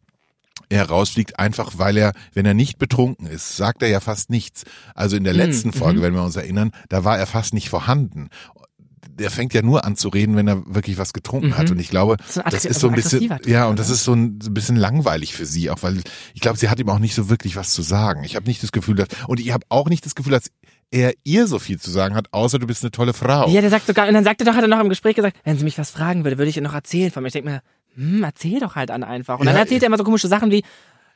er 0.69 0.87
rausfliegt, 0.89 1.39
einfach 1.39 1.73
weil 1.77 1.97
er, 1.97 2.13
wenn 2.33 2.45
er 2.45 2.53
nicht 2.53 2.77
betrunken 2.77 3.27
ist, 3.27 3.57
sagt 3.57 3.81
er 3.81 3.89
ja 3.89 3.99
fast 3.99 4.29
nichts. 4.29 4.63
Also 4.95 5.17
in 5.17 5.23
der 5.23 5.33
Mhm, 5.33 5.39
letzten 5.39 5.73
Folge, 5.73 5.99
mhm. 5.99 6.03
wenn 6.03 6.13
wir 6.13 6.23
uns 6.23 6.35
erinnern, 6.35 6.71
da 6.89 7.03
war 7.03 7.17
er 7.17 7.25
fast 7.25 7.53
nicht 7.53 7.69
vorhanden. 7.69 8.29
Der 9.09 9.31
fängt 9.31 9.53
ja 9.53 9.61
nur 9.61 9.83
an 9.85 9.95
zu 9.95 10.09
reden, 10.09 10.35
wenn 10.35 10.47
er 10.47 10.63
wirklich 10.65 10.97
was 10.97 11.13
getrunken 11.13 11.47
Mhm. 11.49 11.57
hat. 11.57 11.71
Und 11.71 11.79
ich 11.79 11.89
glaube, 11.89 12.17
So 12.29 12.41
das 12.41 12.65
ist 12.65 12.79
so 12.79 12.87
ein 12.87 12.93
bisschen, 12.95 13.31
ja, 13.45 13.65
und 13.67 13.79
das 13.79 13.89
ist 13.89 14.03
so 14.03 14.13
ein, 14.13 14.39
so 14.41 14.49
ein 14.49 14.53
bisschen 14.53 14.75
langweilig 14.75 15.33
für 15.33 15.45
sie, 15.45 15.69
auch 15.69 15.81
weil 15.83 16.01
ich 16.33 16.41
glaube, 16.41 16.57
sie 16.57 16.69
hat 16.69 16.79
ihm 16.79 16.89
auch 16.89 16.99
nicht 16.99 17.15
so 17.15 17.29
wirklich 17.29 17.55
was 17.55 17.71
zu 17.71 17.81
sagen. 17.81 18.23
Ich 18.23 18.35
habe 18.35 18.45
nicht 18.47 18.61
das 18.63 18.71
Gefühl, 18.71 18.95
dass, 18.95 19.07
und 19.27 19.39
ich 19.39 19.51
habe 19.51 19.65
auch 19.69 19.89
nicht 19.89 20.05
das 20.05 20.15
Gefühl, 20.15 20.31
dass 20.33 20.51
er 20.91 21.13
ihr 21.23 21.47
so 21.47 21.59
viel 21.59 21.79
zu 21.79 21.91
sagen 21.91 22.15
hat, 22.15 22.27
außer 22.31 22.59
du 22.59 22.67
bist 22.67 22.83
eine 22.83 22.91
tolle 22.91 23.13
Frau. 23.13 23.49
Ja, 23.49 23.61
der 23.61 23.69
sagt 23.69 23.87
sogar, 23.87 24.07
und 24.07 24.13
dann 24.13 24.23
sagte 24.23 24.45
doch, 24.45 24.53
hat 24.55 24.61
er 24.61 24.67
noch 24.67 24.79
im 24.79 24.89
Gespräch 24.89 25.15
gesagt, 25.15 25.37
wenn 25.43 25.57
sie 25.57 25.63
mich 25.63 25.77
was 25.77 25.89
fragen 25.91 26.23
würde, 26.23 26.37
würde 26.37 26.49
ich 26.49 26.55
ihr 26.55 26.63
noch 26.63 26.73
erzählen 26.73 27.11
von 27.11 27.23
mir. 27.23 27.27
Ich 27.27 27.33
denke 27.33 27.49
mir, 27.49 27.61
hm, 27.95 28.23
erzähl 28.23 28.59
doch 28.59 28.75
halt 28.75 28.91
an 28.91 29.03
einfach. 29.03 29.39
Und 29.39 29.45
dann 29.47 29.55
Ja, 29.55 29.61
erzählt 29.61 29.83
er 29.83 29.87
immer 29.87 29.97
so 29.97 30.03
komische 30.03 30.27
Sachen 30.27 30.49
wie, 30.51 30.63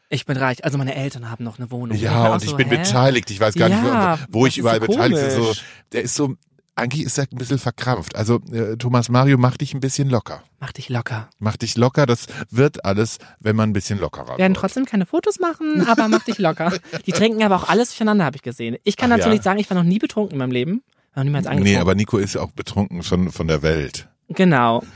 ich 0.09 0.25
bin 0.25 0.35
reich, 0.35 0.65
also 0.65 0.77
meine 0.77 0.93
Eltern 0.93 1.31
haben 1.31 1.45
noch 1.45 1.57
eine 1.57 1.71
Wohnung. 1.71 1.97
Ja, 1.97 2.11
mir 2.11 2.29
auch 2.29 2.33
und 2.33 2.43
ich 2.43 2.49
so, 2.49 2.57
bin 2.57 2.69
hä? 2.69 2.77
beteiligt. 2.77 3.31
Ich 3.31 3.39
weiß 3.39 3.55
gar 3.55 3.69
Ja, 3.69 4.11
nicht, 4.17 4.27
wo, 4.29 4.39
wo 4.41 4.45
ich 4.45 4.57
überall 4.57 4.81
so 4.81 4.87
beteiligt 4.87 5.21
bin. 5.21 5.31
So, 5.31 5.53
der 5.93 6.01
ist 6.01 6.15
so, 6.15 6.35
eigentlich 6.75 7.05
ist 7.05 7.17
er 7.17 7.25
ein 7.31 7.37
bisschen 7.37 7.59
verkrampft. 7.59 8.15
Also 8.15 8.39
äh, 8.51 8.77
Thomas 8.77 9.09
Mario 9.09 9.37
macht 9.37 9.61
dich 9.61 9.73
ein 9.73 9.79
bisschen 9.81 10.09
locker. 10.09 10.41
Mach 10.59 10.71
dich 10.71 10.89
locker. 10.89 11.29
Mach 11.39 11.57
dich 11.57 11.75
locker, 11.77 12.05
das 12.05 12.27
wird 12.49 12.85
alles, 12.85 13.17
wenn 13.39 13.55
man 13.55 13.69
ein 13.69 13.73
bisschen 13.73 13.99
lockerer 13.99 14.37
werden 14.37 14.53
wird. 14.53 14.57
trotzdem 14.57 14.85
keine 14.85 15.05
Fotos 15.05 15.39
machen, 15.39 15.85
aber 15.87 16.07
mach 16.07 16.23
dich 16.23 16.37
locker. 16.37 16.71
Die 17.05 17.11
trinken 17.11 17.43
aber 17.43 17.57
auch 17.57 17.69
alles 17.69 17.89
durcheinander, 17.89 18.25
habe 18.25 18.37
ich 18.37 18.41
gesehen. 18.41 18.77
Ich 18.83 18.97
kann 18.97 19.11
Ach 19.11 19.17
dazu 19.17 19.27
ja. 19.29 19.33
nicht 19.33 19.43
sagen, 19.43 19.59
ich 19.59 19.69
war 19.69 19.75
noch 19.77 19.83
nie 19.83 19.99
betrunken 19.99 20.33
in 20.33 20.39
meinem 20.39 20.51
Leben. 20.51 20.81
Noch 21.15 21.23
niemals 21.23 21.45
angetrunken. 21.45 21.73
Nee, 21.73 21.79
aber 21.79 21.93
Nico 21.93 22.17
ist 22.17 22.35
ja 22.35 22.41
auch 22.41 22.51
betrunken 22.51 23.03
schon 23.03 23.31
von 23.31 23.47
der 23.47 23.61
Welt. 23.61 24.07
Genau. 24.29 24.83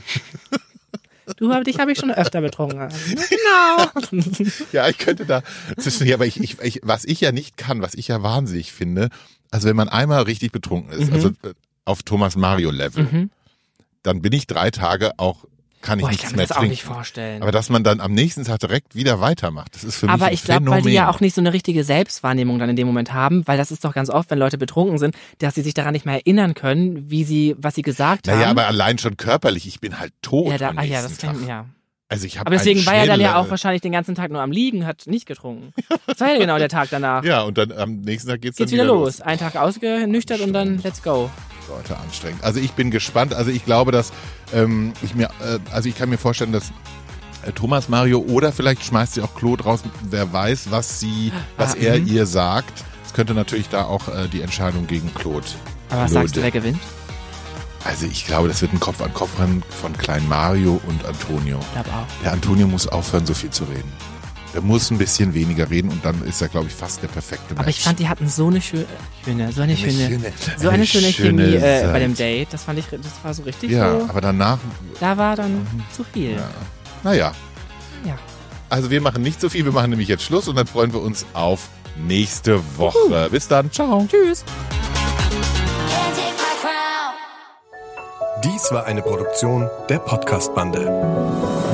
Du, 1.38 1.52
dich 1.64 1.80
habe 1.80 1.90
ich 1.90 1.98
schon 1.98 2.12
öfter 2.12 2.40
betrunken. 2.40 2.78
Also, 2.78 2.96
Genau. 4.10 4.22
Ja, 4.70 4.88
ich 4.88 4.96
könnte 4.96 5.26
da 5.26 5.42
zwischen, 5.76 6.10
aber 6.12 6.24
ich, 6.24 6.40
ich, 6.40 6.60
ich, 6.60 6.80
was 6.84 7.04
ich 7.04 7.20
ja 7.20 7.32
nicht 7.32 7.56
kann, 7.56 7.82
was 7.82 7.94
ich 7.94 8.06
ja 8.06 8.22
wahnsinnig 8.22 8.72
finde, 8.72 9.08
also 9.50 9.68
wenn 9.68 9.74
man 9.76 9.88
einmal 9.88 10.22
richtig 10.22 10.52
betrunken 10.52 10.92
ist, 10.92 11.08
Mhm. 11.08 11.14
also 11.14 11.28
äh, 11.42 11.54
auf 11.86 12.02
Thomas 12.02 12.36
Mario 12.36 12.70
Level, 12.70 13.04
Mhm. 13.04 13.30
dann 14.02 14.20
bin 14.20 14.32
ich 14.34 14.46
drei 14.46 14.70
Tage 14.70 15.12
auch, 15.18 15.44
kann 15.82 15.98
ich 16.00 16.04
Boah, 16.04 16.10
ich 16.10 16.16
nichts 16.16 16.22
kann 16.24 16.32
mir 16.32 16.36
mehr 16.38 16.46
das 16.46 16.56
auch 16.56 16.60
trinken. 16.60 16.70
nicht 16.72 16.82
vorstellen. 16.84 17.42
Aber 17.42 17.52
dass 17.52 17.70
man 17.70 17.84
dann 17.84 18.00
am 18.00 18.12
nächsten 18.12 18.44
Tag 18.44 18.58
direkt 18.58 18.94
wieder 18.96 19.20
weitermacht, 19.20 19.74
das 19.76 19.84
ist 19.84 19.96
für 19.96 20.06
mich 20.06 20.12
Aber 20.14 20.32
ich 20.32 20.42
glaube, 20.42 20.66
weil 20.68 20.82
die 20.82 20.90
ja 20.90 21.08
auch 21.08 21.20
nicht 21.20 21.34
so 21.34 21.40
eine 21.40 21.52
richtige 21.52 21.84
Selbstwahrnehmung 21.84 22.58
dann 22.58 22.68
in 22.68 22.76
dem 22.76 22.86
Moment 22.88 23.12
haben, 23.12 23.46
weil 23.46 23.56
das 23.56 23.70
ist 23.70 23.84
doch 23.84 23.94
ganz 23.94 24.10
oft, 24.10 24.28
wenn 24.30 24.38
Leute 24.38 24.58
betrunken 24.58 24.98
sind, 24.98 25.14
dass 25.38 25.54
sie 25.54 25.62
sich 25.62 25.74
daran 25.74 25.92
nicht 25.92 26.04
mehr 26.04 26.16
erinnern 26.16 26.54
können, 26.54 27.08
wie 27.10 27.22
sie, 27.24 27.54
was 27.58 27.74
sie 27.76 27.82
gesagt 27.82 28.26
Naja, 28.26 28.40
haben. 28.46 28.50
aber 28.58 28.66
allein 28.66 28.98
schon 28.98 29.16
körperlich, 29.16 29.66
ich 29.66 29.80
bin 29.80 29.98
halt 30.00 30.12
tot 30.22 30.48
ja, 30.50 30.58
da, 30.58 30.68
am 30.70 30.78
ah, 30.78 30.82
ja, 30.82 31.02
das 31.02 31.18
kann, 31.18 31.46
ja. 31.46 31.66
Also 32.08 32.26
ich 32.26 32.38
habe 32.38 32.46
Aber 32.48 32.56
deswegen 32.56 32.84
war 32.86 32.94
er 32.94 33.06
dann 33.06 33.20
ja 33.20 33.36
auch 33.36 33.50
wahrscheinlich 33.50 33.82
den 33.82 33.90
ganzen 33.92 34.14
Tag 34.14 34.30
nur 34.30 34.40
am 34.40 34.52
Liegen, 34.52 34.86
hat 34.86 35.06
nicht 35.06 35.26
getrunken. 35.26 35.72
Das 36.06 36.20
war 36.20 36.32
ja 36.32 36.38
genau 36.38 36.56
der 36.58 36.68
Tag 36.68 36.88
danach. 36.90 37.24
Ja, 37.24 37.42
und 37.42 37.58
dann 37.58 37.70
am 37.72 38.00
nächsten 38.00 38.28
Tag 38.30 38.40
geht's, 38.40 38.56
Geht's 38.58 38.70
dann 38.70 38.78
wieder 38.78 38.86
los. 38.88 39.20
Ein 39.20 39.38
Tag 39.38 39.56
ausgenüchtert 39.56 40.40
und 40.40 40.52
dann 40.52 40.80
let's 40.82 41.02
go. 41.02 41.30
Leute, 41.68 41.98
anstrengend. 41.98 42.42
Also 42.44 42.60
ich 42.60 42.72
bin 42.72 42.90
gespannt. 42.90 43.34
Also 43.34 43.50
ich 43.50 43.64
glaube, 43.64 43.92
dass 43.92 44.12
ähm, 44.52 44.92
ich 45.02 45.14
mir, 45.14 45.26
äh, 45.40 45.58
also 45.72 45.88
ich 45.88 45.96
kann 45.96 46.08
mir 46.08 46.18
vorstellen, 46.18 46.52
dass 46.52 46.70
äh, 47.44 47.52
Thomas 47.52 47.88
Mario 47.88 48.18
oder 48.20 48.52
vielleicht 48.52 48.84
schmeißt 48.84 49.14
sie 49.14 49.22
auch 49.22 49.34
Claude 49.34 49.64
raus. 49.64 49.80
Wer 50.08 50.32
weiß, 50.32 50.70
was 50.70 51.00
sie, 51.00 51.32
was 51.56 51.74
Ah, 51.74 51.78
er 51.78 51.98
mhm. 51.98 52.06
ihr 52.06 52.26
sagt. 52.26 52.84
Es 53.04 53.12
könnte 53.12 53.34
natürlich 53.34 53.68
da 53.68 53.84
auch 53.84 54.08
äh, 54.08 54.28
die 54.28 54.42
Entscheidung 54.42 54.86
gegen 54.86 55.12
Claude. 55.14 55.46
Aber 55.90 56.02
was 56.02 56.10
Claude. 56.10 56.26
sagst 56.26 56.36
du, 56.36 56.42
wer 56.42 56.50
gewinnt? 56.50 56.80
Also 57.84 58.06
ich 58.06 58.26
glaube, 58.26 58.48
das 58.48 58.62
wird 58.62 58.72
ein 58.72 58.80
Kopf 58.80 59.00
an 59.00 59.14
Kopf 59.14 59.38
rennen 59.38 59.62
von 59.80 59.96
Klein 59.96 60.26
Mario 60.28 60.80
und 60.88 61.04
Antonio. 61.06 61.60
Ich 61.60 61.72
glaube 61.72 61.90
auch. 61.90 62.22
Der 62.24 62.32
Antonio 62.32 62.66
muss 62.66 62.88
aufhören, 62.88 63.24
so 63.26 63.32
viel 63.34 63.50
zu 63.50 63.62
reden. 63.64 63.92
Der 64.56 64.62
muss 64.64 64.90
ein 64.90 64.96
bisschen 64.96 65.34
weniger 65.34 65.68
reden 65.68 65.90
und 65.90 66.02
dann 66.02 66.22
ist 66.24 66.40
er, 66.40 66.48
glaube 66.48 66.68
ich, 66.68 66.72
fast 66.72 67.02
der 67.02 67.08
perfekte 67.08 67.48
Mensch. 67.52 67.60
Aber 67.60 67.68
ich 67.68 67.80
fand, 67.82 67.98
die 67.98 68.08
hatten 68.08 68.26
so 68.26 68.46
eine 68.46 68.62
schöne, 68.62 68.86
schöne 69.22 69.52
so 69.52 69.60
eine, 69.60 69.74
Eine 69.74 69.76
schöne, 69.76 70.08
schöne- 70.08 70.32
so 70.56 70.68
eine 70.70 70.86
schöne 70.86 71.12
schöne 71.12 71.42
Chemie 71.44 71.56
äh, 71.56 71.86
bei 71.92 71.98
dem 71.98 72.14
Date. 72.14 72.48
Das 72.54 72.64
fand 72.64 72.78
ich, 72.78 72.86
das 72.86 73.02
war 73.22 73.34
so 73.34 73.42
richtig 73.42 73.72
Ja, 73.72 73.98
so. 74.00 74.06
aber 74.08 74.22
danach, 74.22 74.56
Da 74.98 75.18
war 75.18 75.36
dann 75.36 75.66
zu 75.94 76.04
viel. 76.04 76.36
ja. 76.36 76.48
naja. 77.04 77.32
Ja. 78.06 78.16
Also 78.70 78.90
wir 78.90 79.02
machen 79.02 79.22
nicht 79.22 79.42
so 79.42 79.50
viel, 79.50 79.66
wir 79.66 79.72
machen 79.72 79.90
nämlich 79.90 80.08
jetzt 80.08 80.22
Schluss 80.24 80.48
und 80.48 80.56
dann 80.56 80.66
freuen 80.66 80.90
wir 80.94 81.02
uns 81.02 81.26
auf 81.34 81.68
nächste 82.06 82.58
Woche. 82.78 83.28
Bis 83.30 83.48
dann, 83.48 83.70
ciao. 83.70 84.06
Tschüss. 84.10 84.42
Dies 88.42 88.72
war 88.72 88.86
eine 88.86 89.02
Produktion 89.02 89.68
der 89.90 89.98
Podcast-Bande. 89.98 91.65